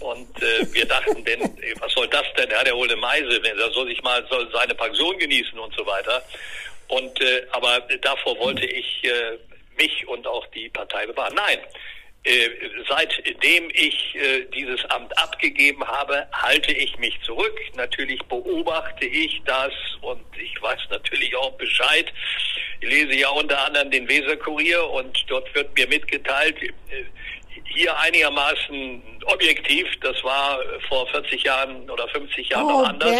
Und 0.00 0.42
äh, 0.42 0.72
wir 0.72 0.86
dachten, 0.86 1.24
denn, 1.24 1.40
was 1.80 1.92
soll 1.92 2.08
das 2.08 2.24
denn? 2.36 2.50
Er 2.50 2.66
ja 2.66 2.74
wohl 2.74 2.88
eine 2.88 2.96
Meise, 2.96 3.40
er 3.44 3.70
soll 3.70 3.86
sich 3.86 4.02
mal 4.02 4.26
soll 4.28 4.50
seine 4.52 4.74
Pension 4.74 5.16
genießen 5.18 5.58
und 5.58 5.74
so 5.74 5.86
weiter. 5.86 6.22
Und 6.88 7.20
äh, 7.20 7.46
aber 7.52 7.80
davor 8.00 8.38
wollte 8.38 8.66
ich 8.66 9.04
äh, 9.04 9.38
mich 9.76 10.06
und 10.08 10.26
auch 10.26 10.46
die 10.48 10.68
Partei 10.70 11.06
bewahren. 11.06 11.34
Nein, 11.34 11.58
seitdem 12.88 13.70
ich 13.72 14.14
äh, 14.16 14.44
dieses 14.54 14.84
Amt 14.90 15.16
abgegeben 15.18 15.84
habe, 15.86 16.26
halte 16.32 16.72
ich 16.72 16.98
mich 16.98 17.18
zurück. 17.24 17.58
Natürlich 17.76 18.20
beobachte 18.24 19.06
ich 19.06 19.40
das 19.46 19.72
und 20.02 20.20
ich 20.40 20.60
weiß 20.60 20.80
natürlich 20.90 21.34
auch 21.36 21.52
Bescheid. 21.52 22.12
Ich 22.80 22.88
lese 22.88 23.14
ja 23.14 23.28
unter 23.30 23.64
anderem 23.66 23.90
den 23.90 24.08
Weser-Kurier 24.08 24.88
und 24.90 25.24
dort 25.28 25.52
wird 25.54 25.74
mir 25.76 25.88
mitgeteilt, 25.88 26.56
äh, 26.62 26.68
hier 27.70 27.96
einigermaßen 27.98 29.02
objektiv, 29.26 29.86
das 30.00 30.16
war 30.24 30.58
vor 30.88 31.06
40 31.08 31.42
Jahren 31.42 31.88
oder 31.90 32.08
50 32.08 32.48
Jahren 32.48 32.64
Oh, 32.64 32.80
noch 32.82 32.88
anders. 32.88 33.10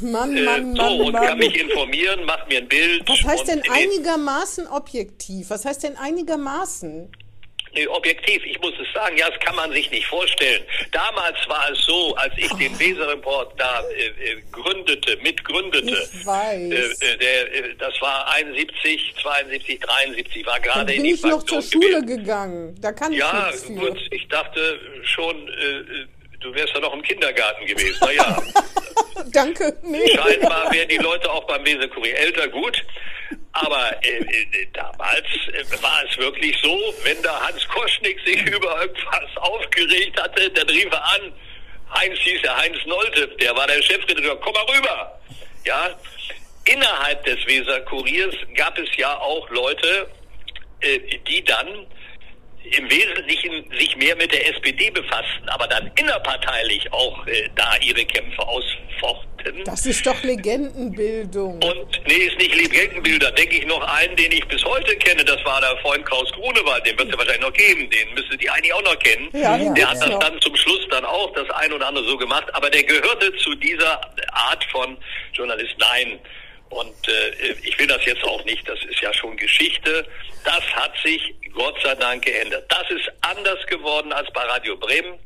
Bernd, 0.00 0.12
Mann, 0.12 0.36
Äh, 0.36 0.42
Mann, 0.42 0.74
so, 0.76 0.82
Mann, 0.82 1.00
und 1.00 1.12
kann 1.12 1.24
Mann. 1.24 1.38
mich 1.38 1.58
informieren, 1.60 2.24
macht 2.24 2.48
mir 2.48 2.58
ein 2.58 2.68
Bild. 2.68 3.02
Was 3.08 3.22
heißt 3.24 3.48
denn 3.48 3.58
in 3.58 3.62
den- 3.64 3.72
einigermaßen 3.72 4.66
objektiv? 4.68 5.50
Was 5.50 5.64
heißt 5.64 5.82
denn 5.82 5.96
einigermaßen? 5.96 7.10
Objektiv, 7.90 8.44
ich 8.44 8.58
muss 8.60 8.74
es 8.80 8.92
sagen, 8.92 9.16
ja, 9.16 9.30
das 9.30 9.38
kann 9.40 9.54
man 9.56 9.72
sich 9.72 9.90
nicht 9.90 10.06
vorstellen. 10.06 10.62
Damals 10.92 11.36
war 11.48 11.70
es 11.70 11.78
so, 11.84 12.14
als 12.16 12.32
ich 12.36 12.48
den 12.54 12.78
Weser-Report 12.78 13.52
da 13.58 13.82
äh, 13.96 14.06
äh, 14.32 14.42
gründete, 14.50 15.16
mitgründete, 15.22 16.08
Ich 16.12 16.26
weiß. 16.26 16.70
Äh, 16.70 16.74
äh, 17.12 17.16
der, 17.18 17.54
äh, 17.54 17.74
das 17.78 18.00
war 18.00 18.30
71, 18.34 19.14
72, 19.22 19.80
73, 19.80 20.46
war 20.46 20.60
gerade 20.60 20.92
in 20.92 21.02
bin 21.02 21.04
die 21.04 21.10
ich 21.14 21.22
noch 21.22 21.42
zur 21.44 21.62
Schule 21.62 22.00
gewählt. 22.02 22.06
gegangen. 22.20 22.74
Da 22.80 22.92
kann 22.92 23.12
ich 23.12 23.18
Ja, 23.18 23.46
nichts 23.46 23.62
für. 23.64 23.72
gut, 23.74 23.98
ich 24.10 24.26
dachte 24.28 24.80
schon, 25.04 25.48
äh, 25.48 26.06
du 26.40 26.54
wärst 26.54 26.74
ja 26.74 26.80
noch 26.80 26.94
im 26.94 27.02
Kindergarten 27.02 27.66
gewesen. 27.66 27.98
Naja, 28.00 28.42
Danke. 29.32 29.76
Nee. 29.82 30.08
Scheinbar 30.14 30.72
werden 30.72 30.88
die 30.88 30.98
Leute 30.98 31.30
auch 31.30 31.44
beim 31.44 31.64
Weserkurier 31.64 32.16
älter, 32.18 32.48
gut. 32.48 32.82
Aber 33.52 33.92
äh, 34.04 34.18
äh, 34.18 34.66
damals 34.72 35.26
äh, 35.52 35.82
war 35.82 36.02
es 36.08 36.16
wirklich 36.18 36.56
so, 36.62 36.94
wenn 37.02 37.20
da 37.22 37.40
Hans 37.40 37.66
Koschnick 37.68 38.18
sich 38.24 38.40
über 38.46 38.80
irgendwas 38.82 39.36
aufgeregt 39.36 40.20
hatte, 40.20 40.50
dann 40.50 40.68
rief 40.68 40.90
er 40.90 41.04
an, 41.04 41.32
Heinz 41.94 42.18
hieß 42.20 42.40
er 42.44 42.56
Heinz 42.56 42.76
Nolte, 42.86 43.28
der 43.40 43.56
war 43.56 43.66
der 43.66 43.82
Chefredakteur, 43.82 44.38
komm 44.40 44.52
mal 44.52 44.76
rüber. 44.76 45.20
Ja, 45.64 45.90
innerhalb 46.64 47.24
des 47.24 47.44
Weserkuriers 47.46 48.34
gab 48.54 48.78
es 48.78 48.88
ja 48.96 49.18
auch 49.18 49.48
Leute, 49.50 50.08
äh, 50.80 50.98
die 51.26 51.42
dann 51.44 51.86
im 52.76 52.90
Wesentlichen 52.90 53.64
sich 53.78 53.96
mehr 53.96 54.16
mit 54.16 54.32
der 54.32 54.48
SPD 54.48 54.90
befassten, 54.90 55.48
aber 55.48 55.66
dann 55.66 55.90
innerparteilich 55.96 56.92
auch 56.92 57.26
äh, 57.26 57.48
da 57.54 57.76
ihre 57.80 58.04
Kämpfe 58.04 58.46
ausfochten. 58.46 59.28
Das 59.64 59.86
ist 59.86 60.06
doch 60.06 60.20
Legendenbildung. 60.22 61.54
Und 61.62 62.00
nee, 62.06 62.14
ist 62.14 62.38
nicht 62.38 62.54
Legendenbilder. 62.54 63.30
Denke 63.32 63.56
ich 63.56 63.66
noch 63.66 63.82
einen, 63.82 64.16
den 64.16 64.32
ich 64.32 64.46
bis 64.48 64.64
heute 64.64 64.96
kenne. 64.96 65.24
Das 65.24 65.42
war 65.44 65.60
der 65.60 65.76
Freund 65.78 66.04
Klaus 66.04 66.30
Grunewald. 66.32 66.84
Den 66.86 66.98
wird 66.98 67.08
es 67.08 67.12
ja 67.12 67.18
wahrscheinlich 67.18 67.42
noch 67.42 67.52
geben. 67.52 67.88
Den 67.90 68.14
müsstet 68.14 68.42
ihr 68.42 68.52
eigentlich 68.52 68.74
auch 68.74 68.82
noch 68.82 68.98
kennen. 68.98 69.28
Ja, 69.32 69.56
den 69.56 69.74
der 69.74 69.90
hat 69.90 70.00
das 70.00 70.10
noch. 70.10 70.18
dann 70.18 70.40
zum 70.40 70.56
Schluss 70.56 70.86
dann 70.90 71.04
auch 71.04 71.32
das 71.34 71.48
ein 71.50 71.72
oder 71.72 71.86
andere 71.86 72.04
so 72.04 72.16
gemacht. 72.16 72.52
Aber 72.54 72.68
der 72.68 72.82
gehörte 72.82 73.34
zu 73.36 73.54
dieser 73.56 74.00
Art 74.32 74.64
von 74.70 74.96
Journalist. 75.32 75.74
Nein. 75.78 76.18
Und 76.70 77.08
äh, 77.08 77.52
ich 77.62 77.78
will 77.78 77.86
das 77.86 78.04
jetzt 78.04 78.22
auch 78.24 78.44
nicht. 78.44 78.68
Das 78.68 78.78
ist 78.84 79.00
ja 79.00 79.12
schon 79.12 79.36
Geschichte. 79.36 80.06
Das 80.44 80.62
hat 80.74 80.92
sich 81.02 81.34
Gott 81.54 81.76
sei 81.82 81.94
Dank 81.94 82.24
geändert. 82.24 82.64
Das 82.70 82.90
ist 82.90 83.10
anders 83.22 83.64
geworden 83.66 84.12
als 84.12 84.30
bei 84.32 84.42
Radio 84.42 84.76
Bremen. 84.76 85.18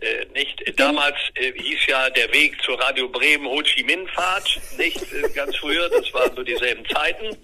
Äh, 0.00 0.24
nicht 0.32 0.62
damals 0.80 1.16
äh, 1.34 1.52
hieß 1.52 1.86
ja 1.86 2.08
der 2.10 2.32
Weg 2.32 2.56
zur 2.62 2.80
Radio 2.80 3.08
Bremen 3.08 3.46
Ho 3.46 3.60
Chi 3.62 3.82
Minh 3.82 4.08
Fahrt, 4.08 4.58
nicht 4.78 4.96
äh, 5.12 5.28
ganz 5.34 5.54
früher, 5.56 5.90
das 5.90 6.12
waren 6.14 6.34
so 6.34 6.42
dieselben 6.42 6.86
Zeiten. 6.86 7.36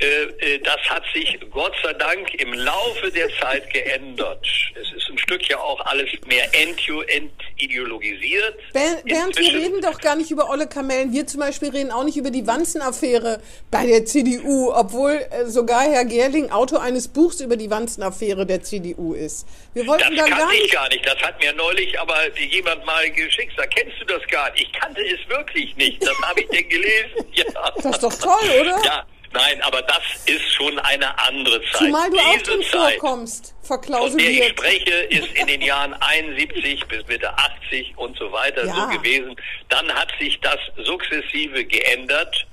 Äh, 0.00 0.54
äh, 0.54 0.58
das 0.58 0.78
hat 0.88 1.04
sich 1.14 1.38
Gott 1.52 1.72
sei 1.82 1.92
Dank 1.92 2.34
im 2.34 2.52
Laufe 2.52 3.12
der 3.12 3.28
Zeit 3.40 3.72
geändert. 3.72 4.44
Es 4.74 4.92
ist 4.92 5.08
ein 5.08 5.18
Stück 5.18 5.48
ja 5.48 5.56
auch 5.58 5.78
alles 5.86 6.08
mehr 6.26 6.44
entideologisiert. 6.52 8.56
Bernd, 8.72 9.04
Bernd, 9.04 9.38
wir 9.38 9.54
reden 9.54 9.80
doch 9.80 10.00
gar 10.00 10.16
nicht 10.16 10.32
über 10.32 10.50
olle 10.50 10.66
Kamellen. 10.66 11.12
Wir 11.12 11.28
zum 11.28 11.38
Beispiel 11.40 11.68
reden 11.70 11.92
auch 11.92 12.02
nicht 12.02 12.16
über 12.16 12.32
die 12.32 12.44
Wanzenaffäre 12.44 13.40
bei 13.70 13.86
der 13.86 14.04
CDU, 14.04 14.72
obwohl 14.74 15.12
äh, 15.12 15.46
sogar 15.46 15.82
Herr 15.82 16.04
Gerling 16.04 16.50
Autor 16.50 16.82
eines 16.82 17.06
Buchs 17.06 17.40
über 17.40 17.56
die 17.56 17.70
Wanzenaffäre 17.70 18.46
der 18.46 18.64
CDU 18.64 19.14
ist. 19.14 19.46
Wir 19.74 19.86
wollten 19.86 20.16
das 20.16 20.24
da 20.24 20.28
gar 20.28 20.38
kannte 20.40 20.54
ich 20.56 20.62
nicht. 20.62 20.74
gar 20.74 20.88
nicht. 20.88 21.06
Das 21.06 21.22
hat 21.22 21.40
mir 21.40 21.52
neulich 21.52 21.98
aber 22.00 22.36
jemand 22.36 22.84
mal 22.84 23.08
geschickt. 23.12 23.52
Da 23.56 23.64
kennst 23.66 23.94
du 24.00 24.06
das 24.06 24.26
gar 24.26 24.50
nicht. 24.50 24.64
Ich 24.64 24.72
kannte 24.72 25.00
es 25.02 25.20
wirklich 25.28 25.76
nicht. 25.76 26.02
Das 26.02 26.20
habe 26.22 26.40
ich 26.40 26.48
denn 26.48 26.68
gelesen. 26.68 27.10
Ja. 27.34 27.44
Das 27.76 27.84
ist 27.86 28.02
doch 28.02 28.14
toll, 28.14 28.48
oder? 28.60 28.80
Ja, 28.84 29.06
nein, 29.34 29.60
aber 29.62 29.82
das 29.82 30.02
ist 30.26 30.52
schon 30.54 30.78
eine 30.78 31.18
andere 31.18 31.60
Zeit. 31.72 31.80
Zumal 31.88 32.10
du 32.10 32.18
auch 32.18 32.32
Diese 32.38 32.44
drin 32.44 32.62
Zeit, 32.62 32.98
vorkommst, 32.98 33.54
von 33.62 33.80
der 33.80 33.88
ich 33.90 33.96
verklausuliert. 33.96 34.48
spreche, 34.50 34.90
ist 35.10 35.28
in 35.34 35.46
den 35.46 35.60
Jahren 35.62 35.94
71 35.94 36.84
bis 36.86 37.06
Mitte 37.06 37.30
80 37.36 37.92
und 37.96 38.16
so 38.18 38.32
weiter 38.32 38.64
Ja. 38.64 38.72
so 38.90 38.96
gewesen. 38.98 39.36
Dann 39.68 39.92
hat 39.92 40.12
sich 40.18 40.40
das 40.40 40.58
sukzessive 40.84 41.64
geändert 41.64 42.46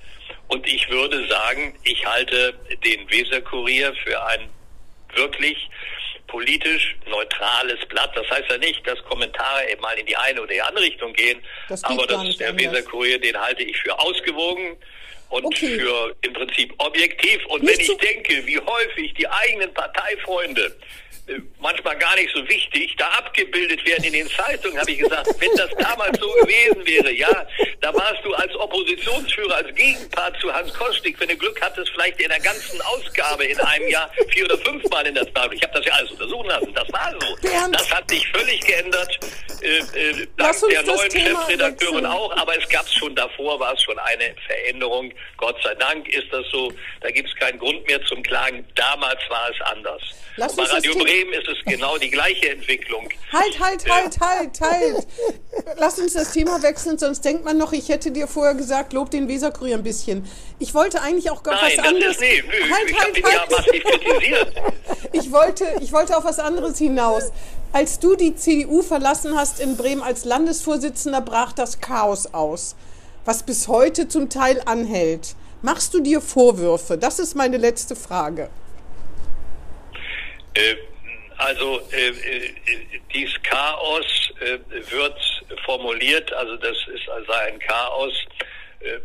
und 0.47 0.67
ich 0.67 0.89
würde 0.89 1.25
sagen, 1.27 1.77
ich 1.83 2.05
halte 2.05 2.53
den 2.83 3.09
Weserkurier 3.09 3.93
für 4.03 4.21
ein 4.27 4.49
wirklich 5.15 5.69
politisch 6.27 6.95
neutrales 7.07 7.85
Blatt. 7.89 8.11
Das 8.15 8.29
heißt 8.29 8.49
ja 8.49 8.57
nicht, 8.57 8.85
dass 8.87 8.97
Kommentare 9.03 9.69
eben 9.69 9.81
mal 9.81 9.97
in 9.97 10.05
die 10.05 10.15
eine 10.15 10.41
oder 10.41 10.53
die 10.53 10.61
andere 10.61 10.85
Richtung 10.85 11.11
gehen, 11.13 11.41
Das 11.67 11.83
aber 11.83 12.07
das, 12.07 12.37
der. 12.37 12.57
Weserkurier, 12.57 13.19
den 13.19 13.37
halte 13.37 13.63
ich 13.63 13.75
für 13.77 13.97
ausgewogen 13.99 14.77
und 15.31 15.45
Okay. 15.45 15.79
für 15.79 16.15
im 16.21 16.33
Prinzip 16.33 16.73
objektiv. 16.77 17.45
Und 17.47 17.63
Nicht 17.63 17.73
wenn 17.73 17.79
ich 17.81 17.87
so- 17.87 17.95
denke, 17.97 18.45
wie 18.45 18.59
häufig 18.59 19.13
die 19.15 19.27
eigenen 19.27 19.73
Parteifreunde 19.73 20.75
manchmal 21.59 21.97
gar 21.97 22.15
nicht 22.15 22.29
so 22.33 22.47
wichtig, 22.47 22.95
da 22.97 23.07
abgebildet 23.09 23.85
werden 23.85 24.03
in 24.03 24.13
den 24.13 24.29
Zeitungen, 24.29 24.77
habe 24.79 24.91
ich 24.91 24.99
gesagt, 24.99 25.27
wenn 25.39 25.55
das 25.55 25.69
damals 25.77 26.19
so 26.19 26.27
gewesen 26.41 26.85
wäre, 26.85 27.11
ja, 27.11 27.47
da 27.79 27.93
warst 27.93 28.23
du 28.23 28.33
als 28.33 28.53
Oppositionsführer, 28.55 29.55
als 29.55 29.75
Gegenpart 29.75 30.39
zu 30.41 30.53
Hans 30.53 30.73
Kostig, 30.73 31.19
wenn 31.19 31.29
du 31.29 31.37
Glück 31.37 31.59
hattest, 31.61 31.89
vielleicht 31.91 32.19
in 32.19 32.29
der 32.29 32.39
ganzen 32.39 32.81
Ausgabe 32.81 33.45
in 33.45 33.59
einem 33.59 33.87
Jahr 33.87 34.11
vier 34.29 34.45
oder 34.45 34.57
fünfmal 34.57 35.05
in 35.07 35.15
der 35.15 35.31
Zeitung. 35.33 35.53
Ich 35.53 35.63
habe 35.63 35.73
das 35.73 35.85
ja 35.85 35.93
alles 35.93 36.11
untersuchen 36.11 36.47
lassen, 36.47 36.73
das 36.73 36.91
war 36.91 37.13
so. 37.19 37.35
Bernd. 37.41 37.75
Das 37.75 37.91
hat 37.93 38.09
sich 38.09 38.27
völlig 38.29 38.59
geändert, 38.61 39.19
äh, 39.61 39.77
äh, 39.77 40.27
dank 40.37 40.55
der 40.69 40.83
neuen 40.83 41.11
Chefredakteurin 41.11 42.05
auch, 42.05 42.35
aber 42.35 42.57
es 42.57 42.67
gab 42.69 42.87
schon 42.89 43.15
davor, 43.15 43.59
war 43.59 43.73
es 43.73 43.83
schon 43.83 43.97
eine 43.99 44.35
Veränderung. 44.47 45.13
Gott 45.37 45.57
sei 45.63 45.75
Dank 45.75 46.07
ist 46.09 46.27
das 46.31 46.45
so. 46.51 46.73
Da 47.01 47.11
gibt 47.11 47.29
es 47.29 47.35
keinen 47.35 47.59
Grund 47.59 47.85
mehr 47.87 48.03
zum 48.05 48.21
Klagen. 48.23 48.65
Damals 48.75 49.19
war 49.29 49.49
es 49.49 49.61
anders. 49.61 50.01
Lass 50.37 50.57
uns 50.57 50.69
das 50.69 50.81
Thema- 50.81 51.10
Bremen 51.11 51.33
ist 51.33 51.47
es 51.47 51.57
genau 51.65 51.97
die 51.97 52.09
gleiche 52.09 52.51
Entwicklung. 52.51 53.09
Halt, 53.33 53.59
halt, 53.59 53.89
halt, 53.89 54.19
halt, 54.19 54.61
halt. 54.61 55.07
Lass 55.77 55.99
uns 55.99 56.13
das 56.13 56.31
Thema 56.31 56.61
wechseln, 56.63 56.97
sonst 56.97 57.25
denkt 57.25 57.43
man 57.43 57.57
noch, 57.57 57.73
ich 57.73 57.89
hätte 57.89 58.11
dir 58.11 58.27
vorher 58.27 58.55
gesagt, 58.55 58.93
lob 58.93 59.11
den 59.11 59.27
Weserkurier 59.27 59.77
ein 59.77 59.83
bisschen. 59.83 60.25
Ich 60.59 60.73
wollte 60.73 61.01
eigentlich 61.01 61.29
auch 61.29 61.43
gar 61.43 61.55
Nein, 61.55 61.73
was 61.75 61.85
anderes. 61.85 62.15
ist 62.15 62.21
nee, 62.21 62.43
nö, 62.45 62.73
halt, 62.73 62.89
ich 62.89 62.99
halt, 62.99 63.17
ja 63.17 63.39
halt. 63.41 63.51
massiv 63.51 63.83
kritisiert. 63.83 64.53
Ich 65.13 65.29
wollte, 65.33 65.65
ich 65.81 65.91
wollte 65.91 66.15
auf 66.15 66.23
was 66.23 66.39
anderes 66.39 66.77
hinaus. 66.77 67.31
Als 67.73 67.99
du 67.99 68.15
die 68.15 68.33
CDU 68.33 68.81
verlassen 68.81 69.35
hast 69.35 69.59
in 69.59 69.75
Bremen 69.75 70.01
als 70.01 70.23
Landesvorsitzender, 70.23 71.19
brach 71.19 71.51
das 71.51 71.81
Chaos 71.81 72.33
aus, 72.33 72.77
was 73.25 73.43
bis 73.43 73.67
heute 73.67 74.07
zum 74.07 74.29
Teil 74.29 74.61
anhält. 74.65 75.35
Machst 75.61 75.93
du 75.93 75.99
dir 75.99 76.21
Vorwürfe? 76.21 76.97
Das 76.97 77.19
ist 77.19 77.35
meine 77.35 77.57
letzte 77.57 77.97
Frage. 77.97 78.49
Äh, 80.53 80.75
also 81.41 81.81
äh, 81.91 82.09
äh, 82.09 82.53
dieses 83.13 83.41
Chaos 83.43 84.05
äh, 84.39 84.57
wird 84.91 85.19
formuliert, 85.65 86.31
also 86.33 86.55
das 86.57 86.77
ist 86.93 87.09
also 87.09 87.31
ein 87.31 87.59
Chaos 87.59 88.13
äh, 88.79 88.97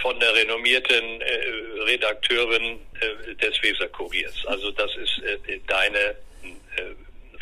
von 0.00 0.18
der 0.20 0.34
renommierten 0.34 1.20
äh, 1.20 1.82
Redakteurin 1.86 2.78
äh, 3.00 3.34
des 3.36 3.60
Weserkuriers. 3.62 4.46
Also 4.46 4.70
das 4.72 4.90
ist 4.96 5.20
deine 5.66 6.16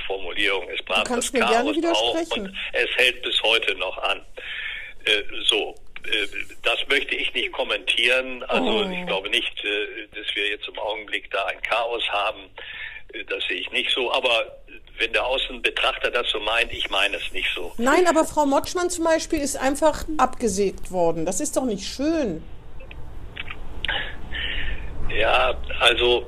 Formulierung. 0.06 0.68
Es 0.70 0.82
brach 0.84 1.04
das 1.04 1.32
Chaos 1.32 1.76
auf 1.84 2.32
und 2.32 2.54
es 2.72 2.88
hält 2.96 3.22
bis 3.22 3.40
heute 3.42 3.74
noch 3.76 3.96
an. 3.98 4.24
So. 5.44 5.74
Das 6.62 6.78
möchte 6.88 7.14
ich 7.14 7.32
nicht 7.34 7.52
kommentieren. 7.52 8.42
Also 8.44 8.84
Oh. 8.84 8.90
ich 8.90 9.06
glaube 9.06 9.28
nicht, 9.28 9.52
dass 10.14 10.34
wir 10.34 10.48
jetzt 10.48 10.66
im 10.68 10.78
Augenblick 10.78 11.30
da 11.30 11.44
ein 11.46 11.60
Chaos 11.62 12.02
haben. 12.10 12.48
Das 13.28 13.44
sehe 13.48 13.56
ich 13.58 13.70
nicht 13.72 13.90
so. 13.94 14.12
Aber 14.12 14.58
wenn 14.98 15.12
der 15.12 15.24
Außenbetrachter 15.24 16.10
das 16.10 16.28
so 16.30 16.40
meint, 16.40 16.72
ich 16.72 16.88
meine 16.90 17.16
es 17.16 17.32
nicht 17.32 17.48
so. 17.54 17.72
Nein, 17.78 18.06
aber 18.06 18.24
Frau 18.24 18.46
Motschmann 18.46 18.90
zum 18.90 19.04
Beispiel 19.04 19.38
ist 19.40 19.56
einfach 19.56 20.04
abgesägt 20.18 20.90
worden. 20.90 21.24
Das 21.24 21.40
ist 21.40 21.56
doch 21.56 21.64
nicht 21.64 21.86
schön. 21.86 22.42
Ja, 25.10 25.56
also 25.80 26.26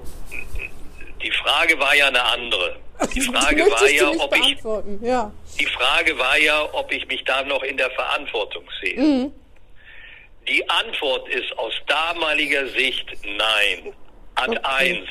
die 1.22 1.30
Frage 1.32 1.78
war 1.78 1.94
ja 1.94 2.08
eine 2.08 2.22
andere. 2.24 2.76
Die 3.14 3.20
Frage 3.22 3.62
war 3.70 3.88
ja, 3.90 4.10
ob 4.10 4.36
ich. 4.36 4.58
Ja. 5.02 5.32
Die 5.58 5.66
Frage 5.66 6.18
war 6.18 6.36
ja, 6.38 6.68
ob 6.74 6.92
ich 6.92 7.06
mich 7.08 7.24
da 7.24 7.42
noch 7.44 7.62
in 7.62 7.78
der 7.78 7.90
Verantwortung 7.92 8.64
sehe. 8.82 9.30
Die 10.46 10.68
Antwort 10.68 11.26
ist 11.30 11.56
aus 11.58 11.72
damaliger 11.86 12.66
Sicht 12.68 13.06
nein. 13.24 13.94
Ad 14.34 14.50
Okay. 14.50 14.60
eins 14.62 15.08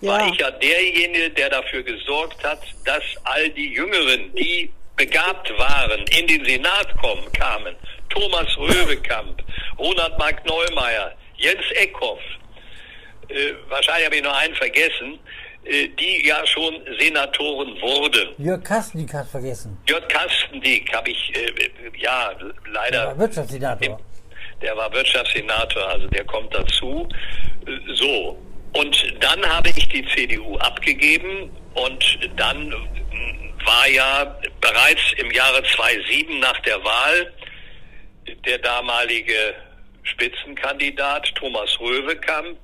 Ja. 0.00 0.12
war 0.12 0.28
ich 0.32 0.38
ja 0.40 0.50
derjenige, 0.50 1.30
der 1.30 1.50
dafür 1.50 1.82
gesorgt 1.82 2.42
hat, 2.44 2.60
dass 2.84 3.02
all 3.24 3.48
die 3.50 3.72
Jüngeren, 3.74 4.34
die 4.34 4.70
begabt 4.96 5.50
waren, 5.58 6.04
in 6.18 6.26
den 6.26 6.44
Senat 6.44 6.96
kommen, 6.98 7.30
kamen. 7.32 7.74
Thomas 8.08 8.48
Röwekamp, 8.58 9.42
Ronald 9.78 10.18
Mark 10.18 10.44
Neumeier, 10.46 11.12
Jens 11.36 11.64
Eckhoff, 11.76 12.18
äh, 13.28 13.52
wahrscheinlich 13.68 14.06
habe 14.06 14.16
ich 14.16 14.22
noch 14.22 14.36
einen 14.36 14.54
vergessen, 14.56 15.18
äh, 15.64 15.88
die 15.88 16.26
ja 16.26 16.44
schon 16.46 16.74
Senatoren 16.98 17.80
wurden. 17.80 18.30
Jörg 18.38 18.62
Kastenik 18.64 19.12
hat 19.14 19.28
vergessen. 19.28 19.78
Jörg 19.88 20.06
Kastendick 20.08 20.92
habe 20.94 21.10
ich, 21.10 21.32
äh, 21.36 21.70
ja, 21.98 22.32
Der 22.34 22.52
leider, 22.72 23.06
war 23.08 23.18
Wirtschaftssenator. 23.18 24.00
der 24.62 24.76
war 24.76 24.92
Wirtschaftssenator, 24.92 25.86
also 25.88 26.06
der 26.08 26.24
kommt 26.24 26.54
dazu. 26.54 27.08
Äh, 27.66 27.94
So. 27.94 28.36
Und 28.72 29.14
dann 29.20 29.44
habe 29.48 29.68
ich 29.70 29.88
die 29.88 30.06
CDU 30.14 30.56
abgegeben 30.58 31.50
und 31.74 32.18
dann 32.36 32.72
äh, 32.72 33.66
war 33.66 33.88
ja 33.88 34.36
bereits 34.60 35.12
im 35.16 35.30
Jahre 35.30 35.62
2007 35.62 36.38
nach 36.38 36.58
der 36.60 36.82
Wahl 36.84 37.32
der 38.46 38.58
damalige 38.58 39.54
Spitzenkandidat 40.02 41.34
Thomas 41.34 41.78
Röwekamp 41.80 42.58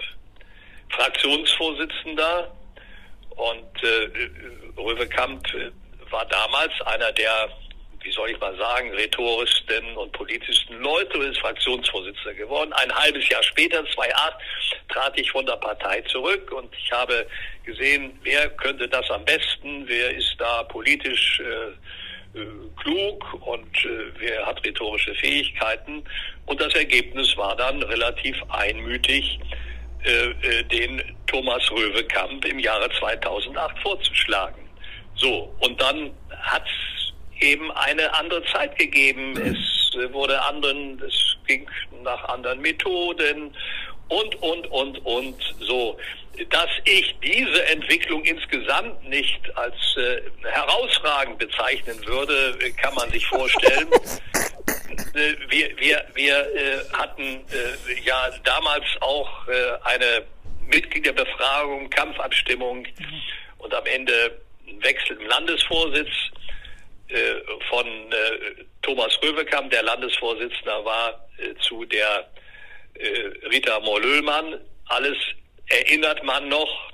Fraktionsvorsitzender. 0.90 2.52
Und 3.30 3.82
äh, 3.82 4.80
Röwekamp 4.80 5.46
äh, 5.54 5.70
war 6.10 6.24
damals 6.26 6.72
einer 6.86 7.12
der, 7.12 7.48
wie 8.06 8.12
soll 8.12 8.30
ich 8.30 8.38
mal 8.38 8.56
sagen, 8.56 8.92
rhetorischsten 8.92 9.96
und 9.96 10.12
politischsten 10.12 10.80
Leute 10.80 11.18
und 11.18 11.26
ist 11.26 11.40
Fraktionsvorsitzender 11.40 12.34
geworden. 12.34 12.72
Ein 12.74 12.94
halbes 12.94 13.28
Jahr 13.28 13.42
später, 13.42 13.84
2008, 13.84 14.36
trat 14.88 15.18
ich 15.18 15.28
von 15.30 15.44
der 15.44 15.56
Partei 15.56 16.00
zurück 16.02 16.52
und 16.52 16.72
ich 16.76 16.92
habe 16.92 17.26
gesehen, 17.64 18.16
wer 18.22 18.48
könnte 18.50 18.88
das 18.88 19.10
am 19.10 19.24
besten, 19.24 19.88
wer 19.88 20.16
ist 20.16 20.36
da 20.38 20.62
politisch 20.64 21.40
äh, 21.40 22.38
äh, 22.38 22.46
klug 22.80 23.34
und 23.44 23.84
äh, 23.84 24.12
wer 24.18 24.46
hat 24.46 24.64
rhetorische 24.64 25.14
Fähigkeiten. 25.16 26.04
Und 26.46 26.60
das 26.60 26.72
Ergebnis 26.74 27.36
war 27.36 27.56
dann 27.56 27.82
relativ 27.82 28.40
einmütig, 28.50 29.40
äh, 30.04 30.10
äh, 30.10 30.62
den 30.62 31.02
Thomas 31.26 31.68
Röwekamp 31.72 32.44
im 32.44 32.60
Jahre 32.60 32.88
2008 33.00 33.78
vorzuschlagen. 33.80 34.62
So, 35.16 35.52
und 35.58 35.80
dann 35.80 36.12
hat 36.30 36.62
es 36.64 36.95
eben 37.40 37.70
eine 37.72 38.12
andere 38.14 38.44
Zeit 38.46 38.78
gegeben. 38.78 39.32
Es 39.36 39.94
äh, 39.94 40.12
wurde 40.12 40.40
anderen, 40.42 41.00
es 41.06 41.36
ging 41.46 41.68
nach 42.02 42.24
anderen 42.28 42.60
Methoden 42.60 43.54
und, 44.08 44.34
und, 44.42 44.66
und, 44.68 45.04
und 45.04 45.54
so. 45.60 45.98
Dass 46.50 46.68
ich 46.84 47.14
diese 47.22 47.66
Entwicklung 47.66 48.22
insgesamt 48.24 49.08
nicht 49.08 49.40
als 49.56 49.74
äh, 49.96 50.20
herausragend 50.42 51.38
bezeichnen 51.38 51.98
würde, 52.06 52.58
kann 52.76 52.94
man 52.94 53.10
sich 53.10 53.26
vorstellen. 53.26 53.88
Äh, 55.14 55.34
wir 55.48 55.76
wir, 55.78 56.04
wir 56.14 56.38
äh, 56.54 56.78
hatten 56.92 57.22
äh, 57.22 58.00
ja 58.04 58.30
damals 58.44 58.84
auch 59.00 59.48
äh, 59.48 59.52
eine 59.84 60.24
Mitgliederbefragung, 60.66 61.88
Kampfabstimmung 61.90 62.86
und 63.58 63.74
am 63.74 63.86
Ende 63.86 64.38
einen 64.68 64.82
Wechsel 64.82 65.16
im 65.16 65.26
Landesvorsitz. 65.26 66.10
Äh, 67.08 67.34
von 67.68 67.86
äh, 67.86 68.64
Thomas 68.82 69.18
Röwekamp, 69.22 69.70
der 69.70 69.82
Landesvorsitzender 69.82 70.84
war, 70.84 71.28
äh, 71.38 71.54
zu 71.60 71.84
der 71.84 72.28
Rita 73.50 73.78
Mollöhlmann. 73.80 74.58
Alles 74.86 75.18
erinnert 75.68 76.24
man 76.24 76.48
noch. 76.48 76.90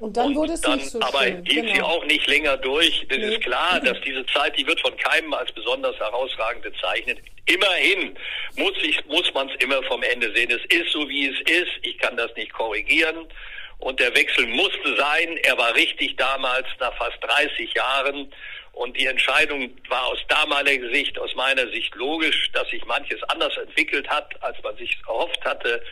Und 0.00 0.16
dann 0.16 0.34
wurde 0.34 0.54
es 0.54 0.60
dann, 0.60 0.76
nicht 0.78 0.90
so 0.90 1.00
aber 1.00 1.22
schön. 1.22 1.44
sie 1.46 1.54
genau. 1.62 1.86
auch 1.86 2.04
nicht 2.06 2.26
länger 2.26 2.56
durch. 2.56 3.06
Das 3.08 3.18
Nee. 3.18 3.34
ist 3.36 3.42
klar, 3.42 3.80
dass 3.80 3.98
diese 4.00 4.26
Zeit, 4.26 4.58
die 4.58 4.66
wird 4.66 4.80
von 4.80 4.96
keinem 4.96 5.32
als 5.32 5.50
besonders 5.52 5.96
herausragend 5.98 6.62
bezeichnet. 6.62 7.18
Immerhin 7.46 8.18
muss, 8.56 8.74
ich, 8.82 9.04
muss 9.06 9.32
man 9.34 9.48
es 9.48 9.54
immer 9.64 9.82
vom 9.84 10.02
Ende 10.02 10.34
sehen. 10.34 10.50
Es 10.50 10.64
ist 10.76 10.90
so, 10.92 11.08
wie 11.08 11.28
es 11.28 11.40
ist. 11.48 11.70
Ich 11.82 11.96
kann 11.98 12.16
das 12.16 12.34
nicht 12.34 12.52
korrigieren. 12.52 13.26
Und 13.78 14.00
der 14.00 14.14
Wechsel 14.16 14.46
musste 14.46 14.96
sein. 14.96 15.36
Er 15.44 15.56
war 15.56 15.74
richtig 15.76 16.16
damals, 16.16 16.66
nach 16.80 16.94
fast 16.96 17.18
30 17.22 17.72
Jahren. 17.74 18.32
Und 18.76 18.94
die 18.96 19.06
Entscheidung 19.06 19.70
war 19.88 20.06
aus 20.06 20.18
damaliger 20.28 20.88
Sicht, 20.90 21.18
aus 21.18 21.34
meiner 21.34 21.66
Sicht 21.68 21.94
logisch, 21.94 22.50
dass 22.52 22.68
sich 22.68 22.84
manches 22.84 23.22
anders 23.24 23.56
entwickelt 23.56 24.06
hat, 24.08 24.28
als 24.42 24.56
man 24.62 24.76
sich 24.76 24.96
erhofft 25.08 25.42
hatte. 25.44 25.82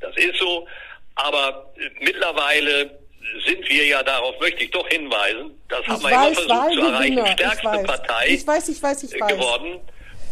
Das 0.00 0.14
ist 0.16 0.36
so. 0.38 0.66
Aber 1.14 1.72
mittlerweile 2.00 2.98
sind 3.46 3.68
wir 3.68 3.86
ja, 3.86 4.02
darauf 4.02 4.38
möchte 4.40 4.64
ich 4.64 4.70
doch 4.72 4.86
hinweisen, 4.88 5.52
das 5.68 5.86
haben 5.86 5.96
Ich 5.98 6.02
wir 6.02 6.10
immer 6.10 6.20
weiß, 6.26 6.34
versucht 6.34 6.50
weil 6.50 6.72
zu 6.72 6.80
erreichen, 6.80 7.00
Gewinner. 7.14 7.26
Ich 7.26 7.32
stärkste 7.32 7.64
weiß. 7.66 7.86
Partei 7.86 8.26
Ich 8.28 8.46
weiß, 8.46 8.68
ich 8.68 8.82
weiß, 8.82 9.02
ich 9.04 9.20
weiß. 9.20 9.32
geworden 9.34 9.80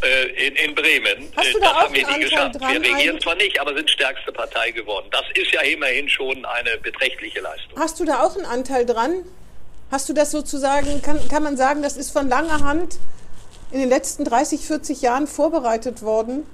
äh, 0.02 0.46
in, 0.48 0.56
in 0.56 0.74
Bremen. 0.74 1.32
Hast 1.36 1.54
du 1.54 1.58
Äh, 1.58 1.60
da 1.60 1.66
das 1.68 1.76
auch 1.76 1.80
haben 1.82 1.94
wir 1.94 2.08
Anteil 2.08 2.20
geschafft. 2.24 2.60
dran 2.60 2.82
Wir 2.82 2.92
regieren 2.96 3.20
zwar 3.20 3.34
nicht, 3.36 3.60
aber 3.60 3.74
sind 3.76 3.88
stärkste 3.88 4.32
Partei 4.32 4.72
geworden. 4.72 5.06
Das 5.12 5.24
ist 5.34 5.52
ja 5.52 5.60
immerhin 5.60 6.08
schon 6.08 6.44
eine 6.44 6.76
beträchtliche 6.78 7.38
Leistung. 7.40 7.78
Hast 7.78 8.00
du 8.00 8.04
da 8.04 8.24
auch 8.24 8.34
einen 8.36 8.46
Anteil 8.46 8.84
dran? 8.84 9.24
Hast 9.90 10.08
du 10.08 10.12
das 10.12 10.30
sozusagen, 10.30 11.02
kann, 11.02 11.18
kann 11.28 11.42
man 11.42 11.56
sagen, 11.56 11.82
das 11.82 11.96
ist 11.96 12.12
von 12.12 12.28
langer 12.28 12.60
Hand 12.60 12.98
in 13.72 13.80
den 13.80 13.88
letzten 13.88 14.24
30, 14.24 14.66
40 14.66 15.02
Jahren 15.02 15.26
vorbereitet 15.26 16.02
worden? 16.02 16.46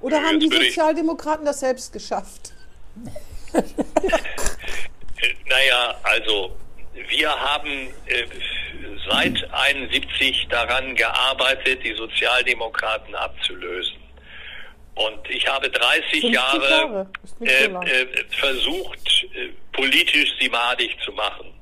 Oder 0.00 0.22
haben 0.22 0.38
die 0.38 0.48
Sozialdemokraten 0.48 1.44
das 1.44 1.60
selbst 1.60 1.92
geschafft? 1.92 2.52
Naja, 5.46 5.94
also 6.02 6.54
wir 7.08 7.30
haben 7.30 7.88
äh, 8.06 8.26
seit 9.08 9.52
71 9.52 10.48
daran 10.50 10.94
gearbeitet, 10.96 11.82
die 11.82 11.94
Sozialdemokraten 11.94 13.14
abzulösen. 13.14 13.96
Und 14.94 15.28
ich 15.28 15.46
habe 15.48 15.68
30 15.68 16.04
50 16.20 16.22
Jahre, 16.32 16.70
Jahre, 16.70 17.10
äh, 17.40 17.64
äh, 17.64 18.06
versucht, 18.30 19.26
äh, 19.34 19.48
politisch 19.72 20.32
sie 20.38 20.48
madig 20.48 20.96
zu 21.04 21.12
machen. 21.12 21.52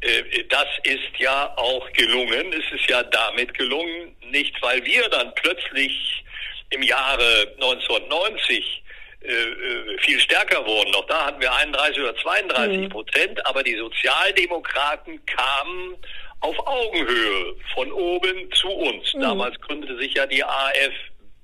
Äh, 0.00 0.44
Das 0.48 0.66
ist 0.84 1.18
ja 1.18 1.52
auch 1.56 1.90
gelungen. 1.92 2.52
Es 2.52 2.80
ist 2.80 2.88
ja 2.88 3.02
damit 3.02 3.52
gelungen, 3.54 4.16
nicht 4.30 4.60
weil 4.62 4.84
wir 4.84 5.08
dann 5.10 5.34
plötzlich 5.34 6.24
im 6.70 6.82
Jahre 6.82 7.52
1990 7.60 8.82
äh, 9.22 9.32
äh, 9.32 9.98
viel 10.00 10.20
stärker 10.20 10.64
wurden. 10.66 10.90
Noch 10.92 11.06
da 11.06 11.26
hatten 11.26 11.40
wir 11.40 11.52
31 11.54 12.00
oder 12.00 12.16
32 12.16 12.88
Prozent, 12.88 13.46
aber 13.46 13.62
die 13.62 13.76
Sozialdemokraten 13.76 15.24
kamen 15.26 15.96
auf 16.40 16.58
Augenhöhe 16.66 17.56
von 17.74 17.90
oben 17.92 18.50
zu 18.52 18.68
uns. 18.68 19.12
Damals 19.20 19.58
gründete 19.60 19.98
sich 19.98 20.14
ja 20.14 20.26
die 20.26 20.44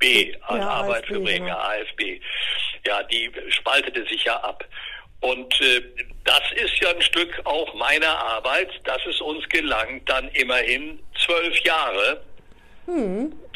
AfB, 0.03 0.36
Ja, 0.48 0.68
Arbeit 0.68 1.07
für 1.07 1.14
AfB, 1.14 1.24
Bremen, 1.24 1.46
genau. 1.46 1.59
AfB. 1.59 2.20
Ja, 2.86 3.03
die 3.05 3.30
spaltete 3.50 4.05
sich 4.07 4.24
ja 4.24 4.36
ab. 4.36 4.64
Und 5.20 5.61
äh, 5.61 5.82
das 6.24 6.42
ist 6.57 6.76
ja 6.80 6.90
ein 6.90 7.03
Stück 7.03 7.40
auch 7.44 7.72
meiner 7.74 8.18
Arbeit, 8.18 8.68
dass 8.84 9.05
es 9.07 9.20
uns 9.20 9.48
gelangt, 9.48 10.09
dann 10.09 10.28
immerhin 10.30 10.98
zwölf 11.24 11.57
Jahre, 11.61 12.22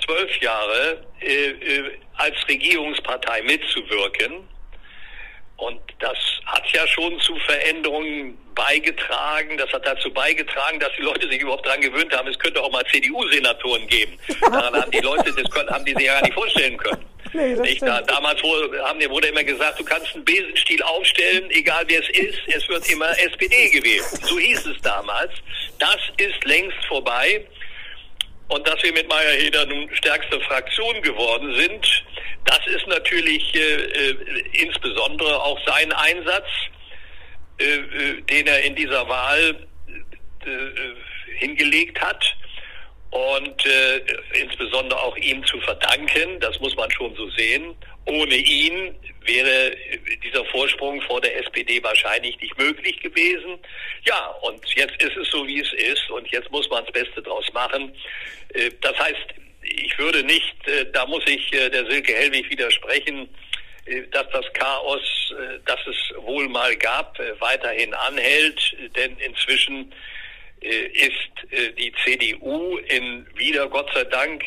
zwölf 0.04 0.36
Jahre 0.40 1.04
äh, 1.20 1.48
äh, 1.50 1.90
als 2.14 2.36
Regierungspartei 2.48 3.42
mitzuwirken. 3.42 4.48
Und 5.56 5.80
das 5.98 6.16
hat 6.46 6.64
ja 6.72 6.86
schon 6.86 7.18
zu 7.20 7.34
Veränderungen 7.40 8.38
beigetragen. 8.56 9.56
Das 9.56 9.72
hat 9.72 9.86
dazu 9.86 10.12
beigetragen, 10.12 10.80
dass 10.80 10.90
die 10.98 11.02
Leute 11.02 11.28
sich 11.28 11.40
überhaupt 11.40 11.64
daran 11.64 11.80
gewöhnt 11.80 12.12
haben, 12.12 12.26
es 12.26 12.38
könnte 12.40 12.60
auch 12.60 12.72
mal 12.72 12.84
CDU-Senatoren 12.90 13.86
geben. 13.86 14.18
Daran 14.40 14.74
haben 14.74 14.90
die 14.90 14.98
Leute, 14.98 15.32
das 15.32 15.48
können, 15.50 15.70
haben 15.70 15.84
die 15.84 15.94
sich 15.94 16.06
ja 16.06 16.14
gar 16.14 16.22
nicht 16.22 16.34
vorstellen 16.34 16.76
können. 16.78 17.04
Nee? 17.32 17.78
Da, 17.80 18.00
damals 18.02 18.42
wurde, 18.42 18.82
haben, 18.82 18.98
wurde 19.10 19.28
immer 19.28 19.44
gesagt, 19.44 19.78
du 19.78 19.84
kannst 19.84 20.14
einen 20.14 20.24
Besenstiel 20.24 20.82
aufstellen, 20.82 21.50
egal 21.50 21.84
wer 21.86 22.00
es 22.00 22.08
ist, 22.10 22.38
es 22.46 22.68
wird 22.68 22.88
immer 22.90 23.10
SPD 23.18 23.68
gewählt. 23.68 24.04
So 24.22 24.38
hieß 24.38 24.66
es 24.66 24.80
damals. 24.82 25.32
Das 25.78 25.98
ist 26.16 26.44
längst 26.44 26.78
vorbei. 26.88 27.44
Und 28.48 28.66
dass 28.66 28.80
wir 28.82 28.92
mit 28.92 29.08
Meyer-Heder 29.08 29.66
nun 29.66 29.90
stärkste 29.94 30.40
Fraktion 30.40 31.02
geworden 31.02 31.54
sind, 31.56 32.04
das 32.44 32.60
ist 32.68 32.86
natürlich 32.86 33.54
äh, 33.54 33.58
äh, 33.58 34.16
insbesondere 34.52 35.42
auch 35.42 35.58
sein 35.66 35.92
Einsatz, 35.92 36.46
äh, 37.58 37.64
äh, 37.64 38.20
den 38.22 38.46
er 38.46 38.62
in 38.64 38.74
dieser 38.74 39.08
Wahl 39.08 39.66
äh, 40.44 41.38
hingelegt 41.38 42.00
hat. 42.00 42.24
Und 43.10 43.64
insbesondere 44.34 45.00
auch 45.00 45.16
ihm 45.16 45.42
zu 45.46 45.58
verdanken, 45.60 46.38
das 46.40 46.58
muss 46.60 46.76
man 46.76 46.90
schon 46.90 47.14
so 47.14 47.30
sehen. 47.30 47.74
Ohne 48.04 48.34
ihn 48.34 48.94
wäre 49.24 49.74
dieser 50.22 50.44
Vorsprung 50.46 51.00
vor 51.02 51.22
der 51.22 51.38
SPD 51.38 51.82
wahrscheinlich 51.82 52.38
nicht 52.40 52.58
möglich 52.58 53.00
gewesen. 53.00 53.58
Ja, 54.04 54.26
und 54.42 54.62
jetzt 54.74 55.00
ist 55.02 55.16
es 55.16 55.30
so, 55.30 55.46
wie 55.46 55.60
es 55.60 55.72
ist, 55.72 56.10
und 56.10 56.28
jetzt 56.30 56.50
muss 56.50 56.68
man 56.68 56.84
das 56.84 56.92
Beste 56.92 57.22
draus 57.22 57.50
machen. 57.54 57.90
Das 58.82 58.98
heißt, 58.98 59.34
ich 59.62 59.98
würde 59.98 60.22
nicht, 60.24 60.54
da 60.92 61.06
muss 61.06 61.22
ich 61.26 61.48
der 61.50 61.86
Silke 61.88 62.12
Hellwig 62.12 62.50
widersprechen, 62.50 63.28
dass 64.10 64.26
das 64.32 64.44
Chaos, 64.54 65.32
äh, 65.32 65.58
das 65.64 65.78
es 65.86 66.24
wohl 66.24 66.48
mal 66.48 66.74
gab, 66.76 67.18
äh, 67.18 67.40
weiterhin 67.40 67.94
anhält, 67.94 68.76
denn 68.96 69.16
inzwischen 69.18 69.92
äh, 70.60 70.86
ist 70.86 71.52
äh, 71.52 71.72
die 71.72 71.92
CDU 72.04 72.78
in 72.78 73.26
wieder, 73.36 73.68
Gott 73.68 73.88
sei 73.94 74.04
Dank, 74.04 74.42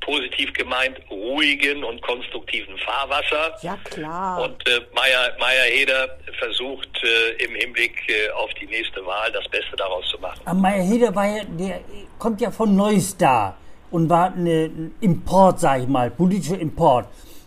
positiv 0.00 0.52
gemeint, 0.52 1.00
ruhigen 1.10 1.84
und 1.84 2.02
konstruktiven 2.02 2.76
Fahrwasser. 2.78 3.56
Ja, 3.62 3.78
klar. 3.84 4.42
Und 4.42 4.68
äh, 4.68 4.80
Meier, 4.94 5.36
Meier-Heder 5.38 6.18
versucht 6.38 6.88
äh, 7.02 7.44
im 7.44 7.54
Hinblick 7.54 7.96
äh, 8.08 8.30
auf 8.32 8.50
die 8.54 8.66
nächste 8.66 9.04
Wahl 9.06 9.30
das 9.32 9.48
Beste 9.48 9.76
daraus 9.76 10.04
zu 10.10 10.18
machen. 10.18 10.40
Aber 10.44 10.58
Meyer 10.58 10.82
Heder 10.82 11.14
war 11.14 11.26
ja, 11.26 11.44
der 11.44 11.80
kommt 12.18 12.40
ja 12.40 12.50
von 12.50 12.74
Neustar 12.74 13.56
und 13.90 14.08
war 14.08 14.32
ein 14.34 14.94
Import, 15.00 15.60
sag 15.60 15.82
ich 15.82 15.88
mal, 15.88 16.10
politischer 16.10 16.58
Import. 16.58 17.06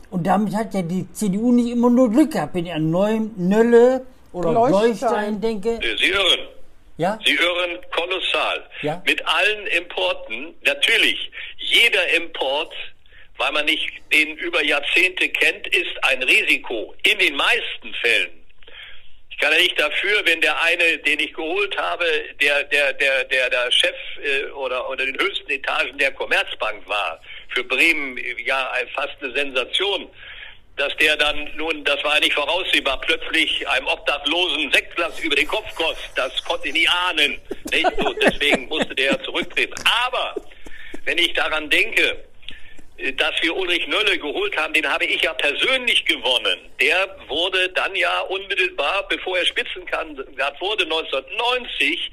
Und 0.10 0.26
damit 0.28 0.56
hat 0.56 0.74
ja 0.74 0.82
die 0.82 1.12
CDU 1.14 1.52
nicht 1.52 1.72
immer 1.72 1.90
nur 1.90 2.10
Glück 2.12 2.32
gehabt, 2.32 2.54
wenn 2.56 2.66
ich 2.66 2.74
an 2.74 2.90
Neum, 2.92 3.32
Nölle 3.38 4.06
oder 4.34 4.52
Leuchtstein. 4.54 5.42
Denke. 5.42 5.76
Äh, 5.82 5.98
Sie 5.98 6.14
hören, 6.14 6.40
Ja? 6.98 7.20
Sie 7.26 7.38
hören 7.38 7.80
kolossal. 7.96 8.64
Ja. 8.82 9.02
Mit 9.06 9.26
allen 9.26 9.68
Importen, 9.68 10.54
natürlich, 10.64 11.32
jeder 11.58 12.08
Import, 12.16 12.74
weil 13.38 13.52
man 13.52 13.66
nicht 13.66 13.90
den 14.14 14.38
über 14.38 14.64
Jahrzehnte 14.64 15.28
kennt, 15.30 15.68
ist 15.68 16.04
ein 16.04 16.24
Risiko. 16.24 16.94
In 17.04 17.18
den 17.20 17.36
meisten 17.36 17.94
Fällen. 18.02 18.30
Ich 19.30 19.42
kann 19.42 19.52
ja 19.52 19.60
nicht 19.60 19.78
dafür, 19.78 20.22
wenn 20.24 20.40
der 20.40 20.62
eine, 20.62 20.98
den 21.00 21.20
ich 21.20 21.34
geholt 21.34 21.76
habe, 21.78 22.06
der 22.40 22.64
der 22.64 22.94
der 22.94 23.26
der, 23.26 23.50
der 23.50 23.70
Chef 23.70 23.94
äh, 24.24 24.46
oder 24.52 24.90
oder 24.90 25.06
den 25.06 25.20
höchsten 25.20 25.52
Etagen 25.52 25.98
der 25.98 26.14
Commerzbank 26.14 26.88
war, 26.88 27.20
für 27.50 27.64
Bremen 27.64 28.18
ja 28.46 28.70
fast 28.94 29.16
eine 29.22 29.34
Sensation, 29.34 30.10
dass 30.78 30.96
der 30.98 31.16
dann 31.16 31.50
nun, 31.56 31.84
das 31.86 32.04
war 32.04 32.16
ja 32.16 32.20
nicht 32.20 32.34
voraussehbar, 32.34 33.00
plötzlich 33.02 33.68
einem 33.68 33.88
Obdachlosen 33.88 34.72
Sektglas 34.72 35.20
über 35.20 35.36
den 35.36 35.48
Kopf 35.48 35.74
kostet. 35.76 36.12
Das 36.16 36.44
konnte 36.44 36.68
ich 36.68 36.74
nie 36.74 36.88
ahnen. 36.88 37.40
Nicht? 37.72 37.90
So, 37.98 38.14
deswegen 38.14 38.68
musste 38.68 38.94
der 38.94 39.14
ja 39.14 39.24
zurücktreten. 39.24 39.74
Aber 40.08 40.36
wenn 41.06 41.18
ich 41.18 41.34
daran 41.34 41.70
denke, 41.70 42.26
äh, 42.98 43.14
dass 43.14 43.34
wir 43.42 43.56
Ulrich 43.56 43.88
Nölle 43.88 44.18
geholt 44.18 44.56
haben, 44.58 44.74
den 44.74 44.88
habe 44.88 45.06
ich 45.06 45.22
ja 45.22 45.34
persönlich 45.34 46.04
gewonnen. 46.06 46.60
Der 46.82 47.16
wurde 47.28 47.70
dann 47.70 47.96
ja 47.96 48.22
unmittelbar, 48.22 49.08
bevor 49.08 49.38
er 49.38 49.46
Spitzenkandidat 49.46 50.60
wurde, 50.60 50.84
1990 50.84 52.12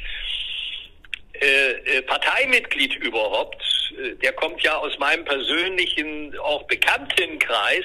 äh, 1.41 1.71
äh, 1.71 2.03
Parteimitglied 2.03 2.95
überhaupt. 2.97 3.63
Äh, 3.99 4.15
Der 4.17 4.33
kommt 4.33 4.63
ja 4.63 4.77
aus 4.77 4.99
meinem 4.99 5.25
persönlichen, 5.25 6.39
auch 6.39 6.63
Bekanntenkreis. 6.65 7.85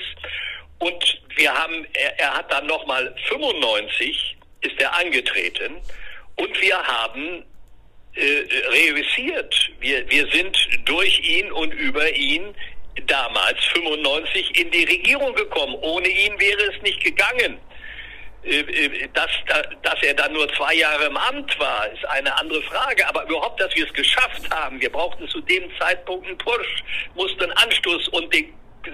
Und 0.79 1.21
wir 1.35 1.53
haben, 1.53 1.85
er, 1.93 2.19
er 2.19 2.33
hat 2.35 2.51
dann 2.51 2.67
nochmal 2.67 3.13
95 3.29 4.37
ist 4.61 4.79
er 4.81 4.93
angetreten 4.95 5.75
und 6.35 6.61
wir 6.61 6.77
haben 6.77 7.43
äh, 8.15 8.43
reüssiert. 8.69 9.71
Wir, 9.79 10.09
wir 10.09 10.27
sind 10.31 10.57
durch 10.85 11.19
ihn 11.19 11.51
und 11.51 11.71
über 11.73 12.09
ihn 12.11 12.55
damals 13.05 13.63
95 13.73 14.59
in 14.59 14.71
die 14.71 14.83
Regierung 14.85 15.33
gekommen. 15.35 15.75
Ohne 15.81 16.07
ihn 16.07 16.39
wäre 16.39 16.63
es 16.73 16.81
nicht 16.81 17.03
gegangen. 17.03 17.59
Äh, 18.47 18.59
äh, 18.61 19.09
dass, 19.13 19.29
dass 19.81 20.01
er 20.03 20.13
dann 20.13 20.31
nur 20.31 20.47
zwei 20.53 20.73
Jahre 20.75 21.05
im 21.05 21.17
Amt 21.17 21.59
war, 21.59 21.87
ist 21.91 22.05
eine 22.05 22.35
andere 22.37 22.61
Frage. 22.63 23.07
Aber 23.07 23.25
überhaupt, 23.25 23.59
dass 23.59 23.75
wir 23.75 23.85
es 23.85 23.93
geschafft 23.93 24.49
haben, 24.51 24.79
wir 24.79 24.89
brauchten 24.89 25.27
zu 25.27 25.41
dem 25.41 25.63
Zeitpunkt 25.77 26.25
einen 26.25 26.37
Push, 26.37 26.83
mussten 27.15 27.43
einen 27.43 27.51
Anstoß 27.53 28.07
und 28.09 28.33
den 28.33 28.53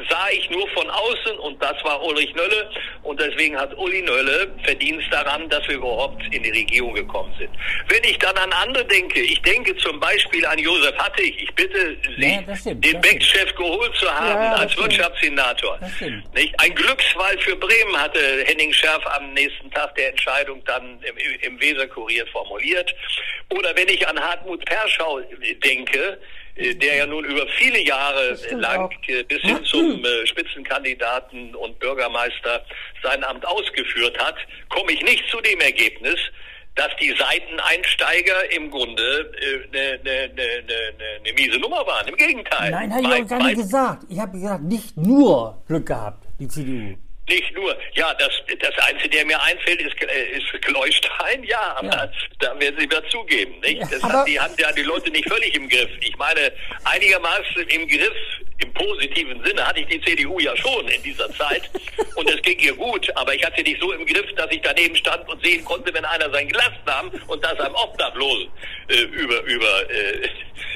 sah 0.10 0.30
ich 0.32 0.50
nur 0.50 0.68
von 0.70 0.90
außen 0.90 1.38
und 1.40 1.62
das 1.62 1.76
war 1.84 2.02
Ulrich 2.04 2.34
Nölle 2.36 2.70
und 3.04 3.20
deswegen 3.20 3.58
hat 3.58 3.78
Uli 3.78 4.02
Nölle 4.02 4.52
Verdienst 4.64 5.08
daran, 5.12 5.48
dass 5.50 5.68
wir 5.68 5.76
überhaupt 5.76 6.24
in 6.34 6.44
die 6.44 6.50
Regierung 6.50 6.94
gekommen 6.94 7.34
sind. 7.38 7.50
Wenn 7.88 8.04
ich 8.04 8.18
dann 8.18 8.36
an 8.38 8.52
andere 8.52 8.86
denke, 8.86 9.22
ich 9.22 9.42
denke 9.42 9.76
zum 9.78 10.00
Beispiel 10.00 10.46
an 10.46 10.58
Josef 10.60 10.96
Hattig, 10.98 11.42
ich 11.42 11.54
bitte 11.56 11.98
Sie, 12.18 12.44
ja, 12.48 12.56
stimmt, 12.56 12.86
den 12.86 13.02
Beck-Chef 13.02 13.54
geholt 13.56 13.96
zu 13.96 14.10
haben 14.12 14.28
ja, 14.28 14.54
als 14.54 14.72
stimmt. 14.74 14.92
Wirtschaftssenator. 14.92 15.80
Nicht? 16.34 16.60
Ein 16.60 16.76
Glücksfall 16.76 17.38
für 17.40 17.56
Bremen 17.56 17.98
hatte 17.98 18.44
Henning 18.46 18.74
Schärf 18.74 19.06
am 19.16 19.34
nächsten 19.34 19.70
Tag 19.72 19.96
der 19.96 20.10
Entscheidung 20.10 20.64
dann 20.66 21.00
im, 21.02 21.18
im 21.42 21.62
Weserkurier 21.62 22.26
formuliert. 22.28 22.94
Oder 23.50 23.76
wenn 23.76 23.88
ich 23.88 24.08
an 24.08 24.20
Hartmut 24.20 24.64
Perschau 24.66 25.22
denke, 25.64 26.20
der 26.56 26.95
ja 26.95 27.06
nun 27.06 27.26
über 27.26 27.47
viele 27.58 27.80
Jahre 27.80 28.38
lang 28.51 28.82
auch. 28.82 28.91
Äh, 29.08 29.24
bis 29.24 29.41
hin 29.41 29.64
zum 29.66 30.04
äh, 30.06 30.28
Spitzenkandidaten 30.28 31.56
und 31.56 31.80
Bürgermeister 31.80 32.64
sein 33.01 33.24
Amt 33.24 33.45
ausgeführt 33.45 34.18
hat, 34.20 34.36
komme 34.70 34.91
ich 34.91 35.01
nicht 35.01 35.28
zu 35.30 35.41
dem 35.41 35.60
Ergebnis, 35.62 36.18
dass 36.76 36.89
die 36.99 37.14
Seiteneinsteiger 37.18 38.51
im 38.56 38.72
Grunde 38.72 39.32
eine 39.72 39.80
äh, 39.80 39.97
ne, 40.04 40.30
ne, 40.36 40.64
ne, 40.68 41.22
ne, 41.24 41.34
miese 41.34 41.60
Nummer 41.60 41.86
waren. 41.86 42.08
Im 42.08 42.16
Gegenteil. 42.16 42.72
Nein, 42.72 42.93
habe 42.93 43.04
ich 43.04 43.24
auch 43.24 43.28
gar 43.28 43.43
nicht 43.43 43.56
gesagt. 43.56 44.04
Ich 44.10 44.20
habe 44.20 44.32
gesagt, 44.34 44.64
nicht 44.64 44.97
nur 44.97 45.62
Glück 45.68 45.88
gehabt, 45.88 46.28
die 46.39 46.47
CDU. 46.47 46.95
Nicht 47.30 47.54
nur, 47.54 47.76
ja, 47.94 48.14
das, 48.16 48.32
das 48.60 48.78
Einzige, 48.86 49.10
der 49.10 49.26
mir 49.26 49.42
einfällt, 49.42 49.82
ist, 49.82 49.96
äh, 50.02 50.38
ist 50.38 50.62
Kleustein, 50.62 51.44
ja, 51.46 51.76
aber 51.78 51.88
ja. 51.88 52.12
da 52.40 52.60
werden 52.60 52.76
Sie 52.78 52.88
mir 52.88 53.02
zugeben, 53.08 53.60
nicht? 53.62 53.82
Das 53.84 54.04
hat, 54.04 54.28
die 54.28 54.38
haben 54.38 54.54
ja 54.58 54.70
die 54.74 54.82
Leute 54.82 55.10
nicht 55.10 55.30
völlig 55.30 55.56
im 55.56 55.70
Griff. 55.70 55.90
Ich 56.02 56.18
meine, 56.18 56.52
einigermaßen 56.84 57.66
im 57.70 57.88
Griff, 57.88 58.14
im 58.58 58.74
positiven 58.74 59.42
Sinne, 59.46 59.66
hatte 59.66 59.80
ich 59.80 59.88
die 59.88 60.02
CDU 60.02 60.38
ja 60.40 60.56
schon 60.58 60.86
in 60.90 61.02
dieser 61.02 61.32
Zeit 61.36 61.70
und 62.16 62.30
es 62.30 62.42
ging 62.42 62.60
ihr 62.60 62.76
gut, 62.76 63.10
aber 63.16 63.34
ich 63.34 63.46
hatte 63.46 63.56
sie 63.58 63.72
nicht 63.72 63.82
so 63.82 63.94
im 63.94 64.06
Griff, 64.06 64.30
dass 64.36 64.52
ich 64.52 64.62
daneben 64.62 64.96
stand 64.98 65.28
und 65.30 65.42
sehen 65.46 65.64
konnte, 65.64 65.94
wenn 65.94 66.04
einer 66.04 66.30
sein 66.30 66.50
Glas 66.50 66.74
nahm 66.86 67.10
und 67.28 67.44
das 67.44 67.58
einem 67.58 67.76
Obdachlosen 67.76 68.50
äh, 68.90 69.02
über, 69.02 69.42
über, 69.44 69.90
äh, 69.90 70.30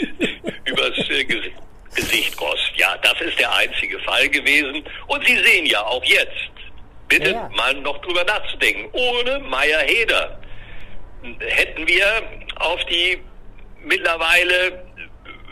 übers 0.65 1.09
äh, 1.09 1.25
Gesicht 1.25 1.57
Gesicht 1.95 2.35
goss. 2.37 2.59
Ja, 2.75 2.97
das 2.97 3.19
ist 3.21 3.39
der 3.39 3.53
einzige 3.53 3.99
Fall 3.99 4.29
gewesen. 4.29 4.83
Und 5.07 5.25
Sie 5.25 5.37
sehen 5.37 5.65
ja 5.65 5.81
auch 5.81 6.03
jetzt, 6.03 6.51
bitte 7.07 7.31
ja. 7.31 7.49
mal 7.55 7.73
noch 7.75 7.99
drüber 8.01 8.23
nachzudenken, 8.23 8.89
ohne 8.91 9.39
Meier-Heder 9.39 10.39
hätten 11.39 11.87
wir 11.87 12.05
auf 12.57 12.83
die 12.85 13.19
mittlerweile 13.83 14.85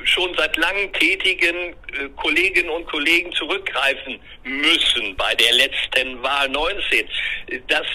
schon 0.03 0.33
seit 0.35 0.55
langem 0.57 0.91
tätigen 0.93 1.55
äh, 1.55 2.09
Kolleginnen 2.15 2.69
und 2.69 2.85
Kollegen 2.85 3.31
zurückgreifen 3.33 4.19
müssen 4.43 5.15
bei 5.15 5.33
der 5.33 5.51
letzten 5.53 6.21
Wahl 6.21 6.47
19. 6.49 7.07
Das 7.67 7.87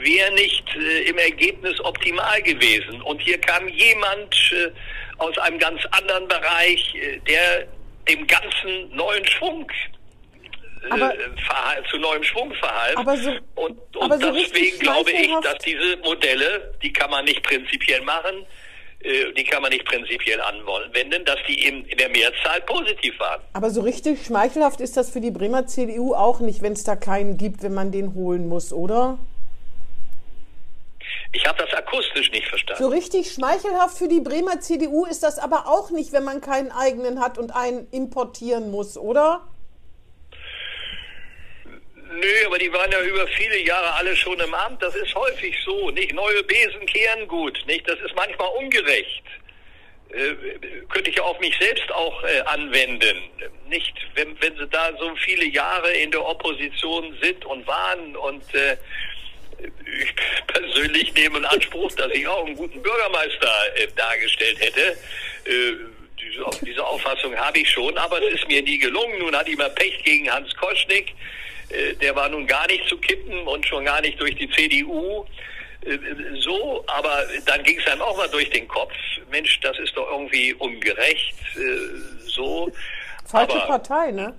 wäre 0.00 0.32
nicht 0.34 0.64
äh, 0.74 1.02
im 1.02 1.18
Ergebnis 1.18 1.78
optimal 1.84 2.42
gewesen. 2.42 3.00
Und 3.02 3.20
hier 3.22 3.38
kam 3.38 3.68
jemand 3.68 4.34
äh, 4.52 4.70
aus 5.18 5.38
einem 5.38 5.58
ganz 5.60 5.80
anderen 5.92 6.26
Bereich, 6.26 6.94
der 7.28 7.68
dem 8.08 8.26
ganzen 8.26 8.94
neuen 8.94 9.24
Schwung 9.26 9.70
äh, 10.84 10.90
aber, 10.90 11.14
zu 11.90 11.98
neuem 11.98 12.24
Schwung 12.24 12.52
verhalten. 12.54 12.98
Aber 12.98 13.16
so, 13.16 13.30
und, 13.54 13.78
und 13.96 14.02
aber 14.02 14.18
so 14.18 14.32
deswegen 14.32 14.78
glaube 14.78 15.12
ich, 15.12 15.30
dass 15.42 15.58
diese 15.64 15.96
Modelle, 15.98 16.74
die 16.82 16.92
kann 16.92 17.10
man 17.10 17.24
nicht 17.24 17.42
prinzipiell 17.42 18.00
machen, 18.02 18.46
äh, 19.00 19.32
die 19.32 19.44
kann 19.44 19.62
man 19.62 19.70
nicht 19.70 19.84
prinzipiell 19.84 20.40
anwenden, 20.40 21.24
dass 21.24 21.38
die 21.46 21.66
in, 21.66 21.84
in 21.86 21.98
der 21.98 22.08
Mehrzahl 22.08 22.60
positiv 22.62 23.18
waren. 23.20 23.40
Aber 23.52 23.70
so 23.70 23.80
richtig 23.82 24.24
schmeichelhaft 24.24 24.80
ist 24.80 24.96
das 24.96 25.10
für 25.10 25.20
die 25.20 25.30
Bremer 25.30 25.66
CDU 25.66 26.14
auch 26.14 26.40
nicht, 26.40 26.62
wenn 26.62 26.72
es 26.72 26.84
da 26.84 26.96
keinen 26.96 27.36
gibt, 27.36 27.62
wenn 27.62 27.74
man 27.74 27.92
den 27.92 28.14
holen 28.14 28.48
muss, 28.48 28.72
oder? 28.72 29.18
Ich 31.34 31.46
habe 31.46 31.64
das 31.64 31.72
akustisch 31.72 32.30
nicht 32.30 32.46
verstanden. 32.46 32.82
So 32.82 32.88
richtig 32.88 33.32
schmeichelhaft 33.32 33.96
für 33.96 34.08
die 34.08 34.20
Bremer 34.20 34.60
CDU 34.60 35.06
ist 35.06 35.22
das 35.22 35.38
aber 35.38 35.66
auch 35.66 35.90
nicht, 35.90 36.12
wenn 36.12 36.24
man 36.24 36.42
keinen 36.42 36.70
eigenen 36.70 37.20
hat 37.20 37.38
und 37.38 37.54
einen 37.54 37.88
importieren 37.90 38.70
muss, 38.70 38.98
oder? 38.98 39.48
Nö, 42.12 42.46
aber 42.46 42.58
die 42.58 42.70
waren 42.70 42.92
ja 42.92 43.00
über 43.00 43.26
viele 43.28 43.58
Jahre 43.64 43.94
alle 43.94 44.14
schon 44.14 44.38
im 44.38 44.52
Amt. 44.52 44.82
Das 44.82 44.94
ist 44.94 45.14
häufig 45.14 45.56
so. 45.64 45.90
Nicht 45.90 46.12
neue 46.12 46.42
Besen 46.42 46.84
kehren 46.84 47.26
gut. 47.26 47.58
Nicht, 47.66 47.88
das 47.88 47.98
ist 48.00 48.14
manchmal 48.14 48.48
ungerecht. 48.58 49.24
Äh, 50.10 50.34
könnte 50.90 51.08
ich 51.08 51.18
auf 51.22 51.40
mich 51.40 51.56
selbst 51.58 51.90
auch 51.90 52.22
äh, 52.24 52.40
anwenden. 52.42 53.16
Nicht, 53.68 53.94
wenn, 54.14 54.38
wenn 54.42 54.54
sie 54.58 54.68
da 54.68 54.90
so 54.98 55.16
viele 55.16 55.46
Jahre 55.46 55.90
in 55.94 56.10
der 56.10 56.22
Opposition 56.24 57.16
sind 57.22 57.42
und 57.46 57.66
waren 57.66 58.14
und 58.16 58.54
äh, 58.54 58.76
ich 59.58 60.14
persönlich 60.46 61.14
nehme 61.14 61.38
in 61.38 61.44
Anspruch, 61.44 61.92
dass 61.92 62.10
ich 62.12 62.26
auch 62.26 62.46
einen 62.46 62.56
guten 62.56 62.82
Bürgermeister 62.82 63.52
äh, 63.76 63.86
dargestellt 63.96 64.60
hätte. 64.60 64.96
Äh, 65.44 65.74
diese, 66.20 66.44
diese, 66.64 66.84
Auffassung 66.84 67.36
habe 67.36 67.58
ich 67.58 67.70
schon, 67.70 67.96
aber 67.98 68.22
es 68.22 68.34
ist 68.34 68.48
mir 68.48 68.62
nie 68.62 68.78
gelungen. 68.78 69.18
Nun 69.18 69.36
hat 69.36 69.48
immer 69.48 69.68
Pech 69.70 70.02
gegen 70.04 70.30
Hans 70.30 70.54
Koschnick. 70.56 71.14
Äh, 71.68 71.94
der 71.94 72.14
war 72.14 72.28
nun 72.28 72.46
gar 72.46 72.66
nicht 72.66 72.86
zu 72.88 72.96
kippen 72.98 73.46
und 73.46 73.66
schon 73.66 73.84
gar 73.84 74.00
nicht 74.00 74.20
durch 74.20 74.34
die 74.36 74.50
CDU. 74.50 75.24
Äh, 75.84 75.98
so, 76.38 76.84
aber 76.86 77.24
dann 77.46 77.62
ging 77.64 77.78
es 77.78 77.86
einem 77.86 78.02
auch 78.02 78.16
mal 78.16 78.28
durch 78.28 78.50
den 78.50 78.68
Kopf. 78.68 78.92
Mensch, 79.30 79.58
das 79.60 79.78
ist 79.78 79.96
doch 79.96 80.10
irgendwie 80.10 80.54
ungerecht. 80.54 81.34
Äh, 81.56 82.20
so. 82.26 82.70
Falsche 83.26 83.62
aber, 83.62 83.78
Partei, 83.78 84.10
ne? 84.10 84.34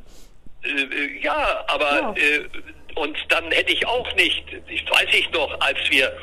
ja, 1.22 1.66
aber 1.68 2.16
ja. 2.18 2.39
Und 2.95 3.17
dann 3.29 3.51
hätte 3.51 3.73
ich 3.73 3.85
auch 3.87 4.13
nicht, 4.15 4.43
ich 4.67 4.89
weiß 4.89 5.07
ich 5.11 5.29
noch, 5.31 5.59
als 5.61 5.77
wir 5.89 6.15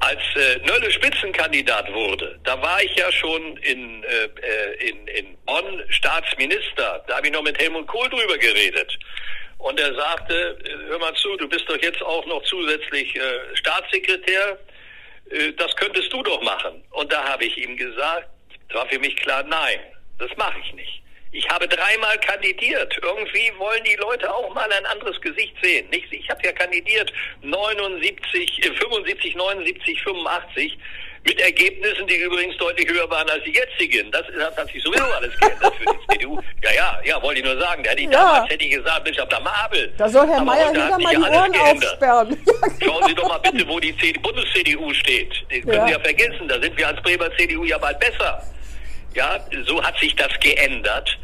als 0.00 0.20
äh, 0.34 0.58
Nölle 0.66 0.90
Spitzenkandidat 0.90 1.92
wurde, 1.92 2.38
da 2.44 2.60
war 2.62 2.82
ich 2.82 2.94
ja 2.96 3.12
schon 3.12 3.56
in, 3.58 4.02
äh, 4.04 4.24
äh, 4.24 4.88
in, 4.88 5.06
in 5.08 5.36
Bonn 5.44 5.84
Staatsminister. 5.90 7.04
Da 7.06 7.16
habe 7.16 7.26
ich 7.26 7.32
noch 7.32 7.42
mit 7.42 7.58
Helmut 7.58 7.86
Kohl 7.86 8.08
drüber 8.08 8.38
geredet. 8.38 8.98
Und 9.58 9.78
er 9.78 9.94
sagte, 9.94 10.58
äh, 10.64 10.88
hör 10.88 10.98
mal 10.98 11.14
zu, 11.16 11.36
du 11.36 11.46
bist 11.46 11.68
doch 11.68 11.76
jetzt 11.82 12.02
auch 12.02 12.24
noch 12.26 12.42
zusätzlich 12.44 13.14
äh, 13.14 13.56
Staatssekretär. 13.56 14.58
Äh, 15.30 15.52
das 15.52 15.76
könntest 15.76 16.10
du 16.12 16.22
doch 16.22 16.40
machen. 16.42 16.82
Und 16.92 17.12
da 17.12 17.22
habe 17.22 17.44
ich 17.44 17.58
ihm 17.58 17.76
gesagt, 17.76 18.28
war 18.72 18.88
für 18.88 18.98
mich 18.98 19.16
klar, 19.16 19.42
nein, 19.42 19.80
das 20.18 20.30
mache 20.36 20.58
ich 20.64 20.72
nicht. 20.74 21.02
Ich 21.32 21.48
habe 21.48 21.68
dreimal 21.68 22.18
kandidiert. 22.18 22.98
Irgendwie 23.02 23.52
wollen 23.58 23.84
die 23.84 23.94
Leute 23.96 24.32
auch 24.32 24.52
mal 24.52 24.70
ein 24.70 24.86
anderes 24.86 25.20
Gesicht 25.20 25.54
sehen. 25.62 25.88
Nicht? 25.90 26.12
Ich 26.12 26.28
habe 26.28 26.40
ja 26.44 26.52
kandidiert 26.52 27.12
79, 27.42 28.60
75, 28.78 29.36
79, 29.36 30.02
85 30.02 30.78
mit 31.22 31.38
Ergebnissen, 31.40 32.06
die 32.06 32.16
übrigens 32.16 32.56
deutlich 32.56 32.88
höher 32.88 33.08
waren 33.10 33.28
als 33.28 33.44
die 33.44 33.52
jetzigen. 33.52 34.10
Das, 34.10 34.24
hat 34.56 34.72
sich 34.72 34.82
sowieso 34.82 35.04
alles 35.04 35.38
geändert 35.38 35.74
für 35.76 35.84
die 35.84 36.06
CDU. 36.12 36.40
Ja, 36.62 36.72
ja, 36.72 37.00
ja, 37.04 37.22
wollte 37.22 37.40
ich 37.40 37.46
nur 37.46 37.60
sagen. 37.60 37.82
Da 37.84 37.90
hätte 37.90 38.02
ich 38.02 38.10
ja. 38.10 38.12
damals 38.12 38.50
hätte 38.50 38.64
ich 38.64 38.70
gesagt, 38.70 39.04
Mensch, 39.04 39.18
hab 39.18 39.30
da 39.30 39.38
mal 39.40 39.52
Abel. 39.52 39.92
Da 39.98 40.08
soll 40.08 40.26
Herr 40.26 40.42
Mayer 40.42 40.72
wieder 40.72 40.98
mal 40.98 41.14
die 41.14 41.22
Ohren 41.22 41.56
aufsperren. 41.56 42.44
Schauen 42.84 43.04
Sie 43.06 43.14
doch 43.14 43.28
mal 43.28 43.38
bitte, 43.38 43.68
wo 43.68 43.78
die 43.78 43.92
Bundes-CDU 43.92 44.92
steht. 44.94 45.32
Das 45.48 45.60
können 45.60 45.74
ja. 45.74 45.86
Sie 45.86 45.92
ja 45.92 46.00
vergessen. 46.00 46.48
Da 46.48 46.60
sind 46.60 46.76
wir 46.76 46.88
als 46.88 47.00
Bremer 47.02 47.30
CDU 47.36 47.64
ja 47.64 47.78
bald 47.78 48.00
besser. 48.00 48.42
Ja, 49.14 49.44
so 49.66 49.82
hat 49.82 49.98
sich 49.98 50.14
das 50.16 50.32
geändert. 50.40 51.18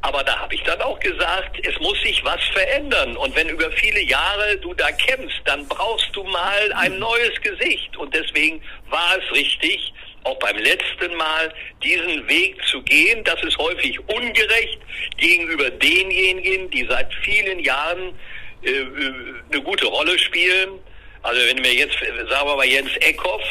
Aber 0.00 0.22
da 0.22 0.38
habe 0.38 0.54
ich 0.54 0.62
dann 0.62 0.80
auch 0.80 0.98
gesagt, 1.00 1.58
es 1.66 1.78
muss 1.80 2.00
sich 2.02 2.24
was 2.24 2.42
verändern. 2.52 3.16
Und 3.16 3.34
wenn 3.34 3.48
über 3.48 3.70
viele 3.72 4.00
Jahre 4.02 4.56
du 4.58 4.72
da 4.74 4.92
kämpfst, 4.92 5.40
dann 5.44 5.66
brauchst 5.66 6.14
du 6.14 6.22
mal 6.22 6.72
ein 6.74 6.98
neues 6.98 7.40
Gesicht. 7.40 7.96
Und 7.96 8.14
deswegen 8.14 8.62
war 8.88 9.18
es 9.18 9.32
richtig, 9.32 9.92
auch 10.22 10.38
beim 10.38 10.56
letzten 10.58 11.14
Mal 11.16 11.52
diesen 11.82 12.28
Weg 12.28 12.64
zu 12.66 12.80
gehen. 12.82 13.24
Das 13.24 13.42
ist 13.42 13.58
häufig 13.58 13.98
ungerecht 14.08 14.78
gegenüber 15.16 15.70
denjenigen, 15.70 16.70
die 16.70 16.86
seit 16.88 17.12
vielen 17.22 17.58
Jahren 17.60 18.14
äh, 18.62 18.70
äh 18.70 19.12
eine 19.50 19.62
gute 19.62 19.86
Rolle 19.86 20.16
spielen. 20.18 20.78
Also 21.22 21.40
wenn 21.46 21.64
wir 21.64 21.74
jetzt, 21.74 21.98
sagen 22.30 22.48
wir 22.48 22.56
mal 22.56 22.66
Jens 22.66 22.94
Eckhoff, 22.98 23.42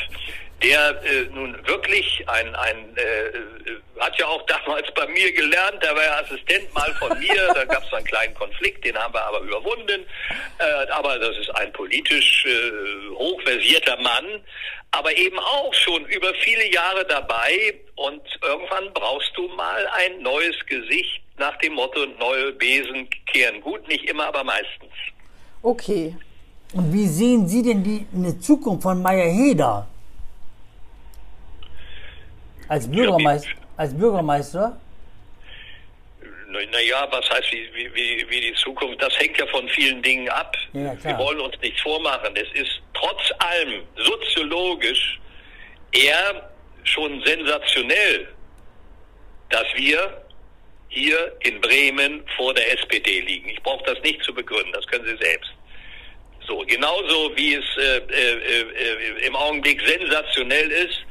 der 0.63 1.03
äh, 1.03 1.25
nun 1.33 1.55
wirklich 1.67 2.23
ein, 2.27 2.55
ein 2.55 2.97
äh, 2.97 3.99
hat 3.99 4.17
ja 4.17 4.27
auch 4.27 4.43
damals 4.45 4.87
bei 4.93 5.07
mir 5.07 5.31
gelernt, 5.31 5.81
der 5.83 5.95
war 5.95 6.03
ja 6.03 6.19
Assistent 6.19 6.73
mal 6.73 6.93
von 6.95 7.17
mir, 7.19 7.35
da 7.53 7.65
gab 7.65 7.83
es 7.85 7.93
einen 7.93 8.05
kleinen 8.05 8.33
Konflikt, 8.33 8.83
den 8.85 8.97
haben 8.97 9.13
wir 9.13 9.23
aber 9.23 9.41
überwunden. 9.41 10.05
Äh, 10.59 10.91
aber 10.91 11.19
das 11.19 11.37
ist 11.37 11.49
ein 11.55 11.71
politisch 11.73 12.45
äh, 12.45 13.15
hochversierter 13.15 13.97
Mann, 14.01 14.41
aber 14.91 15.15
eben 15.15 15.37
auch 15.37 15.73
schon 15.73 16.05
über 16.05 16.33
viele 16.43 16.71
Jahre 16.73 17.05
dabei 17.05 17.75
und 17.95 18.21
irgendwann 18.41 18.91
brauchst 18.93 19.31
du 19.35 19.47
mal 19.49 19.87
ein 19.93 20.21
neues 20.21 20.55
Gesicht 20.65 21.21
nach 21.37 21.55
dem 21.57 21.73
Motto, 21.73 22.05
neue 22.19 22.51
Besen 22.53 23.07
kehren 23.31 23.61
gut, 23.61 23.87
nicht 23.87 24.05
immer, 24.05 24.27
aber 24.27 24.43
meistens. 24.43 24.91
Okay, 25.61 26.15
Und 26.73 26.93
wie 26.93 27.07
sehen 27.07 27.47
Sie 27.47 27.61
denn 27.61 27.83
die 27.83 28.05
eine 28.13 28.39
Zukunft 28.39 28.83
von 28.83 29.01
Meyer 29.01 29.29
Heder? 29.29 29.87
Als 32.67 32.89
Bürgermeister? 32.89 33.49
Als 33.77 33.97
Bürgermeister? 33.97 34.79
Naja, 36.49 37.07
was 37.11 37.29
heißt 37.29 37.51
wie, 37.51 37.93
wie, 37.93 38.25
wie 38.29 38.41
die 38.41 38.53
Zukunft? 38.55 39.01
Das 39.01 39.17
hängt 39.19 39.37
ja 39.37 39.45
von 39.47 39.67
vielen 39.69 40.01
Dingen 40.01 40.29
ab. 40.29 40.55
Ja. 40.73 40.95
Wir 41.03 41.17
wollen 41.17 41.39
uns 41.41 41.55
nichts 41.61 41.81
vormachen. 41.81 42.35
Es 42.35 42.59
ist 42.59 42.81
trotz 42.93 43.31
allem 43.39 43.83
soziologisch 43.95 45.19
eher 45.91 46.49
schon 46.83 47.21
sensationell, 47.25 48.27
dass 49.49 49.65
wir 49.75 50.21
hier 50.89 51.33
in 51.41 51.59
Bremen 51.61 52.23
vor 52.37 52.53
der 52.53 52.73
SPD 52.73 53.19
liegen. 53.21 53.49
Ich 53.49 53.61
brauche 53.61 53.83
das 53.83 54.01
nicht 54.03 54.23
zu 54.23 54.33
begründen, 54.33 54.71
das 54.71 54.87
können 54.87 55.05
Sie 55.05 55.17
selbst. 55.23 55.51
So, 56.47 56.59
genauso 56.65 57.35
wie 57.35 57.55
es 57.55 57.65
äh, 57.77 57.97
äh, 57.97 59.21
äh, 59.21 59.27
im 59.27 59.35
Augenblick 59.35 59.81
sensationell 59.85 60.71
ist, 60.71 61.05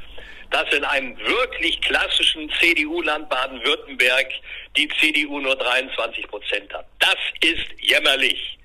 dass 0.50 0.72
in 0.72 0.84
einem 0.84 1.18
wirklich 1.18 1.80
klassischen 1.80 2.50
CDU-Land 2.60 3.28
Baden-Württemberg 3.28 4.28
die 4.76 4.88
CDU 5.00 5.40
nur 5.40 5.56
23 5.56 6.26
Prozent 6.28 6.72
hat. 6.72 6.86
Das 6.98 7.16
ist 7.40 7.66
jämmerlich. 7.80 8.58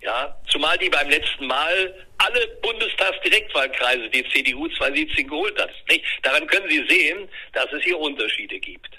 Ja, 0.00 0.36
zumal 0.48 0.78
die 0.78 0.88
beim 0.88 1.10
letzten 1.10 1.46
Mal 1.46 2.06
alle 2.18 2.46
Bundestagsdirektwahlkreise 2.62 4.08
die 4.10 4.24
CDU 4.30 4.68
zwei 4.68 4.92
Sitze 4.92 5.24
geholt 5.24 5.60
hat. 5.60 5.70
Nicht? 5.88 6.04
Daran 6.22 6.46
können 6.46 6.70
Sie 6.70 6.84
sehen, 6.88 7.28
dass 7.52 7.66
es 7.72 7.82
hier 7.82 7.98
Unterschiede 7.98 8.58
gibt. 8.60 8.90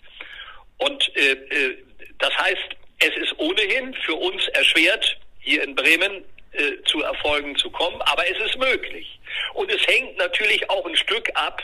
Und 0.77 1.15
äh, 1.15 1.31
äh, 1.31 1.77
das 2.17 2.37
heißt, 2.37 2.75
es 2.99 3.15
ist 3.15 3.39
ohnehin 3.39 3.93
für 4.05 4.15
uns 4.15 4.45
erschwert, 4.49 5.17
hier 5.39 5.63
in 5.63 5.73
Bremen 5.73 6.23
äh, 6.51 6.83
zu 6.85 7.01
Erfolgen 7.01 7.55
zu 7.57 7.69
kommen, 7.69 8.01
aber 8.01 8.29
es 8.29 8.37
ist 8.45 8.57
möglich. 8.57 9.19
Und 9.53 9.71
es 9.71 9.85
hängt 9.87 10.17
natürlich 10.17 10.69
auch 10.69 10.85
ein 10.85 10.97
Stück 10.97 11.29
ab 11.35 11.61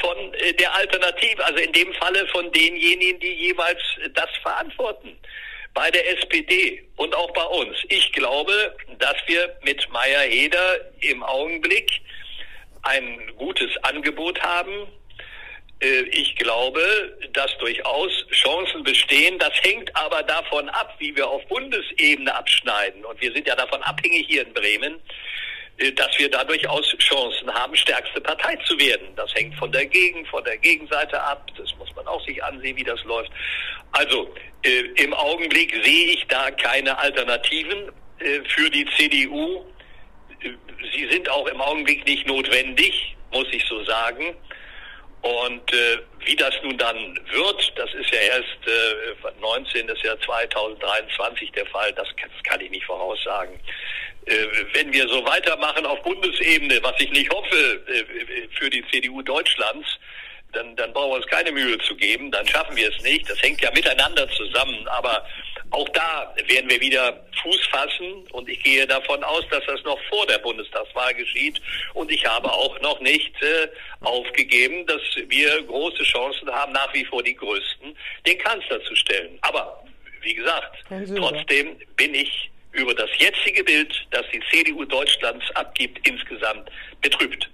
von 0.00 0.34
äh, 0.34 0.52
der 0.54 0.74
Alternative, 0.74 1.44
also 1.44 1.58
in 1.58 1.72
dem 1.72 1.92
Falle 1.94 2.26
von 2.28 2.50
denjenigen, 2.52 3.20
die 3.20 3.34
jeweils 3.34 3.82
das 4.14 4.28
verantworten 4.42 5.16
bei 5.74 5.90
der 5.90 6.08
SPD 6.18 6.84
und 6.96 7.14
auch 7.14 7.30
bei 7.32 7.44
uns. 7.44 7.76
Ich 7.88 8.12
glaube, 8.12 8.76
dass 8.98 9.16
wir 9.26 9.56
mit 9.62 9.88
Meyer 9.90 10.22
Heder 10.22 10.80
im 11.00 11.22
Augenblick 11.22 12.00
ein 12.82 13.18
gutes 13.36 13.70
Angebot 13.82 14.40
haben. 14.40 14.88
Äh, 15.80 16.02
ich 16.10 16.36
glaube, 16.36 17.16
dass 17.32 17.56
durchaus 17.58 18.10
Chancen 18.32 18.82
bestehen. 18.82 19.38
Das 19.38 19.52
hängt 19.62 19.94
aber 19.94 20.22
davon 20.22 20.68
ab, 20.70 20.94
wie 20.98 21.14
wir 21.14 21.28
auf 21.28 21.46
Bundesebene 21.46 22.34
abschneiden. 22.34 23.04
Und 23.04 23.20
wir 23.20 23.32
sind 23.32 23.46
ja 23.46 23.54
davon 23.54 23.82
abhängig 23.82 24.26
hier 24.28 24.46
in 24.46 24.52
Bremen, 24.52 24.94
äh, 24.94 24.98
dass 25.96 26.18
wir 26.18 26.30
da 26.30 26.44
durchaus 26.44 26.86
Chancen 26.98 27.52
haben, 27.52 27.74
stärkste 27.74 28.20
Partei 28.20 28.56
zu 28.66 28.78
werden. 28.78 29.08
Das 29.16 29.34
hängt 29.34 29.54
von 29.56 29.72
der 29.72 29.86
Gegend, 29.86 30.28
von 30.28 30.44
der 30.44 30.58
Gegenseite 30.58 31.20
ab. 31.22 31.50
Das 31.56 31.74
muss 31.78 31.94
man 31.96 32.06
auch 32.06 32.22
sich 32.26 32.42
ansehen, 32.44 32.76
wie 32.76 32.84
das 32.84 33.02
läuft. 33.04 33.30
Also 33.92 34.32
äh, 34.62 34.80
im 35.02 35.14
Augenblick 35.14 35.72
sehe 35.84 36.12
ich 36.12 36.26
da 36.28 36.50
keine 36.50 36.98
Alternativen 36.98 37.90
äh, 38.18 38.40
für 38.48 38.68
die 38.70 38.86
CDU. 38.96 39.64
Äh, 40.42 40.50
sie 40.94 41.08
sind 41.08 41.28
auch 41.30 41.46
im 41.46 41.60
Augenblick 41.60 42.06
nicht 42.06 42.26
notwendig, 42.26 43.16
muss 43.32 43.46
ich 43.50 43.64
so 43.64 43.82
sagen. 43.84 44.36
Und 45.22 45.72
äh, 45.72 45.98
wie 46.24 46.36
das 46.36 46.54
nun 46.62 46.78
dann 46.78 47.18
wird, 47.30 47.72
das 47.76 47.92
ist 47.94 48.10
ja 48.10 48.20
erst 48.20 48.66
äh, 48.66 49.40
19, 49.40 49.86
das 49.86 49.96
ist 49.98 50.04
ja 50.04 50.18
2023 50.18 51.52
der 51.52 51.66
Fall, 51.66 51.92
das, 51.92 52.08
das 52.16 52.42
kann 52.44 52.60
ich 52.60 52.70
nicht 52.70 52.84
voraussagen. 52.84 53.60
Äh, 54.26 54.46
wenn 54.74 54.92
wir 54.92 55.08
so 55.08 55.24
weitermachen 55.24 55.86
auf 55.86 56.02
Bundesebene, 56.02 56.78
was 56.82 56.94
ich 56.98 57.10
nicht 57.10 57.32
hoffe 57.32 57.80
äh, 57.88 58.48
für 58.58 58.70
die 58.70 58.84
CDU 58.90 59.22
Deutschlands, 59.22 59.86
dann, 60.52 60.74
dann 60.76 60.92
brauchen 60.92 61.10
wir 61.12 61.16
uns 61.16 61.26
keine 61.26 61.52
Mühe 61.52 61.78
zu 61.78 61.94
geben, 61.96 62.30
dann 62.30 62.46
schaffen 62.46 62.76
wir 62.76 62.88
es 62.88 63.02
nicht. 63.02 63.28
Das 63.28 63.40
hängt 63.42 63.60
ja 63.60 63.70
miteinander 63.72 64.28
zusammen, 64.30 64.86
aber 64.88 65.24
auch 65.70 65.88
da 65.90 66.34
werden 66.46 66.68
wir 66.68 66.80
wieder 66.80 67.24
Fuß 67.42 67.66
fassen 67.66 68.26
und 68.32 68.48
ich 68.48 68.62
gehe 68.62 68.86
davon 68.86 69.22
aus, 69.22 69.44
dass 69.50 69.64
das 69.66 69.82
noch 69.84 69.98
vor 70.08 70.26
der 70.26 70.38
Bundestagswahl 70.38 71.14
geschieht 71.14 71.60
und 71.94 72.10
ich 72.10 72.26
habe 72.26 72.52
auch 72.52 72.78
noch 72.80 73.00
nicht 73.00 73.32
äh, 73.42 73.68
aufgegeben, 74.00 74.84
dass 74.86 75.00
wir 75.28 75.62
große 75.62 76.02
Chancen 76.02 76.50
haben, 76.50 76.72
nach 76.72 76.92
wie 76.92 77.04
vor 77.04 77.22
die 77.22 77.36
größten, 77.36 77.96
den 78.26 78.38
Kanzler 78.38 78.82
zu 78.82 78.96
stellen. 78.96 79.38
Aber 79.42 79.84
wie 80.22 80.34
gesagt, 80.34 80.76
trotzdem 81.16 81.76
bin 81.96 82.14
ich 82.14 82.49
über 82.72 82.94
das 82.94 83.10
jetzige 83.18 83.64
Bild, 83.64 83.92
das 84.10 84.24
die 84.32 84.40
CDU 84.50 84.84
Deutschlands 84.84 85.44
abgibt, 85.54 86.06
insgesamt 86.06 86.70
betrübt. 87.00 87.50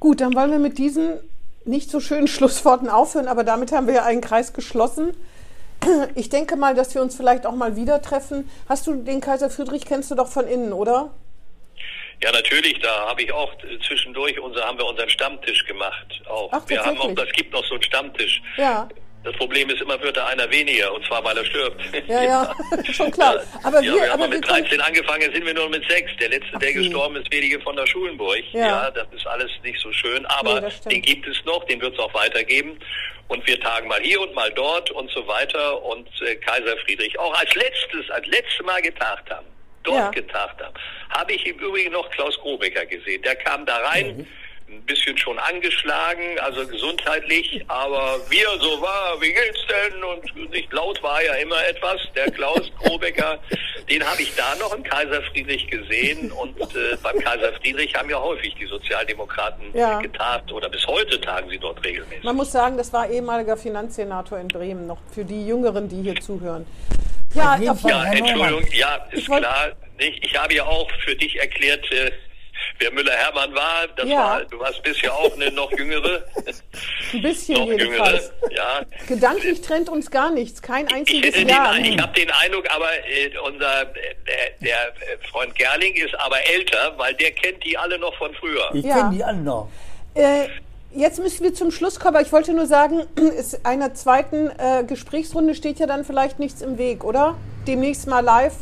Gut, 0.00 0.20
dann 0.20 0.34
wollen 0.34 0.50
wir 0.50 0.58
mit 0.58 0.78
diesen 0.78 1.20
nicht 1.64 1.90
so 1.90 2.00
schönen 2.00 2.26
Schlussworten 2.28 2.88
aufhören, 2.88 3.28
aber 3.28 3.44
damit 3.44 3.72
haben 3.72 3.86
wir 3.86 3.94
ja 3.94 4.04
einen 4.04 4.20
Kreis 4.20 4.52
geschlossen. 4.52 5.14
Ich 6.14 6.28
denke 6.28 6.54
mal, 6.56 6.74
dass 6.74 6.94
wir 6.94 7.02
uns 7.02 7.16
vielleicht 7.16 7.44
auch 7.44 7.56
mal 7.56 7.74
wieder 7.74 8.00
treffen. 8.02 8.48
Hast 8.68 8.86
du 8.86 8.94
den 9.02 9.20
Kaiser 9.20 9.50
Friedrich 9.50 9.84
kennst 9.84 10.12
du 10.12 10.14
doch 10.14 10.28
von 10.28 10.46
innen, 10.46 10.72
oder? 10.72 11.12
Ja, 12.22 12.30
natürlich, 12.30 12.78
da 12.78 13.08
habe 13.08 13.22
ich 13.22 13.32
auch 13.32 13.52
zwischendurch 13.86 14.38
unser, 14.38 14.64
haben 14.64 14.78
wir 14.78 14.86
unseren 14.86 15.10
Stammtisch 15.10 15.64
gemacht. 15.64 16.22
Auch. 16.28 16.50
Ach, 16.52 16.62
wir 16.68 16.80
haben 16.80 16.98
auch, 16.98 17.12
das 17.14 17.28
gibt 17.32 17.52
noch 17.52 17.64
so 17.64 17.74
einen 17.74 17.82
Stammtisch. 17.82 18.40
Ja. 18.56 18.88
Das 19.24 19.36
Problem 19.36 19.70
ist 19.70 19.80
immer, 19.80 20.00
wird 20.02 20.16
da 20.16 20.26
einer 20.26 20.50
weniger, 20.50 20.92
und 20.92 21.04
zwar 21.06 21.22
weil 21.24 21.36
er 21.38 21.44
stirbt. 21.44 21.80
Ja, 22.08 22.22
ja, 22.24 22.54
schon 22.92 23.10
klar. 23.12 23.40
Aber 23.62 23.80
ja, 23.80 23.92
wir, 23.92 24.00
wir 24.02 24.12
aber 24.12 24.24
haben 24.24 24.30
mit 24.30 24.42
wir 24.44 24.48
13 24.54 24.80
angefangen, 24.80 25.32
sind 25.32 25.46
wir 25.46 25.54
nur 25.54 25.68
mit 25.68 25.88
sechs. 25.88 26.10
Der 26.20 26.28
letzte, 26.30 26.50
der 26.58 26.58
Ach, 26.58 26.62
je. 26.62 26.72
gestorben 26.74 27.16
ist, 27.16 27.32
wenige 27.32 27.60
von 27.60 27.76
der 27.76 27.86
Schulenburg. 27.86 28.42
Ja. 28.52 28.66
Ja. 28.66 28.90
das 28.90 29.06
ist 29.14 29.26
alles 29.26 29.50
nicht 29.62 29.80
so 29.80 29.92
schön, 29.92 30.26
aber 30.26 30.60
Nee, 30.60 30.70
den 30.90 31.02
gibt 31.02 31.26
es 31.28 31.36
noch, 31.44 31.62
den 31.66 31.80
wird 31.80 31.94
es 31.94 32.00
auch 32.00 32.12
weitergeben. 32.14 32.78
Und 33.28 33.46
wir 33.46 33.58
tagen 33.60 33.88
mal 33.88 34.00
hier 34.02 34.20
und 34.20 34.34
mal 34.34 34.50
dort 34.50 34.90
und 34.90 35.10
so 35.12 35.26
weiter. 35.28 35.82
Und 35.84 36.08
äh, 36.22 36.34
Kaiser 36.36 36.76
Friedrich 36.84 37.16
auch 37.18 37.32
als 37.38 37.54
letztes, 37.54 38.10
als 38.10 38.26
letztes 38.26 38.66
Mal 38.66 38.82
getagt 38.82 39.30
haben. 39.30 39.46
Dort 39.84 39.96
Ja. 39.98 40.10
getagt 40.10 40.60
haben. 40.60 40.74
Habe 41.10 41.32
ich 41.32 41.46
im 41.46 41.56
Übrigen 41.58 41.92
noch 41.92 42.10
Klaus 42.10 42.36
Grobecker 42.40 42.84
gesehen. 42.86 43.22
Der 43.22 43.36
kam 43.36 43.64
da 43.66 43.76
rein. 43.78 44.16
Mhm. 44.18 44.26
Ein 44.72 44.86
bisschen 44.86 45.16
schon 45.18 45.38
angeschlagen, 45.38 46.38
also 46.40 46.66
gesundheitlich, 46.66 47.62
aber 47.68 48.18
wie 48.30 48.40
er 48.42 48.58
so 48.58 48.80
war, 48.80 49.20
wie 49.20 49.32
geht's 49.32 49.60
denn? 49.68 50.02
Und 50.02 50.50
nicht 50.50 50.72
laut 50.72 51.00
war 51.02 51.22
ja 51.22 51.34
immer 51.34 51.64
etwas. 51.66 52.00
Der 52.16 52.30
Klaus 52.30 52.70
Grobecker, 52.82 53.38
den 53.88 54.02
habe 54.04 54.22
ich 54.22 54.34
da 54.34 54.54
noch 54.56 54.74
im 54.74 54.82
Kaiser 54.82 55.22
Friedrich 55.30 55.66
gesehen. 55.68 56.32
Und 56.32 56.58
äh, 56.60 56.96
beim 57.02 57.18
Kaiser 57.20 57.52
Friedrich 57.54 57.94
haben 57.94 58.10
ja 58.10 58.20
häufig 58.20 58.54
die 58.58 58.66
Sozialdemokraten 58.66 59.64
Ja. 59.74 60.00
getagt 60.00 60.50
oder 60.52 60.68
bis 60.68 60.86
heute 60.86 61.20
tagen 61.20 61.48
sie 61.50 61.58
dort 61.58 61.84
regelmäßig. 61.84 62.24
Man 62.24 62.36
muss 62.36 62.50
sagen, 62.50 62.76
das 62.76 62.92
war 62.92 63.08
ehemaliger 63.08 63.56
Finanzsenator 63.56 64.38
in 64.38 64.48
Bremen, 64.48 64.86
noch 64.86 64.98
für 65.12 65.24
die 65.24 65.46
Jüngeren, 65.46 65.88
die 65.88 66.02
hier 66.02 66.16
zuhören. 66.16 66.66
Ja. 67.34 67.56
Ja, 67.56 68.04
Entschuldigung, 68.12 68.66
ja, 68.72 68.96
ist 69.10 69.20
Ich 69.20 69.26
klar. 69.26 69.72
Nicht? 69.98 70.24
Ich 70.26 70.36
habe 70.38 70.52
ja 70.54 70.64
auch 70.64 70.90
für 71.04 71.14
dich 71.14 71.38
erklärt, 71.38 71.90
äh, 71.92 72.10
wer 72.78 72.92
Müller-Hermann 72.92 73.54
war. 73.54 73.86
Das 73.96 74.08
Ja. 74.08 74.16
war, 74.18 74.44
du 74.44 74.58
warst 74.58 74.82
bisher 74.82 75.12
auch 75.14 75.32
eine 75.34 75.50
noch 75.52 75.70
jüngere. 75.72 76.22
ein 77.12 77.22
bisschen 77.22 77.54
noch 77.58 77.66
jüngere, 77.66 77.84
jedenfalls. 77.86 78.32
ja. 78.50 78.82
Gedanklich 79.06 79.60
trennt 79.60 79.88
uns 79.88 80.10
gar 80.10 80.30
nichts, 80.30 80.60
kein 80.62 80.86
Ich, 80.86 80.92
einziges 80.94 81.26
hätte 81.26 81.38
den, 81.40 81.48
Jahr. 81.48 81.76
ich 81.78 81.98
habe 82.00 82.12
den 82.12 82.30
Eindruck, 82.30 82.70
aber 82.70 82.88
äh, 83.08 83.30
unser 83.46 83.82
äh, 83.82 84.14
der, 84.60 84.88
äh, 84.88 84.92
Freund 85.30 85.54
Gerling 85.54 85.94
ist 85.94 86.14
aber 86.18 86.36
älter, 86.48 86.94
weil 86.96 87.14
der 87.14 87.30
kennt 87.32 87.62
die 87.64 87.76
alle 87.76 87.98
noch 87.98 88.14
von 88.16 88.34
früher. 88.34 88.70
Ich 88.74 88.84
Ja. 88.84 88.96
kenne 88.96 89.16
die 89.16 89.24
alle 89.24 89.38
noch. 89.38 89.68
Äh, 90.14 90.48
jetzt 90.94 91.18
müssen 91.20 91.42
wir 91.44 91.54
zum 91.54 91.70
Schluss 91.70 91.98
kommen, 91.98 92.16
aber 92.16 92.24
ich 92.24 92.32
wollte 92.32 92.52
nur 92.52 92.66
sagen, 92.66 93.06
einer 93.64 93.94
zweiten 93.94 94.48
äh, 94.58 94.84
Gesprächsrunde 94.84 95.54
steht 95.54 95.78
ja 95.78 95.86
dann 95.86 96.04
vielleicht 96.04 96.38
nichts 96.38 96.60
im 96.62 96.76
Weg, 96.78 97.04
oder? 97.04 97.36
Demnächst 97.66 98.06
mal 98.08 98.20
live, 98.20 98.54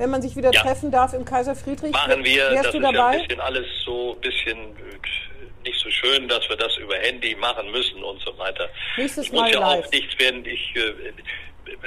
wenn 0.00 0.10
man 0.10 0.22
sich 0.22 0.34
wieder 0.34 0.50
Ja. 0.52 0.62
treffen 0.62 0.90
darf 0.90 1.12
im 1.12 1.24
Kaiser 1.24 1.54
Friedrich. 1.54 1.92
Machen 1.92 2.24
wir, 2.24 2.50
Wärst 2.50 2.64
das 2.66 2.72
du 2.72 2.78
ist 2.78 2.84
ja 2.84 2.92
dabei? 2.92 3.10
ein 3.16 3.22
bisschen 3.22 3.40
alles 3.40 3.66
so 3.84 4.14
ein 4.14 4.20
bisschen 4.22 4.58
äh, 4.58 5.68
nicht 5.68 5.78
so 5.78 5.90
schön, 5.90 6.26
dass 6.26 6.48
wir 6.48 6.56
das 6.56 6.74
über 6.78 6.96
Handy 6.96 7.34
machen 7.34 7.70
müssen 7.70 8.02
und 8.02 8.18
so 8.22 8.36
weiter. 8.38 8.68
Nächstes 8.96 9.26
es 9.26 9.32
muss 9.32 9.42
Mal 9.42 9.52
ja 9.52 9.60
live. 9.60 9.84
auch 9.86 9.92
nichts 9.92 10.18
werden. 10.18 10.44
Ich, 10.46 10.74
äh, 10.74 11.12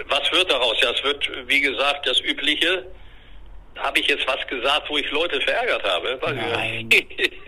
was 0.08 0.32
wird 0.32 0.50
daraus? 0.52 0.78
Ja, 0.82 0.92
es 0.92 1.04
wird, 1.04 1.28
wie 1.48 1.60
gesagt, 1.60 2.08
das 2.08 2.20
Übliche. 2.22 2.86
Habe 3.78 4.00
ich 4.00 4.08
jetzt 4.08 4.26
was 4.28 4.46
gesagt, 4.48 4.90
wo 4.90 4.98
ich 4.98 5.10
Leute 5.12 5.42
verärgert 5.42 5.84
habe? 5.84 6.20
Nein. 6.22 6.90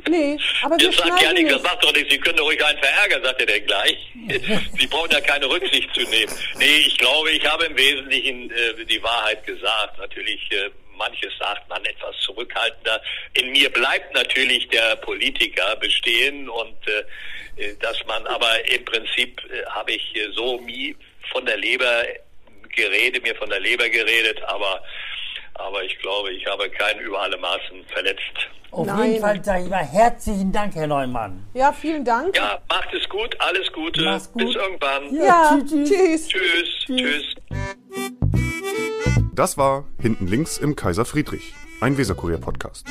Nee, 0.08 0.38
aber 0.62 0.78
wir 0.78 0.86
Jetzt 0.86 0.98
sagt 0.98 1.08
schneiden 1.08 1.28
Gerling, 1.30 1.48
das 1.48 1.64
nicht. 1.64 1.72
macht 1.72 1.84
doch 1.84 1.92
nichts, 1.94 2.12
Sie 2.14 2.20
können 2.20 2.38
doch 2.38 2.46
ruhig 2.46 2.64
einen 2.64 2.78
verärgern, 2.78 3.24
sagt 3.24 3.42
er 3.42 3.48
denn 3.48 3.66
gleich. 3.66 3.98
Sie 4.80 4.86
brauchen 4.86 5.10
ja 5.10 5.20
keine 5.20 5.50
Rücksicht 5.50 5.92
zu 5.96 6.02
nehmen. 6.02 6.32
Nee, 6.60 6.78
ich 6.86 6.96
glaube, 7.00 7.32
ich 7.32 7.44
habe 7.44 7.66
im 7.66 7.76
Wesentlichen 7.76 8.52
äh, 8.52 8.86
die 8.86 9.02
Wahrheit 9.02 9.44
gesagt. 9.48 9.98
Natürlich, 9.98 10.48
äh, 10.52 10.70
manches 10.96 11.34
sagt 11.40 11.68
man 11.70 11.84
etwas 11.86 12.16
zurückhaltender. 12.20 13.02
In 13.34 13.52
mir 13.52 13.68
bleibt 13.72 14.14
natürlich 14.14 14.68
der 14.68 14.96
Politiker 14.98 15.76
bestehen 15.78 16.48
und 16.50 16.78
äh, 16.88 17.04
äh, 17.58 17.76
dass 17.80 18.06
man, 18.06 18.26
aber 18.28 18.64
im 18.70 18.84
Prinzip 18.86 19.42
äh, 19.52 19.66
habe 19.72 19.94
ich 19.94 20.16
äh, 20.16 20.30
so 20.34 20.60
nie 20.62 20.96
von 21.32 21.46
der 21.46 21.58
Leber 21.58 22.04
geredet, 22.76 23.24
mir 23.24 23.36
von 23.36 23.50
der 23.50 23.60
Leber 23.60 23.90
geredet, 23.90 24.42
aber 24.44 24.84
aber 25.56 25.84
ich 25.84 25.98
glaube, 26.00 26.32
ich 26.32 26.46
habe 26.46 26.70
keinen 26.70 27.00
über 27.02 27.22
alle 27.22 27.38
Maßen 27.38 27.84
verletzt. 27.92 28.50
Auf 28.72 28.88
Nein. 28.88 29.12
jeden 29.12 29.22
Fall 29.22 29.44
sage 29.44 29.64
ich 29.64 29.70
mal 29.70 29.86
herzlichen 29.86 30.52
Dank, 30.52 30.76
Herr 30.76 30.88
Neumann. 30.88 31.48
Ja, 31.54 31.72
vielen 31.72 32.04
Dank. 32.04 32.36
Ja, 32.36 32.60
macht 32.70 32.94
es 32.94 33.08
gut, 33.10 33.36
alles 33.40 33.72
Gute. 33.72 34.04
Mach's 34.04 34.32
gut. 34.32 34.46
Bis 34.46 34.56
irgendwann. 34.56 35.16
Ja, 35.16 35.58
tschüss, 35.68 36.28
tschüss. 36.28 36.28
Tschüss, 36.28 36.86
tschüss. 36.86 37.36
Das 39.34 39.58
war 39.58 39.86
Hinten 40.00 40.28
links 40.28 40.58
im 40.58 40.76
Kaiser 40.76 41.06
Friedrich, 41.06 41.54
ein 41.82 41.98
Weserkurier-Podcast. 41.98 42.86